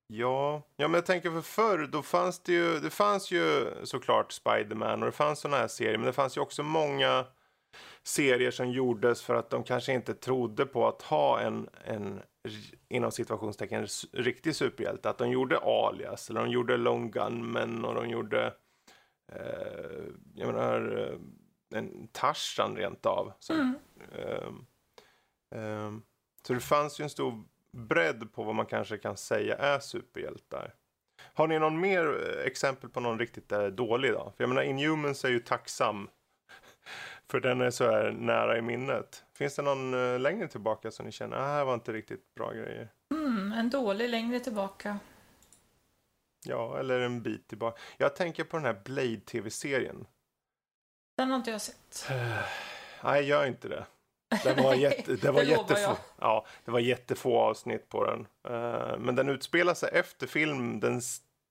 ja, 0.07 0.63
ja, 0.77 0.89
men 0.89 0.95
jag 0.95 1.07
tänker 1.07 1.31
för 1.31 1.41
förr, 1.41 1.87
då 1.87 2.03
fanns 2.03 2.39
det 2.39 2.53
ju, 2.53 2.81
det 2.81 2.91
fanns 2.91 3.31
ju 3.31 3.71
såklart 3.85 4.33
Spiderman 4.33 5.03
och 5.03 5.07
det 5.07 5.13
fanns 5.13 5.41
sådana 5.41 5.57
här 5.57 5.69
serier, 5.69 5.99
men 5.99 6.07
det 6.07 6.13
fanns 6.13 6.37
ju 6.37 6.41
också 6.41 6.63
många 6.63 7.27
serier 8.03 8.51
som 8.51 8.71
gjordes 8.71 9.23
för 9.23 9.35
att 9.35 9.51
de 9.51 9.65
kanske 9.65 9.93
inte 9.93 10.15
trodde 10.15 10.67
på 10.67 10.89
att 10.89 11.03
ha 11.03 11.41
en, 11.41 11.69
en 11.85 12.21
inom 12.89 13.13
situationstecken 13.13 13.87
riktig 14.13 14.57
superhjälte. 14.57 15.11
Att 15.11 15.19
de 15.19 15.31
gjorde 15.31 15.59
Alias, 15.59 16.31
eller 16.31 16.41
de 16.41 16.51
gjorde 16.51 16.77
Lone 16.77 17.09
Gunmen 17.09 17.85
och 17.85 17.95
de 17.95 18.09
gjorde 18.09 18.55
eh, 19.33 20.05
jag 20.35 20.47
menar 20.47 21.09
eh, 21.13 21.79
en 21.79 22.09
Tarzan 22.13 22.77
rent 22.77 23.07
av. 23.07 23.33
Så, 23.39 23.53
Mm. 23.53 23.75
ehm, 24.19 24.67
ehm, 25.55 26.03
så 26.47 26.55
det 26.55 26.61
fanns 26.61 27.01
ju 27.01 27.03
en 27.03 27.11
stor 27.11 27.45
bredd 27.73 28.33
på 28.33 28.43
vad 28.43 28.55
man 28.55 28.67
kanske 28.67 28.99
kan 28.99 29.17
säga 29.17 29.57
är 29.57 29.79
superhjältar. 29.81 30.75
Har 31.35 31.47
ni 31.47 31.59
någon 31.59 31.81
mer 31.81 32.07
eh, 32.07 32.47
exempel 32.47 32.91
på 32.91 33.01
någon 33.01 33.19
riktigt 33.19 33.53
eh, 33.53 33.67
dålig 33.67 34.13
då? 34.13 34.33
För 34.37 34.43
jag 34.45 34.49
menar 34.49 34.63
Inhumans 34.63 35.25
är 35.25 35.29
ju 35.29 35.41
tacksam. 35.41 36.09
För 37.31 37.41
den 37.41 37.61
är 37.61 37.71
så 37.71 37.91
här 37.91 38.11
nära 38.11 38.59
i 38.59 38.63
minnet. 38.63 39.25
Finns 39.33 39.57
det 39.57 39.63
någon 39.63 39.95
eh, 39.95 40.21
längre 40.21 40.49
tillbaka 40.49 40.91
som 40.91 41.07
ni 41.07 41.13
känner, 41.13 41.37
ah, 41.37 41.41
det 41.41 41.47
här 41.47 41.65
var 41.65 41.75
inte 41.75 41.93
riktigt 41.93 42.35
bra 42.35 42.53
grejer? 42.53 42.89
Mm, 43.15 43.53
en 43.53 43.71
dålig 43.71 44.09
längre 44.09 44.41
tillbaka. 44.41 44.99
Ja, 46.45 46.79
eller 46.79 47.01
en 47.01 47.23
bit 47.23 47.49
tillbaka. 47.49 47.81
Jag 47.97 48.17
tänker 48.17 48.45
på 48.45 48.57
den 48.57 48.67
här 48.67 48.81
Blade 48.85 49.21
tv-serien. 49.21 50.07
Den 51.17 51.31
har 51.31 51.37
inte 51.37 51.51
jag 51.51 51.61
sett. 51.61 52.09
Nej, 53.05 53.25
gör 53.25 53.47
inte 53.47 53.69
det. 53.69 53.87
Det 54.45 54.63
var, 54.63 54.75
jätte, 54.75 55.17
det 55.17 55.31
var, 55.31 55.41
Det 55.41 55.51
jättefå, 55.51 55.97
ja, 56.19 56.47
det 56.65 56.71
var 56.71 56.81
jättefå 56.81 57.39
avsnitt 57.39 57.89
på 57.89 58.05
den. 58.05 58.27
Eh, 58.55 58.99
men 58.99 59.15
den 59.15 59.29
utspelar 59.29 59.75
sig 59.75 59.91
efter 59.93 60.27
film, 60.27 60.81
den 60.81 61.01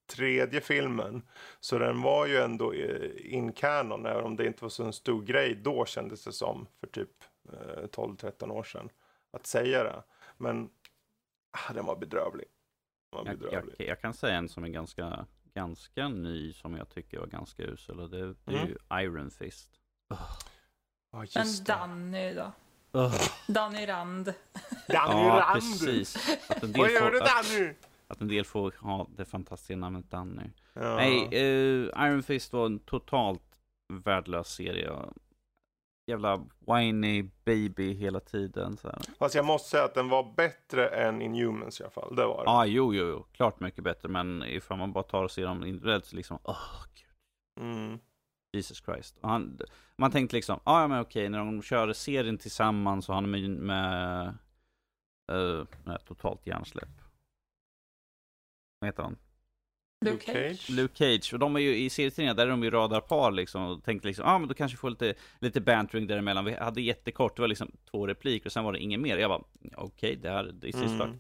tredje 0.09 0.61
filmen. 0.61 1.21
Så 1.59 1.77
den 1.77 2.01
var 2.01 2.25
ju 2.25 2.37
ändå 2.37 2.73
eh, 2.73 3.33
in 3.33 3.53
canon, 3.53 4.05
även 4.05 4.23
om 4.23 4.35
det 4.35 4.45
inte 4.45 4.63
var 4.63 4.69
så 4.69 4.83
en 4.83 4.93
stor 4.93 5.21
grej 5.23 5.55
då 5.55 5.85
kändes 5.85 6.23
det 6.23 6.31
som. 6.33 6.67
För 6.79 6.87
typ 6.87 7.09
eh, 7.53 7.83
12-13 7.83 8.51
år 8.51 8.63
sedan. 8.63 8.89
Att 9.31 9.47
säga 9.47 9.83
det. 9.83 10.03
Men 10.37 10.69
ah, 11.51 11.73
den 11.73 11.85
var 11.85 11.95
bedrövlig. 11.95 12.45
Den 13.11 13.25
var 13.25 13.31
Jag, 13.31 13.39
bedrövlig. 13.39 13.75
jag, 13.77 13.87
jag 13.87 14.01
kan 14.01 14.13
säga 14.13 14.35
en 14.37 14.49
som 14.49 14.63
är 14.63 14.69
ganska, 14.69 15.25
ganska 15.53 16.07
ny 16.07 16.53
som 16.53 16.75
jag 16.75 16.89
tycker 16.89 17.19
var 17.19 17.27
ganska 17.27 17.63
usel 17.63 17.99
och 17.99 18.09
det, 18.09 18.33
det 18.33 18.53
är 18.53 18.57
Mm. 18.57 18.67
ju 18.67 18.77
Iron 19.03 19.31
Fist. 19.31 19.69
Ja, 20.09 20.17
Men 21.11 21.21
just 21.45 21.65
det. 21.65 21.73
Danny 21.73 22.33
då? 22.33 22.51
Ugh. 22.91 23.21
Danny 23.47 23.85
Rand. 23.87 24.25
Danny 24.87 25.21
Ja, 25.27 25.45
Rand! 25.49 25.61
precis. 25.61 26.37
Vad 26.61 26.91
gör 26.91 27.11
du 27.11 27.21
att, 27.21 27.25
Danny? 27.27 27.73
Att 28.09 28.21
en 28.21 28.27
del 28.27 28.45
får 28.45 28.73
ha 28.79 29.07
det 29.17 29.25
fantastiska 29.25 29.75
namnet 29.75 30.11
Danny. 30.11 30.43
Ja. 30.73 30.95
Nej, 30.95 31.27
eh, 31.31 32.07
Iron 32.07 32.23
Fist 32.23 32.53
var 32.53 32.65
en 32.65 32.79
totalt 32.79 33.61
värdelös 33.93 34.47
serie. 34.47 34.91
Jävla 36.07 36.45
whiny 36.59 37.29
baby 37.45 37.93
hela 37.93 38.19
tiden. 38.19 38.77
Så 38.77 38.87
här. 38.87 39.01
Fast 39.19 39.35
jag 39.35 39.45
måste 39.45 39.69
säga 39.69 39.83
att 39.83 39.93
den 39.93 40.09
var 40.09 40.33
bättre 40.37 40.87
än 40.87 41.21
Inhumans 41.21 41.79
i 41.79 41.83
alla 41.83 41.91
fall. 41.91 42.15
Det 42.15 42.25
var 42.25 42.37
den. 42.37 42.53
Ja, 42.53 42.65
jo, 42.65 42.93
jo, 42.93 43.07
jo, 43.07 43.25
klart 43.31 43.59
mycket 43.59 43.83
bättre. 43.83 44.09
Men 44.09 44.43
ifall 44.43 44.77
man 44.77 44.93
bara 44.93 45.03
tar 45.03 45.23
och 45.23 45.31
ser 45.31 45.45
dem 45.45 45.65
individuellt 45.65 46.05
så 46.05 46.15
liksom, 46.15 46.39
åh, 46.43 46.83
gud. 46.95 47.65
Mm. 47.65 47.99
Jesus 48.51 48.83
Christ. 48.85 49.17
Och 49.21 49.29
han, 49.29 49.59
man 49.95 50.11
tänkte 50.11 50.35
liksom, 50.35 50.59
ah, 50.63 50.81
ja 50.81 50.87
men 50.87 51.01
okej, 51.01 51.29
när 51.29 51.37
de 51.37 51.61
kör 51.61 51.93
serien 51.93 52.37
tillsammans 52.37 53.05
så 53.05 53.13
har 53.13 53.21
de 53.21 53.31
med, 53.31 53.49
med, 53.49 54.37
uh, 55.31 55.97
totalt 56.07 56.47
hjärnsläpp. 56.47 56.89
Vad 58.79 58.87
heter 58.87 59.03
han? 59.03 59.17
Luke 60.05 60.25
Cage. 60.25 60.69
Luke 60.69 60.95
Cage. 60.97 61.33
Och 61.33 61.39
de 61.39 61.55
är 61.55 61.59
ju 61.59 61.77
i 61.77 61.89
serietidningar, 61.89 62.33
där 62.33 62.45
är 62.45 62.49
de 62.49 62.63
ju 62.63 62.69
radarpar 62.69 63.31
liksom. 63.31 63.63
Och 63.63 63.83
tänkte 63.83 64.07
liksom, 64.07 64.25
ja 64.25 64.33
ah, 64.33 64.39
men 64.39 64.47
då 64.47 64.53
kanske 64.53 64.75
vi 64.75 64.79
får 64.79 64.89
lite, 64.89 65.13
lite 65.39 65.61
bantering 65.61 66.07
däremellan. 66.07 66.45
Vi 66.45 66.53
hade 66.53 66.81
jättekort, 66.81 67.35
det 67.35 67.41
var 67.41 67.47
liksom 67.47 67.71
två 67.91 68.07
repliker 68.07 68.45
och 68.45 68.51
sen 68.51 68.63
var 68.63 68.73
det 68.73 68.79
inget 68.79 68.99
mer. 68.99 69.17
Jag 69.17 69.29
bara, 69.29 69.43
okej, 69.75 70.15
det 70.15 70.29
här, 70.29 70.53
this 70.61 70.75
is 70.75 70.91
Mm. 70.91 71.19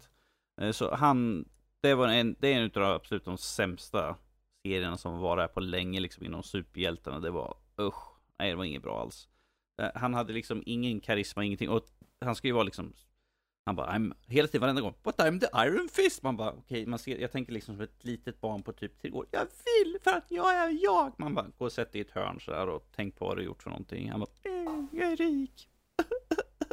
Eh, 0.61 0.71
Så 0.71 0.95
han, 0.95 1.49
det 1.81 1.95
var 1.95 2.07
en, 2.07 2.35
det 2.39 2.47
är 2.47 2.57
en 2.57 2.63
utav 2.63 2.83
de 2.83 2.89
absolut 2.91 3.25
de 3.25 3.37
sämsta 3.37 4.15
serierna 4.65 4.97
som 4.97 5.19
var 5.19 5.37
där 5.37 5.47
på 5.47 5.59
länge 5.59 5.99
liksom 5.99 6.25
inom 6.25 6.43
superhjältarna. 6.43 7.19
Det 7.19 7.31
var, 7.31 7.57
usch, 7.81 8.13
nej 8.39 8.49
det 8.49 8.55
var 8.55 8.63
inget 8.63 8.83
bra 8.83 9.01
alls. 9.01 9.29
Eh, 9.81 9.89
Han 9.95 10.13
hade 10.13 10.33
liksom 10.33 10.63
ingen 10.65 10.99
karisma, 10.99 11.43
ingenting. 11.43 11.69
Och 11.69 11.85
han 12.25 12.35
ska 12.35 12.47
ju 12.47 12.53
vara 12.53 12.63
liksom 12.63 12.93
han 13.65 13.75
bara, 13.75 13.91
I'm, 13.91 14.13
hela 14.27 14.47
tiden 14.47 14.61
varenda 14.61 14.81
gång, 14.81 14.93
but 15.03 15.17
I'm 15.17 15.39
the 15.39 15.47
Iron 15.67 15.89
Fist. 15.89 16.23
Man 16.23 16.37
bara, 16.37 16.51
okej, 16.51 16.85
man 16.85 16.99
ser, 16.99 17.17
jag 17.17 17.31
tänker 17.31 17.53
liksom 17.53 17.75
som 17.75 17.83
ett 17.83 18.03
litet 18.03 18.41
barn 18.41 18.63
på 18.63 18.73
typ 18.73 19.01
tre 19.01 19.11
år. 19.11 19.25
Jag 19.31 19.39
vill 19.39 19.97
för 20.03 20.11
att 20.11 20.25
jag 20.27 20.55
är 20.55 20.83
jag. 20.83 21.13
Man 21.17 21.35
bara, 21.35 21.45
gå 21.57 21.65
och 21.65 21.71
sätt 21.71 21.91
dig 21.91 22.01
i 22.01 22.05
ett 22.05 22.11
hörn 22.11 22.39
så 22.39 22.51
där 22.51 22.69
och 22.69 22.87
tänk 22.95 23.15
på 23.15 23.25
vad 23.25 23.37
du 23.37 23.43
gjort 23.43 23.63
för 23.63 23.69
någonting. 23.69 24.11
Han 24.11 24.19
bara, 24.19 24.29
eh, 24.43 24.83
jag 24.91 25.11
är 25.11 25.15
rik. 25.15 25.69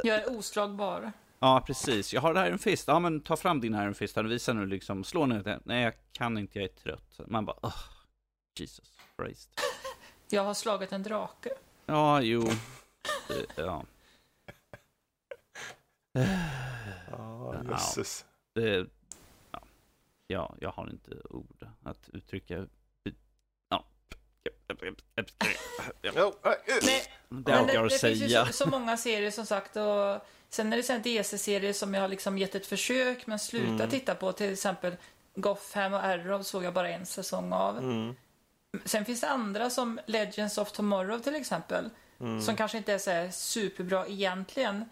Jag 0.03 0.15
är 0.15 0.37
oslagbar. 0.37 1.11
Ja, 1.39 1.63
precis. 1.67 2.13
Jag 2.13 2.21
har 2.21 2.47
Iron 2.47 2.59
Fist. 2.59 2.87
Ja, 2.87 2.99
men 2.99 3.21
ta 3.21 3.35
fram 3.35 3.61
din 3.61 3.73
Iron 3.73 3.95
Fist 3.95 4.15
här 4.15 4.23
och 4.23 4.31
visa 4.31 4.53
nu 4.53 4.65
liksom. 4.65 5.03
Slå 5.03 5.25
ner 5.25 5.43
den. 5.43 5.61
Nej, 5.65 5.83
jag 5.83 5.93
kan 6.11 6.37
inte, 6.37 6.59
jag 6.59 6.63
är 6.63 6.73
trött. 6.73 7.19
Man 7.27 7.45
bara, 7.45 7.57
oh, 7.61 7.83
Jesus 8.59 8.91
Christ. 9.15 9.49
Jag 10.29 10.43
har 10.43 10.53
slagit 10.53 10.91
en 10.91 11.03
drake. 11.03 11.49
Ja, 11.85 12.21
jo. 12.21 12.43
Det, 13.27 13.63
ja. 17.11 17.55
Jösses. 17.69 18.25
Det, 18.55 18.85
ja. 19.51 19.61
ja, 20.27 20.55
jag 20.59 20.69
har 20.71 20.89
inte 20.89 21.11
ord 21.29 21.67
att 21.83 22.09
uttrycka. 22.13 22.67
Ja. 23.69 23.85
Ja. 26.03 26.33
Nej, 26.83 27.03
Det 27.29 27.51
har 27.51 27.67
det, 27.67 27.73
jag 27.73 27.83
det 27.89 27.95
att 27.95 28.01
finns 28.01 28.21
ju 28.21 28.27
säga. 28.27 28.45
så, 28.45 28.53
så 28.53 28.69
många 28.69 28.97
serier 28.97 29.31
som 29.31 29.45
sagt 29.45 29.75
och 29.75 30.27
sen 30.49 30.73
är 30.73 30.77
det 30.77 30.83
sen 30.83 31.01
DC-serier 31.01 31.73
som 31.73 31.93
jag 31.93 32.01
har 32.01 32.07
liksom 32.07 32.37
gett 32.37 32.55
ett 32.55 32.65
försök 32.65 33.27
men 33.27 33.39
slutat 33.39 33.71
Mm. 33.79 33.89
titta 33.89 34.15
på. 34.15 34.31
Till 34.31 34.53
exempel 34.53 34.95
Gotham 35.35 35.93
och 35.93 36.03
Arrow 36.03 36.41
såg 36.43 36.63
jag 36.63 36.73
bara 36.73 36.89
en 36.89 37.05
säsong 37.05 37.53
av. 37.53 37.77
Mm. 37.77 38.15
Sen 38.85 39.05
finns 39.05 39.21
det 39.21 39.29
andra 39.29 39.69
som 39.69 39.99
Legends 40.05 40.57
of 40.57 40.71
Tomorrow 40.71 41.19
till 41.19 41.35
exempel. 41.35 41.89
Mm. 42.19 42.41
Som 42.41 42.55
kanske 42.55 42.77
inte 42.77 42.93
är 42.93 42.97
så 42.97 43.11
här 43.11 43.29
superbra 43.31 44.07
egentligen. 44.07 44.85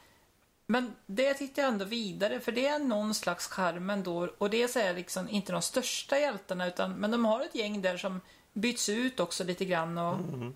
Men 0.67 0.95
det 1.05 1.33
tittar 1.33 1.61
jag 1.61 1.71
ändå 1.71 1.85
vidare 1.85 2.39
för 2.39 2.51
det 2.51 2.67
är 2.67 2.79
någon 2.79 3.13
slags 3.13 3.47
charm 3.47 3.89
ändå 3.89 4.29
och 4.37 4.49
det 4.49 4.63
är 4.63 4.67
så 4.67 4.79
här 4.79 4.93
liksom 4.93 5.29
inte 5.29 5.51
de 5.51 5.61
största 5.61 6.19
hjältarna 6.19 6.67
utan 6.67 6.93
men 6.93 7.11
de 7.11 7.25
har 7.25 7.41
ett 7.41 7.55
gäng 7.55 7.81
där 7.81 7.97
som 7.97 8.21
byts 8.53 8.89
ut 8.89 9.19
också 9.19 9.43
lite 9.43 9.65
grann 9.65 9.97
och 9.97 10.13
Mm. 10.19 10.55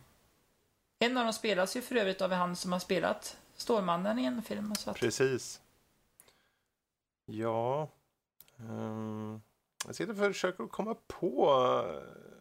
en 0.99 1.18
av 1.18 1.24
dem 1.24 1.34
spelas 1.34 1.76
ju 1.78 1.82
för 1.82 1.95
övrigt 1.95 2.22
av 2.22 2.32
han 2.32 2.55
som 2.55 2.72
har 2.72 2.80
spelat 2.80 3.38
Stålmannen 3.55 4.20
i 4.20 4.26
en 4.26 4.41
film. 4.43 4.76
Så 4.76 4.89
att, 4.89 4.97
Precis. 4.97 5.62
Ja. 7.26 7.89
ehm, 8.60 9.41
jag 9.86 9.95
sitter 9.95 10.12
och 10.12 10.18
försöker 10.18 10.68
komma 10.68 10.95
på 11.07 11.51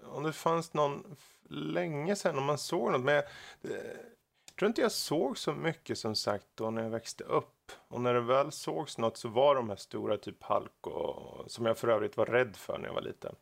eh, 0.03 0.09
om 0.15 0.23
det 0.23 0.33
fanns 0.33 0.75
någon 0.75 1.17
länge 1.49 2.17
sedan 2.17 2.39
om 2.39 2.45
man 2.45 2.59
såg 2.59 2.93
något. 2.93 3.01
Men 3.01 3.17
eh, 3.63 3.71
tror 4.59 4.67
inte 4.69 4.81
jag 4.81 4.93
såg 4.93 5.39
så 5.39 5.53
mycket 5.53 5.99
som 5.99 6.15
sagt 6.15 6.47
då 6.55 6.71
när 6.71 6.83
jag 6.83 6.91
växte 6.91 7.25
upp. 7.25 7.73
Och 7.89 8.01
när 8.01 8.15
det 8.15 8.21
väl 8.21 8.53
sågs 8.53 8.99
något 8.99 9.17
så 9.17 9.29
var 9.29 9.55
de 9.55 9.69
här 9.69 9.77
stora 9.77 10.17
typ 10.17 10.43
Hulk 10.45 10.87
och 10.87 11.51
som 11.51 11.67
jag 11.67 11.79
för 11.79 11.89
övrigt 11.89 12.17
var 12.17 12.27
rädd 12.27 12.57
för 12.57 12.79
när 12.79 12.87
jag 12.87 12.95
var 12.95 13.03
liten. 13.03 13.35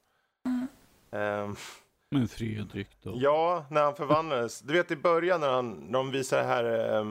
Ehm, 1.10 1.56
Men 2.10 2.28
Fredrik 2.28 2.88
då? 3.02 3.12
Ja, 3.16 3.66
när 3.70 3.82
han 3.82 3.96
förvandlades. 3.96 4.60
Du 4.60 4.72
vet 4.72 4.90
i 4.90 4.96
början 4.96 5.40
när 5.40 5.48
han, 5.50 5.70
när 5.70 5.92
de 5.92 6.10
visar 6.10 6.38
det 6.38 6.44
här 6.44 6.94
eh, 6.96 7.04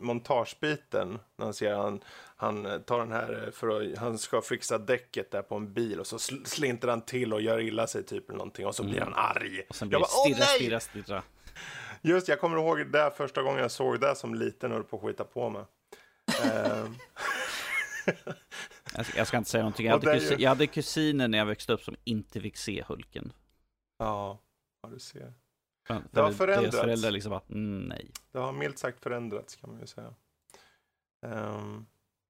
montagebiten. 0.00 1.18
När 1.36 1.44
han 1.44 1.54
ser 1.54 1.74
han, 1.74 2.00
han 2.36 2.82
tar 2.86 2.98
den 2.98 3.12
här 3.12 3.50
för 3.54 3.68
att, 3.92 3.98
han 3.98 4.18
ska 4.18 4.40
fixa 4.42 4.78
däcket 4.78 5.30
där 5.30 5.42
på 5.42 5.54
en 5.54 5.72
bil 5.72 6.00
och 6.00 6.06
så 6.06 6.16
sl- 6.16 6.44
slinter 6.44 6.88
han 6.88 7.00
till 7.02 7.32
och 7.32 7.42
gör 7.42 7.60
illa 7.60 7.86
sig 7.86 8.04
typ 8.04 8.28
eller 8.28 8.38
någonting 8.38 8.66
och 8.66 8.74
så 8.74 8.84
blir 8.84 9.00
han 9.00 9.14
arg. 9.14 9.62
Och 9.68 9.74
sen 9.76 9.88
blir 9.88 9.98
Jag 9.98 10.08
det 10.08 10.12
bara, 10.14 10.20
"Åh, 10.20 10.34
stirra, 10.34 10.46
nej!" 10.46 10.80
stirra, 10.80 11.02
stirra. 11.02 11.22
Just 12.02 12.28
jag 12.28 12.40
kommer 12.40 12.56
ihåg 12.56 12.92
det 12.92 13.10
första 13.16 13.42
gången 13.42 13.60
jag 13.60 13.70
såg 13.70 14.00
det 14.00 14.14
som 14.16 14.34
liten 14.34 14.72
och 14.72 14.90
på 14.90 14.96
att 14.96 15.02
skita 15.02 15.24
på 15.24 15.50
mig. 15.50 15.64
Ehm, 16.44 16.94
Jag, 19.16 19.26
ska 19.26 19.36
inte 19.36 19.50
säga 19.50 19.62
någonting. 19.62 19.86
Jag 19.86 19.92
hade, 19.92 20.18
ju- 20.18 20.36
jag 20.38 20.48
hade 20.48 20.66
kusiner 20.66 21.28
när 21.28 21.38
jag 21.38 21.46
växte 21.46 21.72
upp 21.72 21.80
som 21.82 21.96
inte 22.04 22.40
fick 22.40 22.56
se 22.56 22.84
Hulken. 22.88 23.32
ja, 23.98 24.38
ja, 24.82 24.88
du 24.88 24.98
ser. 24.98 25.32
Det 26.10 26.20
har 26.20 26.30
för 26.30 26.36
förändrats. 26.36 26.70
Deras 26.70 26.84
föräldrar 26.84 27.10
liksom 27.10 27.30
bara, 27.30 27.42
mm, 27.50 27.80
nej. 27.80 28.10
Det 28.32 28.38
har 28.38 28.52
milt 28.52 28.78
sagt 28.78 29.02
förändrats 29.02 29.56
kan 29.56 29.70
man 29.70 29.80
ju 29.80 29.86
säga. 29.86 30.14
Ehm, 31.26 31.86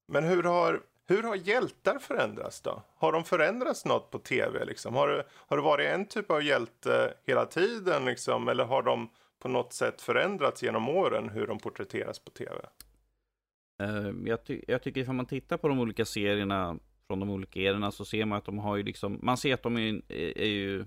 men 0.08 0.24
hur 0.24 0.42
har, 0.42 0.82
hur 1.06 1.22
har 1.22 1.36
hjältar 1.36 1.98
förändrats 1.98 2.60
då? 2.60 2.82
Har 2.96 3.12
de 3.12 3.24
förändrats 3.24 3.84
något 3.84 4.10
på 4.10 4.18
tv? 4.18 4.64
Liksom? 4.64 4.94
Har, 4.94 5.26
har 5.30 5.56
det 5.56 5.62
varit 5.62 5.86
en 5.88 6.06
typ 6.06 6.30
av 6.30 6.42
hjälte 6.42 7.14
hela 7.26 7.46
tiden? 7.46 8.04
Liksom? 8.04 8.48
Eller 8.48 8.64
har 8.64 8.82
de 8.82 9.10
på 9.38 9.48
något 9.48 9.72
sätt 9.72 10.00
förändrats 10.00 10.62
genom 10.62 10.88
åren 10.88 11.28
hur 11.28 11.46
de 11.46 11.58
porträtteras 11.58 12.18
på 12.18 12.30
tv? 12.30 12.68
Eh, 13.82 14.12
jag, 14.24 14.44
ty- 14.44 14.64
jag 14.68 14.82
tycker 14.82 15.00
ifall 15.00 15.14
man 15.14 15.26
tittar 15.26 15.56
på 15.56 15.68
de 15.68 15.80
olika 15.80 16.04
serierna 16.04 16.78
från 17.06 17.20
de 17.20 17.30
olika 17.30 17.60
erorna 17.60 17.90
så 17.90 18.04
ser 18.04 18.24
man 18.24 18.38
att 18.38 18.44
de 18.44 18.58
har 18.58 18.76
ju 18.76 18.82
liksom, 18.82 19.18
man 19.22 19.36
ser 19.36 19.54
att 19.54 19.62
de 19.62 19.76
är, 19.76 20.12
är, 20.12 20.38
är 20.38 20.48
ju 20.48 20.84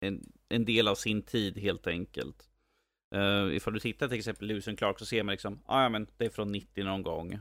en, 0.00 0.32
en 0.48 0.64
del 0.64 0.88
av 0.88 0.94
sin 0.94 1.22
tid 1.22 1.58
helt 1.58 1.86
enkelt. 1.86 2.48
Uh, 3.14 3.56
ifall 3.56 3.74
du 3.74 3.80
tittar 3.80 4.08
till 4.08 4.18
exempel 4.18 4.48
Lewis 4.48 4.68
and 4.68 4.78
Clark 4.78 4.98
så 4.98 5.06
ser 5.06 5.22
man 5.22 5.32
liksom, 5.32 5.62
ah, 5.66 5.82
ja 5.82 5.88
men 5.88 6.06
det 6.16 6.24
är 6.24 6.30
från 6.30 6.52
90 6.52 6.84
någon 6.84 7.02
gång. 7.02 7.38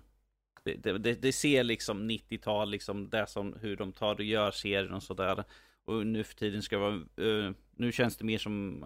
Det, 0.63 0.73
det, 0.73 0.97
det, 0.97 1.21
det 1.21 1.33
ser 1.33 1.63
liksom 1.63 2.09
90-tal, 2.11 2.69
liksom 2.69 3.09
det 3.09 3.27
som 3.27 3.53
hur 3.61 3.75
de 3.75 3.91
tar 3.91 4.15
och 4.15 4.23
gör 4.23 4.51
serien 4.51 4.93
och 4.93 5.03
sådär. 5.03 5.43
Och 5.85 6.07
nu 6.07 6.23
för 6.23 6.35
tiden 6.35 6.61
ska 6.61 6.75
det 6.75 6.81
vara, 6.81 7.27
uh, 7.27 7.51
nu 7.71 7.91
känns 7.91 8.17
det 8.17 8.25
mer 8.25 8.37
som 8.37 8.85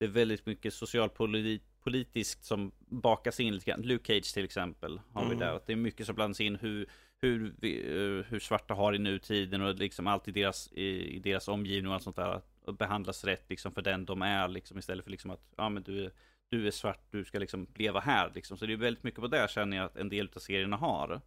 det 0.00 0.06
är 0.06 0.08
väldigt 0.08 0.46
mycket 0.46 0.74
socialpolitiskt 0.74 2.44
som 2.44 2.72
bakas 2.78 3.40
in 3.40 3.54
lite 3.54 3.70
grann. 3.70 3.82
Luke 3.82 4.06
Cage 4.06 4.34
till 4.34 4.44
exempel 4.44 5.00
har 5.12 5.22
vi 5.22 5.26
Mm. 5.26 5.38
där. 5.38 5.54
Att 5.54 5.66
det 5.66 5.72
är 5.72 5.76
mycket 5.76 6.06
som 6.06 6.14
blandas 6.14 6.40
in 6.40 6.56
hur, 6.56 6.86
hur, 7.16 7.54
vi, 7.58 7.80
eh, 7.80 8.24
hur 8.30 8.38
svarta 8.40 8.74
har 8.74 8.94
i 8.94 8.98
nutiden 8.98 9.62
och 9.62 9.74
liksom 9.74 10.06
allt 10.06 10.28
i 10.28 10.30
deras, 10.30 10.72
i, 10.72 11.16
i 11.16 11.18
deras 11.18 11.48
omgivning 11.48 11.88
och 11.88 11.94
allt 11.94 12.02
sånt 12.02 12.16
där. 12.16 12.40
Och 12.64 12.74
behandlas 12.74 13.24
rätt 13.24 13.50
liksom 13.50 13.72
för 13.72 13.82
den 13.82 14.04
de 14.04 14.22
är 14.22 14.48
liksom 14.48 14.78
istället 14.78 15.04
för 15.04 15.10
liksom 15.10 15.30
att 15.30 15.52
ja 15.56 15.68
men 15.68 15.82
du 15.82 16.04
är, 16.04 16.12
du 16.48 16.66
är 16.66 16.70
svart, 16.70 17.06
du 17.10 17.24
ska 17.24 17.38
liksom 17.38 17.66
leva 17.74 18.00
här 18.00 18.32
liksom. 18.34 18.56
Så 18.58 18.66
det 18.66 18.72
är 18.72 18.76
väldigt 18.76 19.04
mycket 19.04 19.20
på 19.20 19.26
det 19.26 19.50
känner 19.50 19.76
jag 19.76 19.86
att 19.86 19.96
en 19.96 20.08
del 20.08 20.28
av 20.36 20.40
serierna 20.40 20.76
har. 20.76 21.20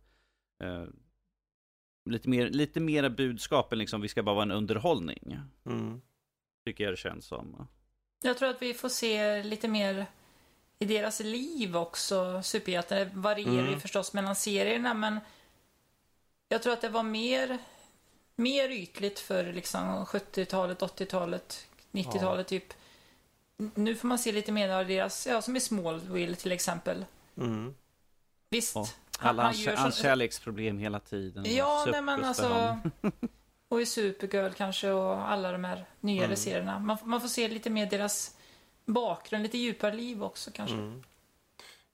Eh, 0.63 0.85
lite, 2.09 2.29
mer, 2.29 2.49
lite 2.49 2.79
mera 2.79 3.09
budskap 3.09 3.73
än 3.73 3.79
liksom 3.79 4.01
vi 4.01 4.07
ska 4.07 4.23
bara 4.23 4.35
vara 4.35 4.43
en 4.43 4.51
underhållning. 4.51 5.37
Mm. 5.65 6.01
Tycker 6.65 6.83
jag 6.83 6.93
det 6.93 6.97
känns 6.97 7.25
som. 7.25 7.67
Jag 8.25 8.37
tror 8.37 8.49
att 8.49 8.61
vi 8.61 8.73
får 8.73 8.89
se 8.89 9.43
lite 9.43 9.67
mer 9.67 10.05
i 10.79 10.85
deras 10.85 11.19
liv 11.19 11.77
också, 11.77 12.41
superhjältar. 12.43 12.95
Det 12.99 13.09
varierar 13.13 13.51
ju 13.63 13.67
Mm. 13.67 13.79
förstås 13.79 14.13
mellan 14.13 14.35
serierna, 14.35 14.93
men 14.93 15.19
jag 16.49 16.63
tror 16.63 16.73
att 16.73 16.81
det 16.81 16.89
var 16.89 17.03
mer, 17.03 17.57
mer 18.35 18.69
ytligt 18.69 19.19
för 19.19 19.53
liksom 19.53 20.05
70-talet, 20.05 20.81
80-talet, 20.81 21.67
90-talet 21.91 22.47
typ. 22.47 22.73
N- 23.59 23.71
Nu 23.75 23.95
får 23.95 24.07
man 24.07 24.19
se 24.19 24.31
lite 24.31 24.51
mer 24.51 24.69
av 24.69 24.87
deras, 24.87 25.27
ja 25.27 25.41
som 25.41 25.55
i 25.55 25.59
Smallville 25.59 26.35
till 26.35 26.51
exempel. 26.51 27.05
Mm. 27.37 27.75
Visst, 28.49 28.75
Ja, 28.75 28.87
Alla 29.19 29.43
han 29.43 29.53
hans, 29.55 29.79
hans 29.79 29.97
kärleksproblem 30.01 30.79
hela 30.79 30.99
tiden. 30.99 31.45
Ja, 31.55 31.85
nej 31.91 32.01
men 32.01 32.23
alltså. 32.25 32.77
Och 33.73 33.81
i 33.81 33.85
Supergirl 33.85 34.51
kanske 34.51 34.91
och 34.91 35.29
alla 35.29 35.51
de 35.51 35.63
här 35.63 35.85
nyare 35.99 36.25
Mm. 36.25 36.35
serierna. 36.35 36.79
Man, 36.79 36.97
man 37.03 37.21
får 37.21 37.27
se 37.27 37.47
lite 37.47 37.69
mer 37.69 37.85
deras 37.85 38.37
bakgrund, 38.85 39.43
lite 39.43 39.57
djupare 39.57 39.95
liv 39.95 40.23
också 40.23 40.51
kanske. 40.53 40.75
Mm. 40.75 41.03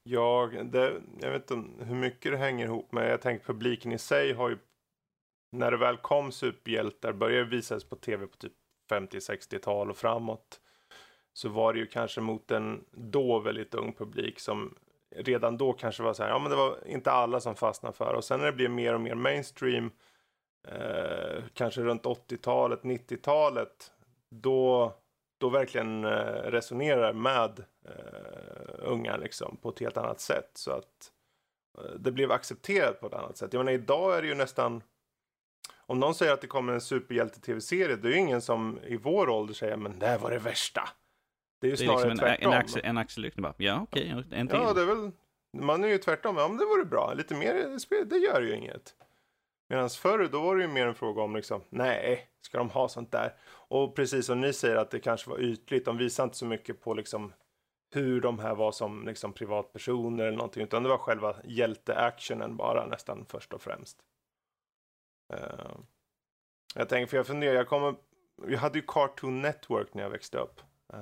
Jag, 0.04 0.66
det, 0.72 1.02
jag 1.22 1.32
vet 1.32 1.52
inte 1.52 1.86
hur 1.86 1.96
mycket 1.96 2.32
det 2.32 2.38
hänger 2.38 2.66
ihop 2.66 2.92
med. 2.92 3.12
Jag 3.12 3.22
tänker 3.22 3.46
publiken 3.46 3.92
i 3.92 3.98
sig 3.98 4.34
har 4.34 4.50
ju 4.50 4.58
när 5.52 5.72
det 5.72 5.78
väl 5.78 5.98
kom 5.98 6.32
superhjältar 6.32 7.14
började 7.14 7.50
visas 7.50 7.84
på 7.84 7.96
tv 7.96 8.28
på 8.28 8.38
typ 8.38 8.54
50-60-tal 8.92 9.90
och 9.90 9.98
framåt. 9.98 10.60
Så 11.34 11.50
var 11.50 11.74
det 11.74 11.80
ju 11.80 11.86
kanske 11.86 12.22
mot 12.22 12.52
en 12.52 12.86
då 12.92 13.40
väldigt 13.40 13.74
ung 13.74 13.94
publik 13.94 14.40
som 14.40 14.76
redan 15.16 15.58
då 15.58 15.74
kanske 15.74 16.04
var 16.04 16.14
så 16.14 16.24
här, 16.24 16.30
ja 16.30 16.40
men 16.40 16.50
det 16.50 16.56
var 16.58 16.88
inte 16.88 17.12
alla 17.12 17.40
som 17.40 17.56
fastnade 17.56 17.96
för 17.98 18.14
och 18.14 18.24
sen 18.24 18.40
när 18.40 18.46
det 18.46 18.52
blev 18.54 18.72
mer 18.72 18.94
och 18.94 19.02
mer 19.02 19.16
mainstream 19.16 19.92
eh, 20.68 21.44
kanske 21.54 21.82
runt 21.82 22.04
80-talet, 22.04 22.82
90-talet 22.82 23.92
då, 24.30 24.94
då 25.40 25.50
verkligen 25.50 26.06
eh, 26.06 26.10
resonerar 26.44 27.14
med 27.14 27.64
eh, 27.86 28.74
unga 28.80 29.18
liksom 29.18 29.58
på 29.62 29.70
ett 29.70 29.80
helt 29.80 29.98
annat 29.98 30.20
sätt 30.20 30.52
så 30.54 30.72
att 30.72 31.12
eh, 31.78 31.92
det 32.00 32.12
blev 32.12 32.32
accepterat 32.32 33.00
på 33.00 33.08
ett 33.08 33.14
annat 33.14 33.38
sätt. 33.38 33.54
Jag 33.54 33.60
menar 33.66 33.72
idag 33.72 34.18
är 34.18 34.22
det 34.22 34.28
ju 34.28 34.36
nästan 34.36 34.84
om 35.86 36.00
någon 36.00 36.16
säger 36.16 36.34
att 36.34 36.42
det 36.42 36.48
kommer 36.48 36.74
en 36.74 36.82
superhjälte-tv-serie, 36.82 37.96
det 37.96 38.08
är 38.08 38.12
ju 38.12 38.18
ingen 38.18 38.42
som 38.42 38.80
i 38.84 38.98
vår 38.98 39.30
ålder 39.30 39.54
säger 39.54 39.78
men 39.78 40.00
det 40.00 40.08
här 40.08 40.18
var 40.18 40.32
det 40.32 40.40
värsta. 40.40 40.90
Det 41.62 41.68
är 41.68 41.72
ju 41.72 41.76
Det 41.76 41.84
är 41.84 41.86
snarare 41.86 42.10
liksom 42.10 42.26
en, 42.28 42.36
tvärtom. 42.36 42.52
en, 42.54 42.60
axel, 42.60 42.82
en 42.86 42.98
axelryckning 42.98 43.44
bara. 43.44 43.54
Ja, 43.58 43.80
okej, 43.84 44.24
en 44.32 44.48
till. 44.48 44.58
Ja, 44.58 44.74
det 44.74 44.82
är 44.82 44.86
väl, 44.86 45.12
man 45.58 45.84
är 45.84 45.88
ju 45.88 45.98
tvärtom. 45.98 46.38
Ja, 46.38 46.48
men 46.48 46.58
det 46.58 46.66
vore 46.66 46.86
bra. 46.86 47.14
Lite 47.14 47.36
mer, 47.36 47.54
det 47.54 47.62
spe- 47.78 48.04
det 48.06 48.18
gör 48.18 48.42
ju 48.42 48.56
inget. 48.56 48.96
Medan 49.70 49.90
förr, 49.90 50.30
då 50.32 50.42
var 50.42 50.56
det 50.56 50.62
ju 50.62 50.68
mer 50.68 50.88
en 50.88 50.96
fråga 50.96 51.22
om 51.22 51.36
liksom, 51.36 51.62
nej, 51.70 52.28
ska 52.42 52.58
de 52.58 52.70
ha 52.70 52.90
sånt 52.90 53.12
där? 53.12 53.34
Och 53.52 53.96
precis 53.96 54.26
som 54.26 54.42
ni 54.42 54.54
säger 54.54 54.76
att 54.76 54.92
det 54.92 55.00
kanske 55.00 55.30
var 55.30 55.40
ytligt, 55.40 55.86
de 55.86 55.98
visade 55.98 56.24
inte 56.24 56.38
så 56.38 56.46
mycket 56.46 56.82
på 56.82 56.94
liksom 56.94 57.34
hur 57.94 58.22
de 58.22 58.40
här 58.40 58.56
var 58.56 58.72
som 58.72 59.06
liksom 59.06 59.34
privatpersoner 59.34 60.24
eller 60.24 60.38
någonting, 60.38 60.64
utan 60.64 60.84
det 60.84 60.90
var 60.90 60.98
själva 60.98 61.36
hjälteactionen 61.44 62.58
bara 62.58 62.86
nästan 62.86 63.26
först 63.30 63.54
och 63.54 63.62
främst. 63.62 63.98
Eh, 65.34 65.76
jag 66.76 66.90
tänker, 66.90 67.10
för 67.10 67.18
jag 67.18 67.28
funderar, 67.28 67.54
jag 67.54 67.68
kommer, 67.68 67.96
vi 68.46 68.56
hade 68.56 68.80
ju 68.80 68.86
Cartoon 68.88 69.42
Network 69.42 69.94
när 69.94 70.04
jag 70.04 70.10
växte 70.10 70.38
upp. 70.38 70.62
Uh, 70.94 71.00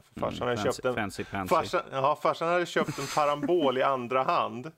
för 0.00 0.20
farsan 0.20 0.48
hade 0.48 0.52
Mm, 0.52 0.64
fancy, 0.64 0.82
köpt 0.82 0.84
en 0.84 0.94
fancy 0.94 1.24
pansy. 1.24 1.54
Farsan, 1.54 1.82
ja, 1.92 2.16
farsan 2.22 2.48
hade 2.48 2.66
köpt 2.66 2.98
en 2.98 3.06
parabol 3.14 3.78
i 3.78 3.82
andra 3.82 4.22
hand. 4.22 4.72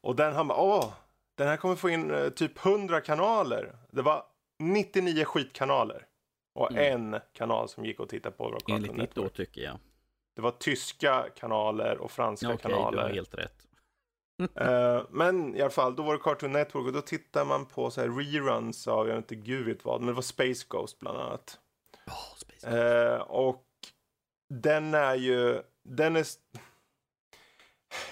Och 0.00 0.16
den 0.16 0.34
han 0.34 0.48
bara, 0.48 0.58
åh, 0.58 0.92
den 1.36 1.48
här 1.48 1.56
kommer 1.56 1.76
få 1.76 1.88
in 1.90 2.10
eh, 2.10 2.28
typ 2.28 2.66
100 2.66 3.00
kanaler. 3.00 3.76
Det 3.90 4.02
var 4.02 4.24
99 4.58 5.24
skitkanaler. 5.24 6.06
Och 6.54 6.72
Mm. 6.72 7.12
en 7.12 7.20
kanal 7.32 7.68
som 7.68 7.84
gick 7.84 8.00
att 8.00 8.08
titta 8.08 8.30
på 8.30 8.50
Cartoon 8.50 8.74
Enligt 8.76 8.96
ditt 8.96 9.14
då 9.14 9.28
tycker 9.28 9.60
jag. 9.60 9.78
Det 10.36 10.42
var 10.42 10.50
tyska 10.50 11.26
kanaler 11.36 11.98
och 11.98 12.10
franska 12.10 12.46
Okej, 12.48 12.58
du 12.70 12.74
har 12.74 12.90
kanaler. 12.92 13.14
helt 13.14 13.34
rätt. 13.34 13.62
Eh, 14.54 15.02
men 15.10 15.56
i 15.56 15.60
alla 15.60 15.70
fall, 15.70 15.96
då 15.96 16.02
var 16.02 16.12
det 16.12 16.18
Cartoon 16.20 16.52
Network 16.52 16.86
och 16.86 16.92
då 16.92 17.00
tittar 17.00 17.44
man 17.44 17.66
på 17.66 17.90
så 17.90 18.00
här 18.00 18.08
reruns 18.08 18.88
av, 18.88 19.08
jag 19.08 19.14
vet 19.14 19.24
inte 19.32 19.34
gud 19.34 19.66
vet 19.66 19.84
vad, 19.84 20.00
men 20.00 20.06
det 20.06 20.12
var 20.12 20.22
Space 20.22 20.66
Ghost 20.68 20.98
bland 20.98 21.18
annat. 21.18 21.58
Oh, 22.06 22.36
space. 22.36 22.78
Eh, 23.14 23.20
och 23.20 23.64
den 24.54 24.94
är 24.94 25.14
ju, 25.14 25.62
den 25.84 26.16
är... 26.16 26.26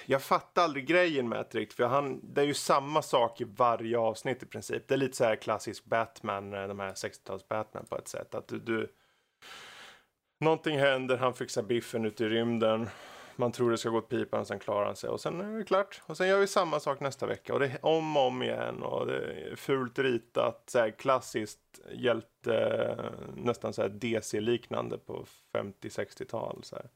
Jag 0.07 0.22
fattar 0.22 0.62
aldrig 0.64 0.87
grejen 0.87 1.28
med 1.28 1.47
det 1.51 1.59
riktigt, 1.59 1.76
för 1.76 1.85
han, 1.85 2.20
det 2.35 2.41
är 2.41 2.47
ju 2.47 2.55
samma 2.55 3.03
sak 3.03 3.41
i 3.41 3.45
varje 3.45 3.99
avsnitt 3.99 4.43
i 4.43 4.47
princip. 4.47 4.89
Det 4.89 4.95
är 4.95 4.99
lite 4.99 5.16
så 5.16 5.24
här 5.24 5.37
klassisk 5.37 5.85
Batman, 5.85 6.55
eh, 6.55 6.68
de 6.68 6.80
här 6.80 6.93
60-tals 6.93 7.49
Batman 7.49 7.87
på 7.89 7.99
ett 7.99 8.09
sätt. 8.09 8.35
Att 8.35 8.49
du, 8.49 8.59
du... 8.59 8.93
Någonting 10.41 10.78
händer, 10.78 11.16
han 11.16 11.35
fixar 11.35 11.62
biffen 11.62 12.05
ute 12.05 12.24
i 12.24 12.28
rymden. 12.28 12.89
man 13.37 13.53
tror 13.53 13.70
det 13.70 13.78
ska 13.78 13.89
gå 13.89 13.99
åt 13.99 14.09
pipan 14.09 14.41
och 14.41 14.47
sen 14.47 14.59
klarar 14.59 14.87
han 14.87 14.97
sig 14.97 15.11
och 15.11 15.20
sen 15.20 15.41
är 15.41 15.59
det 15.59 15.64
klart. 15.64 16.03
Och 16.07 16.16
sen 16.16 16.28
gör 16.28 16.39
vi 16.39 16.47
samma 16.47 16.80
sak 16.80 17.01
nästa 17.01 17.26
vecka 17.26 17.55
och 17.55 17.61
det 17.61 17.66
är 17.66 17.87
om 17.87 18.16
och 18.16 18.26
om 18.26 18.43
igen 18.43 18.82
och 18.82 19.07
det 19.07 19.16
är 19.16 19.57
fult 19.57 19.99
ritat, 19.99 20.62
så 20.66 20.78
här 20.78 20.91
klassiskt 20.91 21.80
hjälte, 21.93 22.57
eh, 22.99 23.05
nästan 23.37 23.72
så 23.72 23.82
här 23.82 23.89
DC-liknande 23.89 24.99
på 24.99 25.24
50-60-tal. 25.53 26.61
Så 26.62 26.76
här. 26.76 26.91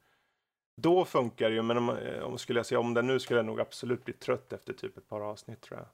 Då 0.81 1.05
funkar 1.05 1.49
det 1.49 1.55
ju, 1.55 1.63
men 1.63 1.77
om, 1.77 1.99
om 2.23 2.39
skulle 2.39 2.59
jag 2.59 2.67
se 2.67 2.77
om 2.77 2.95
den 2.95 3.07
nu 3.07 3.21
skulle 3.21 3.39
jag 3.39 3.47
nog 3.47 3.61
absolut 3.61 4.05
bli 4.05 4.15
trött 4.15 4.53
efter 4.53 4.73
typ 4.73 4.97
ett 4.97 5.09
par 5.09 5.21
avsnitt 5.21 5.61
tror 5.61 5.81
jag. 5.81 5.89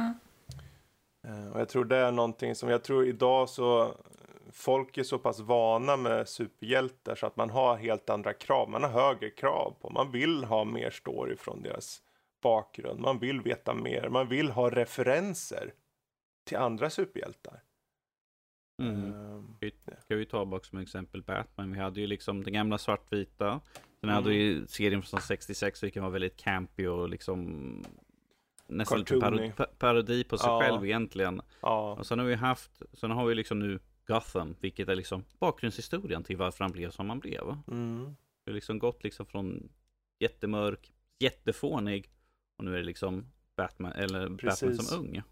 Mm. 0.00 0.14
Eh, 1.26 1.52
Och 1.52 1.60
jag 1.60 1.68
tror 1.68 1.84
det 1.84 1.96
är 1.96 2.12
någonting 2.12 2.54
som, 2.54 2.68
jag 2.68 2.84
tror 2.84 3.06
idag 3.06 3.48
så, 3.48 3.94
folk 4.52 4.98
är 4.98 5.02
så 5.02 5.18
pass 5.18 5.40
vana 5.40 5.96
med 5.96 6.28
superhjältar 6.28 7.14
så 7.14 7.26
att 7.26 7.36
man 7.36 7.50
har 7.50 7.76
helt 7.76 8.10
andra 8.10 8.32
krav. 8.32 8.70
Man 8.70 8.82
har 8.82 8.90
högre 8.90 9.30
krav 9.30 9.74
på, 9.80 9.90
man 9.90 10.10
vill 10.10 10.44
ha 10.44 10.64
mer 10.64 10.90
story 10.90 11.36
från 11.36 11.62
deras 11.62 12.02
bakgrund. 12.42 13.00
Man 13.00 13.18
vill 13.18 13.40
veta 13.40 13.74
mer, 13.74 14.08
man 14.08 14.28
vill 14.28 14.50
ha 14.50 14.70
referenser 14.70 15.72
till 16.44 16.56
andra 16.56 16.90
superhjältar. 16.90 17.62
Mm. 18.78 19.12
Ehm, 19.12 19.56
Ska 20.00 20.16
vi 20.16 20.26
ta 20.26 20.44
bara 20.44 20.60
som 20.60 20.78
exempel 20.78 21.22
Batman. 21.22 21.72
Vi 21.72 21.78
hade 21.78 22.00
ju 22.00 22.06
liksom 22.06 22.44
den 22.44 22.52
gamla 22.52 22.78
svartvita. 22.78 23.60
Sen 24.00 24.08
Mm. 24.10 24.14
hade 24.14 24.30
vi 24.30 24.64
serien 24.68 25.02
från 25.02 25.20
66 25.20 25.82
vilken 25.82 26.02
var 26.02 26.10
väldigt 26.10 26.36
campy 26.36 26.86
och 26.86 27.08
liksom 27.08 27.84
nästan 28.66 28.98
lite 28.98 29.20
parodi, 29.20 29.52
pa- 29.56 29.66
parodi 29.78 30.24
på 30.24 30.38
sig 30.38 30.48
Ja. 30.48 30.60
själv 30.62 30.84
egentligen. 30.84 31.40
Ja, 31.60 31.96
Och 31.98 32.06
sen 32.06 32.18
har 32.18 32.26
vi 32.26 32.34
haft, 32.34 32.82
sen 32.92 33.10
har 33.10 33.26
vi 33.26 33.34
liksom 33.34 33.58
nu 33.58 33.78
Gotham, 34.06 34.56
vilket 34.60 34.88
är 34.88 34.94
liksom 34.96 35.24
bakgrundshistorien 35.38 36.24
till 36.24 36.36
varför 36.36 36.64
han 36.64 36.72
blev 36.72 36.90
som 36.90 37.08
han 37.08 37.18
blev. 37.18 37.56
mm, 37.68 38.16
Det 38.44 38.50
har 38.50 38.54
liksom 38.54 38.78
gått 38.78 39.04
liksom 39.04 39.26
från 39.26 39.68
jättemörk, 40.18 40.92
jättefånig 41.18 42.10
och 42.58 42.64
nu 42.64 42.74
är 42.74 42.78
det 42.78 42.84
liksom 42.84 43.26
Batman, 43.56 43.92
eller 43.92 44.20
Batman 44.20 44.36
Precis. 44.38 44.88
som 44.88 45.00
ung. 45.00 45.22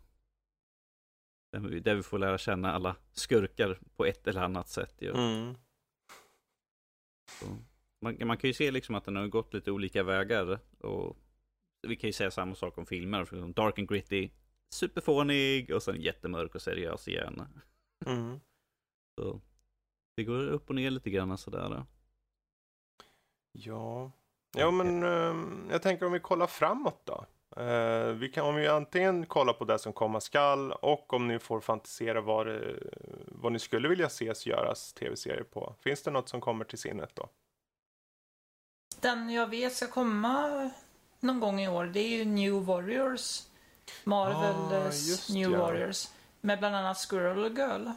Där 1.61 1.95
vi, 1.95 2.03
får 2.03 2.19
lära 2.19 2.39
känna 2.39 2.73
alla 2.73 2.97
skurkar 3.13 3.79
på 3.97 4.05
ett 4.05 4.27
eller 4.27 4.41
annat 4.41 4.69
sätt. 4.69 4.95
Ju. 4.99 5.11
mm, 5.11 5.55
Man, 8.01 8.17
man 8.27 8.37
kan 8.37 8.49
ju 8.49 8.55
se 8.55 8.71
liksom 8.71 8.95
att 8.95 9.05
den 9.05 9.17
har 9.17 9.27
gått 9.27 9.55
lite 9.55 9.71
olika 9.71 10.03
vägar. 10.03 10.59
Och 10.79 11.17
vi 11.83 11.97
kan 11.97 12.09
ju 12.09 12.13
säga 12.13 12.31
samma 12.31 12.55
sak 12.55 12.79
om 12.79 12.87
filmer. 12.87 13.25
för 13.25 13.53
Dark 13.53 13.79
and 13.79 13.89
gritty, 13.89 14.31
superfånig 14.75 15.71
och 15.75 15.83
sen 15.83 16.01
jättemörk 16.01 16.55
och 16.55 16.63
seriös 16.63 17.09
igen. 17.09 17.63
mm. 18.07 18.41
Så 19.21 19.41
det 20.17 20.25
går 20.25 20.47
upp 20.49 20.69
och 20.69 20.75
ner 20.75 20.91
lite 20.91 21.11
grann 21.11 21.39
sådär. 21.39 21.85
Ja, 23.53 24.13
ja 24.57 24.71
men 24.71 25.03
ehm, 25.03 25.69
jag 25.71 25.83
tänker 25.83 26.07
om 26.07 26.13
vi 26.13 26.21
kollar 26.21 26.47
framåt 26.47 27.01
då. 27.05 27.27
Eh, 27.57 28.07
vi 28.07 28.29
kan 28.29 28.45
om 28.47 28.55
vi 28.55 28.69
antingen 28.69 29.27
kolla 29.27 29.53
på 29.53 29.65
det 29.65 29.79
som 29.79 29.93
komma 29.93 30.21
skall 30.21 30.73
och 30.73 31.13
om 31.13 31.29
ni 31.29 31.39
får 31.39 31.61
fantisera 31.61 32.21
vad, 32.21 32.47
det, 32.47 32.75
vad 33.27 33.53
ni 33.53 33.59
skulle 33.59 33.89
vilja 33.89 34.07
ses 34.07 34.47
göras 34.47 34.93
tv-serier 34.93 35.43
på. 35.43 35.75
Finns 35.81 36.03
det 36.03 36.11
något 36.11 36.29
som 36.29 36.41
kommer 36.41 36.65
till 36.65 36.79
sinnet 36.79 37.11
då? 37.15 37.29
Den 39.01 39.31
jag 39.31 39.47
vet 39.51 39.73
ska 39.73 39.87
komma 39.87 40.71
någon 41.21 41.41
gång 41.41 41.61
i 41.61 41.69
år, 41.69 41.85
det 41.87 42.01
är 42.01 42.09
ju 42.19 42.25
New 42.25 42.53
Warriors. 42.65 43.43
Marvels 44.05 45.09
Ah, 45.09 45.11
just 45.11 45.31
New 45.31 45.53
ja. 45.53 45.59
Warriors. 45.59 46.09
Med 46.41 46.59
bland 46.59 46.77
annat 46.77 46.99
Squirrel 47.11 47.57
Girl. 47.57 47.89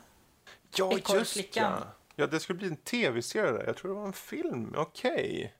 Ja, 0.76 0.97
Ekorrflickan. 0.97 1.72
ja. 1.80 1.88
Ja, 2.16 2.28
det 2.28 2.39
skulle 2.39 2.60
bli 2.60 2.68
en 2.68 2.78
tv-serie 2.78 3.51
där. 3.51 3.64
Jag 3.66 3.78
tror 3.78 3.91
det 3.91 3.99
var 3.99 4.08
en 4.08 4.14
film. 4.14 4.74
Okej. 4.78 5.53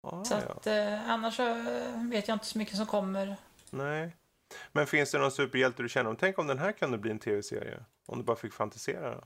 Ah, 0.00 0.24
Så 0.24 0.34
ja. 0.34 0.38
att 0.40 0.66
eh, 0.66 1.10
annars 1.10 1.38
vet 2.10 2.28
jag 2.28 2.34
inte 2.34 2.46
så 2.46 2.58
mycket 2.58 2.76
som 2.76 2.86
kommer. 2.86 3.36
Nej. 3.70 4.16
Men 4.72 4.86
finns 4.86 5.10
det 5.10 5.18
någon 5.18 5.30
superhjälte 5.32 5.82
du 5.82 5.88
känner 5.88 6.10
om? 6.10 6.16
Tänk 6.16 6.38
om 6.38 6.46
den 6.46 6.58
här 6.58 6.72
kunde 6.72 6.98
bli 6.98 7.10
en 7.10 7.18
tv-serie. 7.18 7.84
Om 8.06 8.18
du 8.18 8.24
bara 8.24 8.36
fick 8.36 8.52
fantisera. 8.52 9.24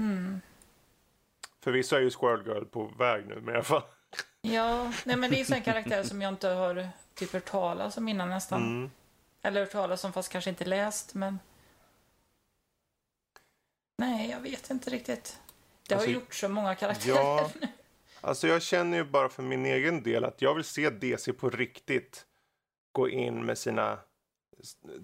Mm. 0.00 0.40
Förvisso 1.60 1.96
är 1.96 2.00
ju 2.00 2.10
Squirrel 2.10 2.46
Girl 2.46 2.64
på 2.64 2.84
väg 2.86 3.26
nu, 3.26 3.34
men 3.40 3.48
i 3.48 3.56
alla 3.56 3.64
fall. 3.64 3.82
Ja, 4.40 4.92
nej 5.04 5.16
men 5.16 5.30
det 5.30 5.40
är 5.40 5.54
en 5.54 5.62
karaktär 5.72 6.02
som 6.02 6.22
jag 6.22 6.28
inte 6.32 6.48
har 6.48 6.88
typ 7.14 7.32
hört 7.32 7.44
talas 7.44 7.96
om 7.96 8.08
innan 8.08 8.30
nästan. 8.30 8.62
Mm. 8.62 8.90
Eller 9.42 9.60
hört 9.60 9.70
talas 9.72 10.04
om 10.04 10.12
fast 10.12 10.28
kanske 10.32 10.50
inte 10.50 10.64
läst 10.64 11.14
men... 11.14 11.38
Nej, 13.98 14.30
jag 14.30 14.40
vet 14.40 14.70
inte 14.70 14.90
riktigt. 14.90 15.40
Det 15.88 15.94
har 15.94 16.00
Alltså, 16.00 16.08
ju 16.10 16.14
gjort 16.14 16.34
så 16.34 16.48
många 16.48 16.74
karaktärer. 16.74 17.14
ja. 17.16 17.50
Alltså 18.24 18.48
jag 18.48 18.62
känner 18.62 18.96
ju 18.96 19.04
bara 19.04 19.28
för 19.28 19.42
min 19.42 19.66
egen 19.66 20.02
del 20.02 20.24
att 20.24 20.42
jag 20.42 20.54
vill 20.54 20.64
se 20.64 20.90
DC 20.90 21.32
på 21.32 21.50
riktigt 21.50 22.26
gå 22.92 23.08
in 23.08 23.44
med 23.44 23.58
sina 23.58 23.98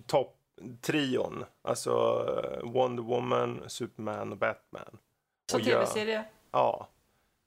topp-trion. 0.07 1.45
Alltså 1.63 1.91
eh, 2.63 2.71
Wonder 2.71 3.03
Woman, 3.03 3.65
Superman 3.67 4.33
och 4.33 4.39
Batman. 4.39 4.99
Som 5.51 5.61
tv-serie. 5.61 6.25
Ja. 6.51 6.89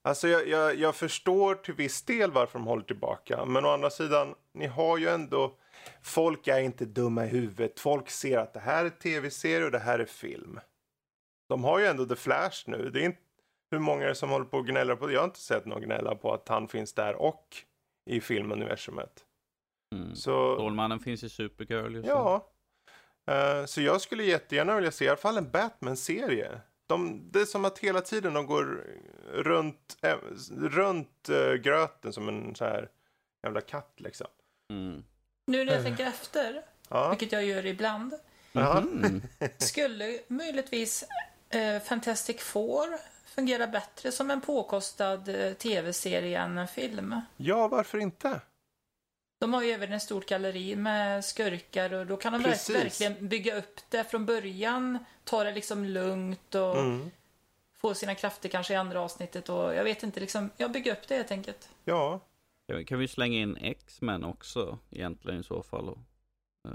Alltså 0.04 0.28
jag, 0.28 0.48
jag, 0.48 0.76
jag 0.76 0.96
förstår 0.96 1.56
till 1.56 1.74
viss 1.74 2.02
del 2.02 2.32
varför 2.32 2.60
de 2.60 2.68
håller 2.68 2.84
tillbaka. 2.84 3.46
Men 3.46 3.66
å 3.66 3.70
andra 3.70 3.90
sidan, 3.90 4.36
ni 4.54 4.68
har 4.68 4.98
ju 4.98 5.08
ändå... 5.08 5.58
Folk 6.02 6.48
är 6.48 6.60
inte 6.60 6.86
dumma 6.86 7.26
i 7.26 7.28
huvudet. 7.28 7.80
Folk 7.80 8.10
ser 8.10 8.38
att 8.38 8.54
det 8.54 8.60
här 8.60 8.86
är 8.86 8.90
tv-serie 8.90 9.66
och 9.66 9.72
det 9.72 9.80
här 9.80 10.00
är 10.00 10.06
film. 10.06 10.60
De 11.50 11.64
har 11.64 11.80
ju 11.80 11.86
ändå 11.86 12.06
The 12.06 12.16
Flash 12.16 12.64
nu. 12.66 12.90
Det 12.90 13.02
är 13.02 13.06
inte... 13.06 13.20
Hur 13.74 13.80
många 13.80 14.04
är 14.04 14.08
det 14.08 14.16
som 14.16 14.30
håller 14.30 14.46
på 14.46 14.58
och 14.58 14.68
gnäller 14.68 14.96
på 14.96 15.08
det? 15.08 15.14
Jag 15.14 15.20
har 15.20 15.26
inte 15.26 15.40
sett 15.40 15.66
någon 15.66 15.82
gnälla 15.82 16.16
på 16.16 16.34
att 16.34 16.50
han 16.50 16.68
finns 16.68 16.94
där 16.94 17.16
och 17.16 17.58
i 18.10 18.22
filmuniversumet. 18.22 19.26
Mm. 19.96 20.16
Så... 20.16 20.56
Stålmannen 20.56 21.00
finns 21.00 21.24
i 21.24 21.30
Supergirl 21.30 21.96
just. 21.96 22.08
Ja. 22.08 22.50
Eh, 23.32 23.66
så 23.66 23.82
jag 23.82 24.02
skulle 24.02 24.24
jättegärna 24.24 24.76
vilja 24.76 24.92
se 24.92 25.06
i 25.06 25.08
alla 25.08 25.18
fall 25.18 25.38
en 25.38 25.52
Batman-serie. 25.52 26.62
De, 26.88 27.30
det 27.32 27.42
är 27.42 27.46
som 27.46 27.66
att 27.66 27.80
hela 27.80 28.02
tiden 28.02 28.34
de 28.34 28.46
går 28.46 28.88
runt, 29.32 29.98
eh, 30.02 30.16
runt 30.62 31.30
eh, 31.30 31.54
gröten 31.54 32.14
som 32.14 32.30
en 32.30 32.56
så 32.56 32.66
här 32.66 32.90
jävla 33.44 33.62
katt 33.62 33.94
liksom. 33.98 34.28
Mm. 34.70 35.04
Nu 35.48 35.66
när 35.66 35.74
jag 35.74 35.84
tänker 35.84 36.06
efter, 36.06 36.62
Ja. 36.90 37.10
vilket 37.10 37.32
jag 37.32 37.46
gör 37.46 37.66
ibland. 37.66 38.14
Mhm. 38.52 39.22
skulle 39.58 40.20
möjligtvis 40.28 41.04
Fantastic 41.84 42.42
Four 42.42 42.88
fungera 43.36 43.68
bättre 43.68 44.12
som 44.12 44.32
en 44.32 44.42
påkostad 44.42 45.30
eh, 45.48 45.54
tv-serie 45.54 46.40
än 46.40 46.58
en 46.58 46.68
film. 46.68 47.22
ja, 47.38 47.68
varför 47.68 47.98
inte? 47.98 48.42
De 49.40 49.54
har 49.54 49.62
ju 49.64 49.72
även 49.72 49.94
ett 49.94 50.04
stort 50.04 50.26
galleri 50.30 50.76
med 50.76 51.26
skurkar 51.26 51.94
och 51.94 52.08
då 52.08 52.18
kan 52.18 52.34
de 52.34 52.44
Precis. 52.44 52.76
verkligen 52.76 53.28
bygga 53.30 53.56
upp 53.58 53.80
det 53.90 54.04
från 54.04 54.26
början. 54.26 55.06
Ta 55.24 55.44
det 55.44 55.52
liksom 55.52 55.86
lugnt 55.86 56.56
och 56.56 56.78
Mm. 56.78 57.12
få 57.78 57.94
sina 57.94 58.16
krafter 58.16 58.50
kanske 58.50 58.74
i 58.74 58.78
andra 58.78 59.02
avsnittet 59.02 59.50
och 59.50 59.76
jag 59.76 59.84
vet 59.84 60.04
inte 60.04 60.20
liksom, 60.20 60.50
jag 60.58 60.72
bygger 60.72 60.92
upp 60.92 61.08
det 61.08 61.16
helt 61.16 61.32
enkelt. 61.32 61.70
Ja, 61.84 62.20
Kan 62.68 62.78
vi- 62.78 62.86
Kan 62.86 63.00
vi 63.00 63.08
slänga 63.08 63.38
in 63.40 63.58
X-Men 63.58 64.24
också 64.24 64.80
egentligen 64.92 65.40
i 65.40 65.44
så 65.44 65.64
fall? 65.64 65.90
Och, 65.90 65.98
uh, 66.68 66.74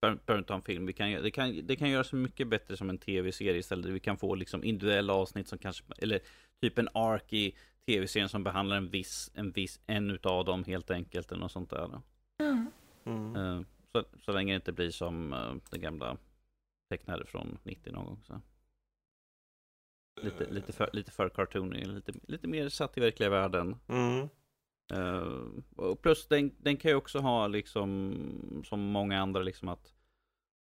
behöver 0.00 0.38
inte 0.38 0.52
ha 0.52 0.58
en 0.58 0.62
film. 0.62 0.86
Vi 0.86 0.92
kan, 0.92 1.10
det, 1.10 1.30
kan, 1.30 1.66
det 1.66 1.76
kan 1.76 1.90
göras 1.90 2.12
mycket 2.12 2.48
bättre 2.48 2.76
som 2.76 2.90
en 2.90 2.98
tv-serie 2.98 3.58
istället. 3.58 3.86
Vi 3.86 4.00
kan 4.00 4.16
få 4.16 4.34
liksom 4.34 4.64
individuella 4.64 5.12
avsnitt 5.12 5.48
som 5.48 5.58
kanske, 5.58 5.84
eller 5.98 6.20
typ 6.60 6.78
en 6.78 6.88
ark 6.94 7.32
i 7.32 7.54
tv-serien 7.86 8.28
som 8.28 8.44
behandlar 8.44 8.76
en 8.76 8.90
viss, 8.90 9.30
en 9.34 9.52
viss, 9.52 9.80
en 9.86 10.10
utav 10.10 10.44
dem 10.44 10.64
helt 10.64 10.90
enkelt 10.90 11.32
eller 11.32 11.40
något 11.40 11.52
sånt 11.52 11.70
där. 11.70 12.00
Mm. 12.38 12.66
mm. 13.04 13.36
Eh, 13.36 13.62
så, 13.92 14.04
så 14.24 14.32
länge 14.32 14.52
det 14.52 14.56
inte 14.56 14.72
blir 14.72 14.90
som 14.90 15.32
uh, 15.32 15.56
den 15.70 15.80
gamla 15.80 16.16
tecknade 16.90 17.26
från 17.26 17.58
90 17.62 17.92
någon 17.92 18.04
gång. 18.04 18.22
Så. 18.26 18.40
Lite, 20.22 20.50
lite, 20.50 20.72
för, 20.72 20.90
lite 20.92 21.10
för 21.10 21.28
cartoony, 21.28 21.84
lite, 21.84 22.12
lite 22.22 22.48
mer 22.48 22.68
satt 22.68 22.98
i 22.98 23.00
verkliga 23.00 23.30
världen. 23.30 23.76
Mm. 23.88 24.28
Eh, 24.90 25.32
och 25.76 26.02
plus 26.02 26.28
den, 26.28 26.54
den 26.58 26.76
kan 26.76 26.90
ju 26.90 26.94
också 26.94 27.18
ha 27.18 27.46
liksom 27.46 28.14
som 28.64 28.80
många 28.80 29.20
andra 29.20 29.42
liksom 29.42 29.68
att 29.68 29.94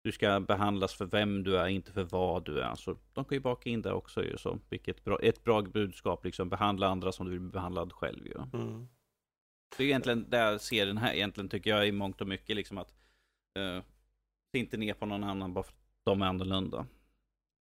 du 0.04 0.12
ska 0.12 0.40
behandlas 0.40 0.94
för 0.94 1.06
vem 1.06 1.42
du 1.42 1.58
är, 1.58 1.68
inte 1.68 1.92
för 1.92 2.04
vad 2.04 2.44
du 2.44 2.60
är. 2.60 2.74
Så 2.74 2.96
de 3.12 3.24
kan 3.24 3.36
ju 3.36 3.40
baka 3.40 3.70
in 3.70 3.82
det 3.82 3.92
också 3.92 4.24
ju 4.24 4.36
så. 4.36 4.58
Vilket 4.68 5.04
bra, 5.04 5.18
ett 5.22 5.44
bra 5.44 5.62
budskap 5.62 6.24
liksom. 6.24 6.48
Behandla 6.48 6.88
andra 6.88 7.12
som 7.12 7.26
du 7.26 7.32
vill 7.32 7.40
bli 7.40 7.50
behandlad 7.50 7.92
själv 7.92 8.26
ju. 8.26 8.34
Mm. 8.52 8.88
Det 9.76 9.82
är 9.82 9.86
egentligen 9.86 10.30
där 10.30 10.50
jag 10.50 10.60
ser 10.60 10.86
den 10.86 10.98
här 10.98 11.14
egentligen 11.14 11.48
tycker 11.48 11.70
jag 11.70 11.88
i 11.88 11.92
mångt 11.92 12.20
och 12.20 12.28
mycket 12.28 12.56
liksom 12.56 12.78
att 12.78 12.94
uh, 13.58 13.82
se 14.52 14.58
inte 14.58 14.76
ner 14.76 14.94
på 14.94 15.06
någon 15.06 15.24
annan 15.24 15.54
bara 15.54 15.64
för 15.64 15.72
att 15.72 16.04
de 16.04 16.22
är 16.22 16.26
annorlunda. 16.26 16.86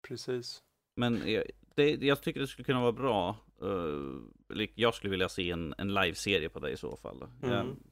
Precis. 0.07 0.63
Men 0.95 1.31
jag, 1.31 1.43
det, 1.75 1.89
jag 1.95 2.21
tycker 2.21 2.39
det 2.39 2.47
skulle 2.47 2.65
kunna 2.65 2.81
vara 2.81 2.91
bra. 2.91 3.35
eh, 3.61 4.67
jag 4.75 4.93
skulle 4.93 5.11
vilja 5.11 5.29
se 5.29 5.51
en, 5.51 5.73
en 5.77 5.93
live-serie 5.93 6.49
på 6.49 6.59
det 6.59 6.69
i 6.71 6.77
så 6.77 6.95
fall. 6.97 7.27
Jag- 7.41 7.51
Mm. 7.51 7.83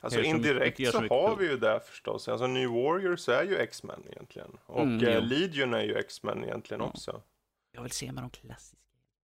Alltså 0.00 0.18
Gör 0.18 0.24
så 0.24 0.36
mycket- 0.36 0.50
indirekt 0.50 0.92
så 0.92 0.98
har 1.00 1.36
vi 1.36 1.48
ju 1.50 1.56
det 1.56 1.80
förstås. 1.86 2.28
Alltså 2.28 2.46
New 2.46 2.68
Warriors 2.70 3.28
är 3.28 3.42
ju 3.44 3.56
X-Men 3.56 4.02
egentligen. 4.10 4.58
Och 4.66 4.82
Mm, 4.82 5.04
eh. 5.08 5.22
Legion 5.22 5.74
är 5.74 5.82
ju 5.82 5.94
X-Men 5.94 6.44
egentligen 6.44 6.80
Ja. 6.80 6.88
också. 6.88 7.22
Jag 7.72 7.82
vill 7.82 7.90
se 7.90 8.12
med 8.12 8.22
de 8.22 8.30
klassiska. 8.30 8.76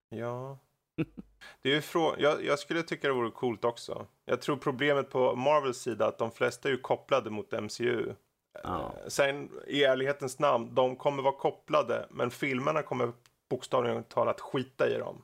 Ja. 0.08 0.58
Det 1.62 1.70
är 1.70 1.74
ju 1.74 1.80
frå- 1.80 2.14
jag, 2.18 2.44
jag 2.44 2.58
skulle 2.58 2.82
tycka 2.82 3.08
det 3.08 3.14
vore 3.14 3.30
coolt 3.30 3.64
också. 3.64 4.06
Jag 4.24 4.40
tror 4.42 4.56
problemet 4.56 5.10
på 5.10 5.36
Marvels 5.36 5.78
sida 5.78 6.06
att 6.06 6.18
de 6.18 6.30
flesta 6.32 6.68
är 6.68 6.72
ju 6.72 6.78
kopplade 6.78 7.30
mot 7.30 7.52
MCU. 7.52 8.14
Ja. 8.62 8.94
Eh, 9.02 9.08
Sen 9.08 9.50
i 9.66 9.84
ärlighetens 9.84 10.38
namn, 10.38 10.74
de 10.74 10.96
kommer 10.96 11.22
vara 11.22 11.34
kopplade, 11.38 12.06
men 12.10 12.30
filmerna 12.30 12.82
kommer 12.82 13.12
bokstavligen 13.52 14.04
talat 14.04 14.40
skita 14.40 14.88
i 14.88 14.94
dem. 14.98 15.22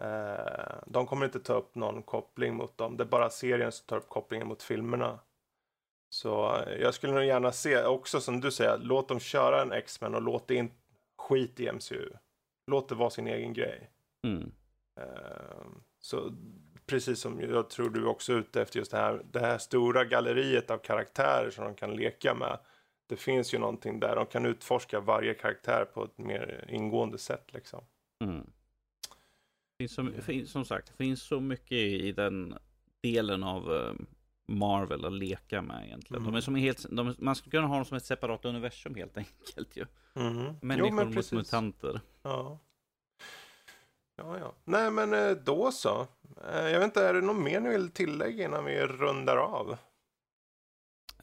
Eh, 0.00 0.76
De 0.86 1.06
kommer 1.06 1.26
inte 1.26 1.40
ta 1.40 1.54
upp 1.54 1.74
någon 1.74 2.02
koppling 2.02 2.54
mot 2.54 2.78
dem. 2.78 2.96
Det 2.96 3.04
är 3.04 3.08
bara 3.08 3.30
serien 3.30 3.72
som 3.72 3.86
tar 3.86 3.96
upp 3.96 4.08
kopplingen 4.08 4.48
mot 4.48 4.62
filmerna. 4.62 5.18
Så 6.10 6.56
eh, 6.56 6.72
jag 6.82 6.94
skulle 6.94 7.12
nog 7.12 7.24
gärna 7.24 7.52
se, 7.52 7.84
också 7.84 8.20
som 8.20 8.40
du 8.40 8.50
säger, 8.50 8.78
låt 8.78 9.08
dem 9.08 9.20
köra 9.20 9.62
en 9.62 9.72
X-Men 9.72 10.14
och 10.14 10.22
låt 10.22 10.48
det 10.48 10.54
inte 10.54 10.74
skit 11.18 11.60
i 11.60 11.72
MCU. 11.72 12.10
Låt 12.66 12.88
det 12.88 12.94
vara 12.94 13.10
sin 13.10 13.26
egen 13.26 13.52
grej. 13.52 13.90
Mm. 14.24 14.52
Eh, 15.00 15.66
Så 16.00 16.32
precis 16.86 17.20
som 17.20 17.40
jag 17.40 17.70
tror 17.70 17.90
du 17.90 18.06
också 18.06 18.32
är 18.32 18.36
ute 18.36 18.62
efter 18.62 18.78
just 18.78 18.90
det 18.90 18.96
här, 18.98 19.22
det 19.32 19.40
här 19.40 19.58
stora 19.58 20.04
galleriet 20.04 20.70
av 20.70 20.78
karaktärer 20.78 21.50
som 21.50 21.64
de 21.64 21.74
kan 21.74 21.96
leka 21.96 22.34
med. 22.34 22.58
Det 23.08 23.16
finns 23.16 23.54
ju 23.54 23.58
någonting 23.58 24.00
där, 24.00 24.16
de 24.16 24.26
kan 24.26 24.46
utforska 24.46 25.00
varje 25.00 25.34
karaktär 25.34 25.84
på 25.84 26.04
ett 26.04 26.18
mer 26.18 26.64
ingående 26.68 27.18
sätt 27.18 27.44
liksom. 27.52 27.84
Mm. 28.24 28.46
Finns 29.78 29.94
så, 29.94 30.08
finns, 30.22 30.50
som 30.50 30.64
sagt, 30.64 30.86
det 30.86 31.04
finns 31.04 31.22
så 31.22 31.40
mycket 31.40 31.72
i 31.72 32.12
den 32.12 32.58
delen 33.02 33.42
av 33.44 33.72
eh, 33.72 33.92
Marvel 34.48 35.04
att 35.04 35.12
leka 35.12 35.62
med 35.62 35.86
egentligen. 35.86 36.22
De 36.22 36.26
är 36.26 36.30
Mm. 36.32 36.42
som 36.42 36.54
helt, 36.54 36.86
de, 36.90 37.14
man 37.18 37.34
skulle 37.34 37.50
kunna 37.50 37.66
ha 37.66 37.74
dem 37.76 37.84
som 37.84 37.96
ett 37.96 38.04
separat 38.04 38.44
universum 38.44 38.94
helt 38.94 39.16
enkelt 39.16 39.76
ju. 39.76 39.86
Mhm. 40.14 40.56
Människor 40.62 40.88
Jo, 40.88 40.94
men 40.94 41.14
mot 41.14 41.32
mutanter. 41.32 42.00
Ja. 42.22 42.58
Ja, 44.16 44.38
ja. 44.38 44.54
Nej, 44.64 44.90
men 44.90 45.14
eh, 45.14 45.30
då 45.30 45.72
så. 45.72 46.06
Eh, 46.52 46.68
Jag 46.68 46.78
vet 46.78 46.84
inte, 46.84 47.06
är 47.08 47.14
det 47.14 47.20
något 47.20 47.36
mer 47.42 47.60
ni 47.60 47.68
vill 47.70 47.90
tillägga 47.90 48.44
innan 48.44 48.64
vi 48.64 48.80
rundar 48.86 49.36
av? 49.36 49.76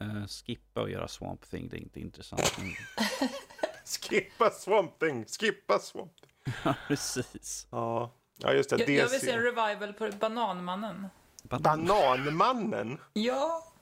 Eh, 0.00 0.26
skippa 0.26 0.80
och 0.80 0.90
göra 0.90 1.08
Swamp 1.08 1.50
Thing, 1.50 1.68
det 1.68 1.76
är 1.76 1.80
inte 1.80 2.00
intressant. 2.00 2.42
Skippa 3.84 4.50
Swamp 4.50 4.98
Thing, 4.98 5.24
skippa 5.24 5.78
Swamp 5.78 6.12
Thing. 6.16 6.54
Ja, 6.64 6.74
precis. 6.88 7.66
Ja, 7.70 8.12
ja 8.38 8.52
just 8.52 8.70
det. 8.70 8.76
Jag, 8.76 8.88
jag 8.90 9.08
vill 9.08 9.20
DC. 9.20 9.26
se 9.26 9.32
en 9.32 9.42
revival 9.42 9.92
på 9.92 10.10
Bananmannen. 10.20 11.06
Bananmannen. 11.42 12.98
Ja. 13.12 13.72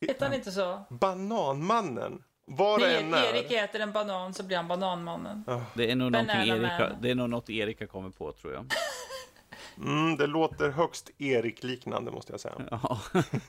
Heter 0.00 0.26
han 0.26 0.34
inte 0.34 0.52
så? 0.52 0.84
Bananmannen. 0.90 2.22
Var 2.46 2.78
det 2.78 2.96
än 2.96 3.10
När 3.10 3.24
är. 3.24 3.34
Erik 3.34 3.52
äter 3.52 3.80
en 3.80 3.92
banan 3.92 4.34
så 4.34 4.42
blir 4.42 4.56
han 4.56 4.68
Bananmannen. 4.68 5.44
Det 5.74 5.90
är 5.90 5.96
nog 5.96 6.12
Banana 6.12 6.46
Erika, 6.46 6.96
det 7.00 7.10
är 7.10 7.14
nog 7.14 7.30
något 7.30 7.50
Erika 7.50 7.86
kommer 7.86 8.10
på 8.10 8.32
tror 8.32 8.52
jag. 8.52 8.66
Mm, 9.78 10.16
det 10.16 10.26
låter 10.26 10.70
högst 10.70 11.10
Erik-liknande 11.18 12.10
måste 12.10 12.32
jag 12.32 12.40
säga. 12.40 12.54
Ja. 12.70 12.78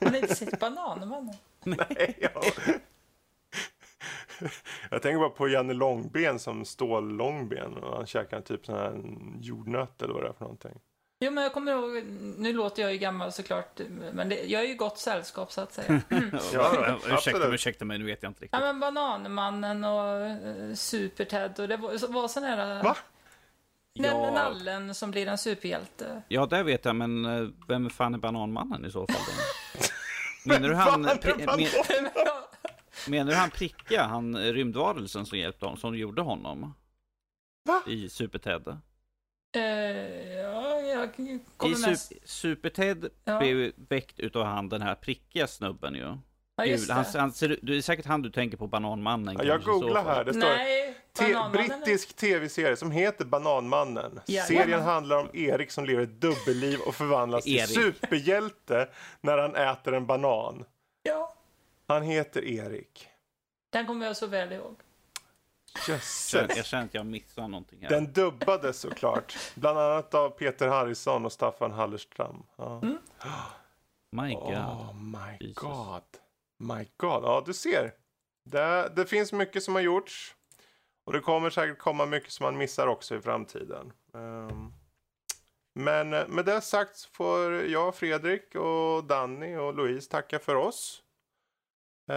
Har 0.00 0.10
ni 0.10 0.18
inte 0.18 0.34
sett 0.34 0.60
Bananmannen? 0.60 1.34
Nej, 1.64 2.18
ja. 2.20 2.42
Jag 4.90 5.02
tänker 5.02 5.18
bara 5.18 5.30
på 5.30 5.48
Janne 5.48 5.72
Långben 5.72 6.38
som 6.38 6.64
Stål 6.64 7.16
Långben. 7.16 7.74
Och 7.74 7.96
han 7.96 8.06
käkar 8.06 8.40
typ 8.40 8.66
sån 8.66 8.74
här 8.74 9.02
jordnöt 9.40 10.02
eller 10.02 10.14
vad 10.14 10.22
det 10.22 10.28
är 10.28 10.32
för 10.32 10.44
någonting. 10.44 10.80
Jo, 11.20 11.30
men 11.30 11.44
jag 11.44 11.52
kommer 11.52 11.72
ihåg, 11.72 12.04
nu 12.38 12.52
låter 12.52 12.82
jag 12.82 12.92
ju 12.92 12.98
gammal 12.98 13.32
såklart, 13.32 13.80
men 14.12 14.28
det, 14.28 14.44
jag 14.44 14.62
är 14.62 14.66
ju 14.68 14.74
gott 14.74 14.98
sällskap 14.98 15.52
så 15.52 15.60
att 15.60 15.72
säga. 15.72 16.00
Ja, 16.52 16.96
ursäkta, 17.06 17.48
ursäkta 17.48 17.84
mig, 17.84 17.98
nu 17.98 18.04
vet 18.04 18.22
jag 18.22 18.30
inte 18.30 18.40
Ja, 18.40 18.44
riktigt. 18.44 18.60
men 18.60 18.80
Bananmannen 18.80 19.84
och 19.84 20.20
uh, 20.20 20.74
Super-Ted 20.74 21.60
och 21.60 21.68
det 21.68 21.76
var, 21.76 22.12
var 22.12 22.28
sån 22.28 22.42
här... 22.42 22.82
Va? 22.82 22.96
Den 23.96 24.22
Ja, 24.22 24.30
nallen 24.34 24.94
som 24.94 25.10
blir 25.10 25.26
en 25.26 25.38
superhjälte. 25.38 26.22
ja, 26.28 26.46
det 26.46 26.62
vet 26.62 26.84
jag, 26.84 26.96
men 26.96 27.24
eh, 27.24 27.48
vem 27.68 27.90
fan 27.90 28.14
är 28.14 28.18
Bananmannen 28.18 28.84
i 28.84 28.90
så 28.90 29.06
fall? 29.06 29.22
Menar 30.44 30.68
du 30.68 30.74
han, 30.74 31.02
men, 31.02 31.18
menar 33.08 33.30
du 33.32 33.36
han 33.38 33.50
pricka, 33.50 34.02
han 34.02 34.36
rymdvarelsen 34.52 35.26
som 35.26 35.38
hjälpte 35.38 35.66
honom, 35.66 35.78
som 35.78 35.96
gjorde 35.96 36.22
honom? 36.22 36.74
Va? 37.64 37.82
I 37.86 38.08
Super-Ted? 38.08 38.68
Eh, 39.56 39.62
ja, 40.34 40.80
jag 40.80 41.20
I 41.20 41.40
kommer 41.56 41.88
mest... 41.90 42.12
Sup- 42.12 42.18
Super-Ted 42.24 43.08
Ja. 43.24 43.38
blev 43.38 43.72
väckt 43.76 44.20
utav 44.20 44.44
han 44.44 44.68
den 44.68 44.82
här 44.82 44.94
prickiga 44.94 45.46
snubben 45.46 45.94
ju. 45.94 46.16
Ja, 46.56 46.64
just. 46.64 46.90
Han, 46.90 47.04
han 47.14 47.32
ser, 47.32 47.58
det 47.62 47.76
är 47.76 47.80
säkert 47.82 48.06
han 48.06 48.22
du 48.22 48.30
tänker 48.30 48.56
på, 48.56 48.66
Bananmannen. 48.66 49.36
Ja, 49.38 49.44
jag 49.44 49.62
googlar 49.62 50.04
här. 50.04 50.24
Det 50.24 50.30
står 50.32 50.40
Nej, 50.40 50.96
te- 51.12 51.48
brittisk 51.52 52.16
tv-serie 52.16 52.76
som 52.76 52.90
heter 52.90 53.24
Bananmannen. 53.24 54.20
Jajamän. 54.26 54.46
Serien 54.48 54.82
handlar 54.82 55.16
om 55.18 55.28
Erik 55.32 55.70
som 55.70 55.84
lever 55.84 56.02
ett 56.02 56.20
dubbelliv 56.20 56.80
och 56.80 56.94
förvandlas 56.94 57.44
till 57.44 57.66
superhjälte 57.68 58.88
när 59.20 59.38
han 59.38 59.54
äter 59.56 59.94
en 59.94 60.06
banan. 60.06 60.64
Ja, 61.02 61.34
Han 61.88 62.02
heter 62.02 62.44
Erik. 62.44 63.08
den 63.70 63.86
kommer 63.86 64.06
jag 64.06 64.16
så 64.16 64.26
väl 64.26 64.52
ihåg. 64.52 64.76
Så 65.78 65.90
Jag, 65.90 65.98
jag 66.32 66.48
Jösses. 66.48 66.66
känner 66.66 66.84
att 66.84 66.94
jag 66.94 67.06
missar 67.06 67.48
någonting 67.48 67.78
här. 67.82 67.88
Den 67.88 68.12
dubbades 68.12 68.80
såklart. 68.80 69.36
Bland 69.54 69.78
annat 69.78 70.14
av 70.14 70.30
Peter 70.30 70.68
Harrison 70.68 71.24
och 71.24 71.32
Staffan 71.32 71.72
Hallerström. 71.72 72.42
Ja. 72.56 72.80
My 74.10 74.34
God. 74.34 74.54
Oh 74.54 74.94
my 74.94 75.36
Jesus. 75.46 75.54
god. 75.62 76.02
My 76.58 76.88
god. 76.96 77.24
Ja, 77.24 77.42
du 77.46 77.54
ser. 77.54 77.92
Det, 78.44 78.92
det 78.96 79.06
finns 79.06 79.32
mycket 79.32 79.62
som 79.62 79.74
har 79.74 79.82
gjorts. 79.82 80.34
Och 81.06 81.12
det 81.12 81.20
kommer 81.20 81.50
säkert 81.50 81.78
komma 81.78 82.06
mycket 82.06 82.32
som 82.32 82.44
man 82.44 82.56
missar 82.56 82.86
också 82.86 83.16
i 83.16 83.20
framtiden. 83.20 83.92
Um, 84.12 84.72
men 85.74 86.12
eh, 86.12 86.28
med 86.28 86.44
det 86.44 86.60
sagt 86.60 86.96
så 86.96 87.08
får 87.12 87.52
jag, 87.52 87.94
Fredrik 87.94 88.54
och 88.54 89.04
Danny 89.04 89.56
och 89.56 89.74
Louise 89.74 90.10
tacka 90.10 90.38
för 90.38 90.54
oss. 90.54 91.02
Uh, 92.10 92.16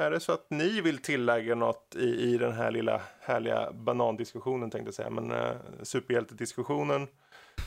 är 0.00 0.10
det 0.10 0.20
så 0.20 0.32
att 0.32 0.50
ni 0.50 0.80
vill 0.80 0.98
tillägga 0.98 1.54
något 1.54 1.96
i, 1.96 2.34
i 2.34 2.38
den 2.38 2.52
här 2.52 2.70
lilla 2.70 3.02
härliga 3.20 3.72
banandiskussionen 3.72 4.70
tänkte 4.70 4.88
jag 4.88 4.94
säga, 4.94 5.10
men 5.10 5.32
uh, 5.32 5.56
superhjältediskussionen. 5.82 7.08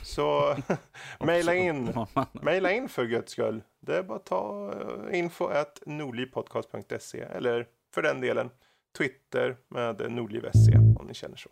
Så 0.02 0.56
mejla 1.20 1.54
in. 1.54 1.94
Maila 2.32 2.72
in 2.72 2.88
för 2.88 3.04
guds 3.04 3.32
skull. 3.32 3.62
Det 3.80 3.96
är 3.96 4.02
bara 4.02 4.18
att 4.18 4.26
ta 4.26 4.72
uh, 4.74 5.18
info 5.18 5.46
at 5.46 5.82
nordlivpodcast.se 5.86 7.20
eller 7.20 7.66
för 7.94 8.02
den 8.02 8.20
delen 8.20 8.50
Twitter 8.98 9.56
med 9.68 10.12
nordliv.se 10.12 10.76
om 10.76 11.06
ni 11.06 11.14
känner 11.14 11.36
så. 11.36 11.50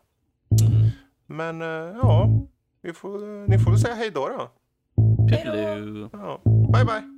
Men 1.26 1.62
uh, 1.62 1.96
ja, 2.02 2.28
vi 2.82 2.92
får, 2.92 3.48
ni 3.48 3.58
får 3.58 3.70
väl 3.70 3.80
säga 3.80 3.94
hej 3.94 4.10
då 4.10 4.28
då. 4.28 4.50
Toodaloo. 5.28 6.10
Ja. 6.12 6.40
Bye 6.44 6.84
bye! 6.84 7.17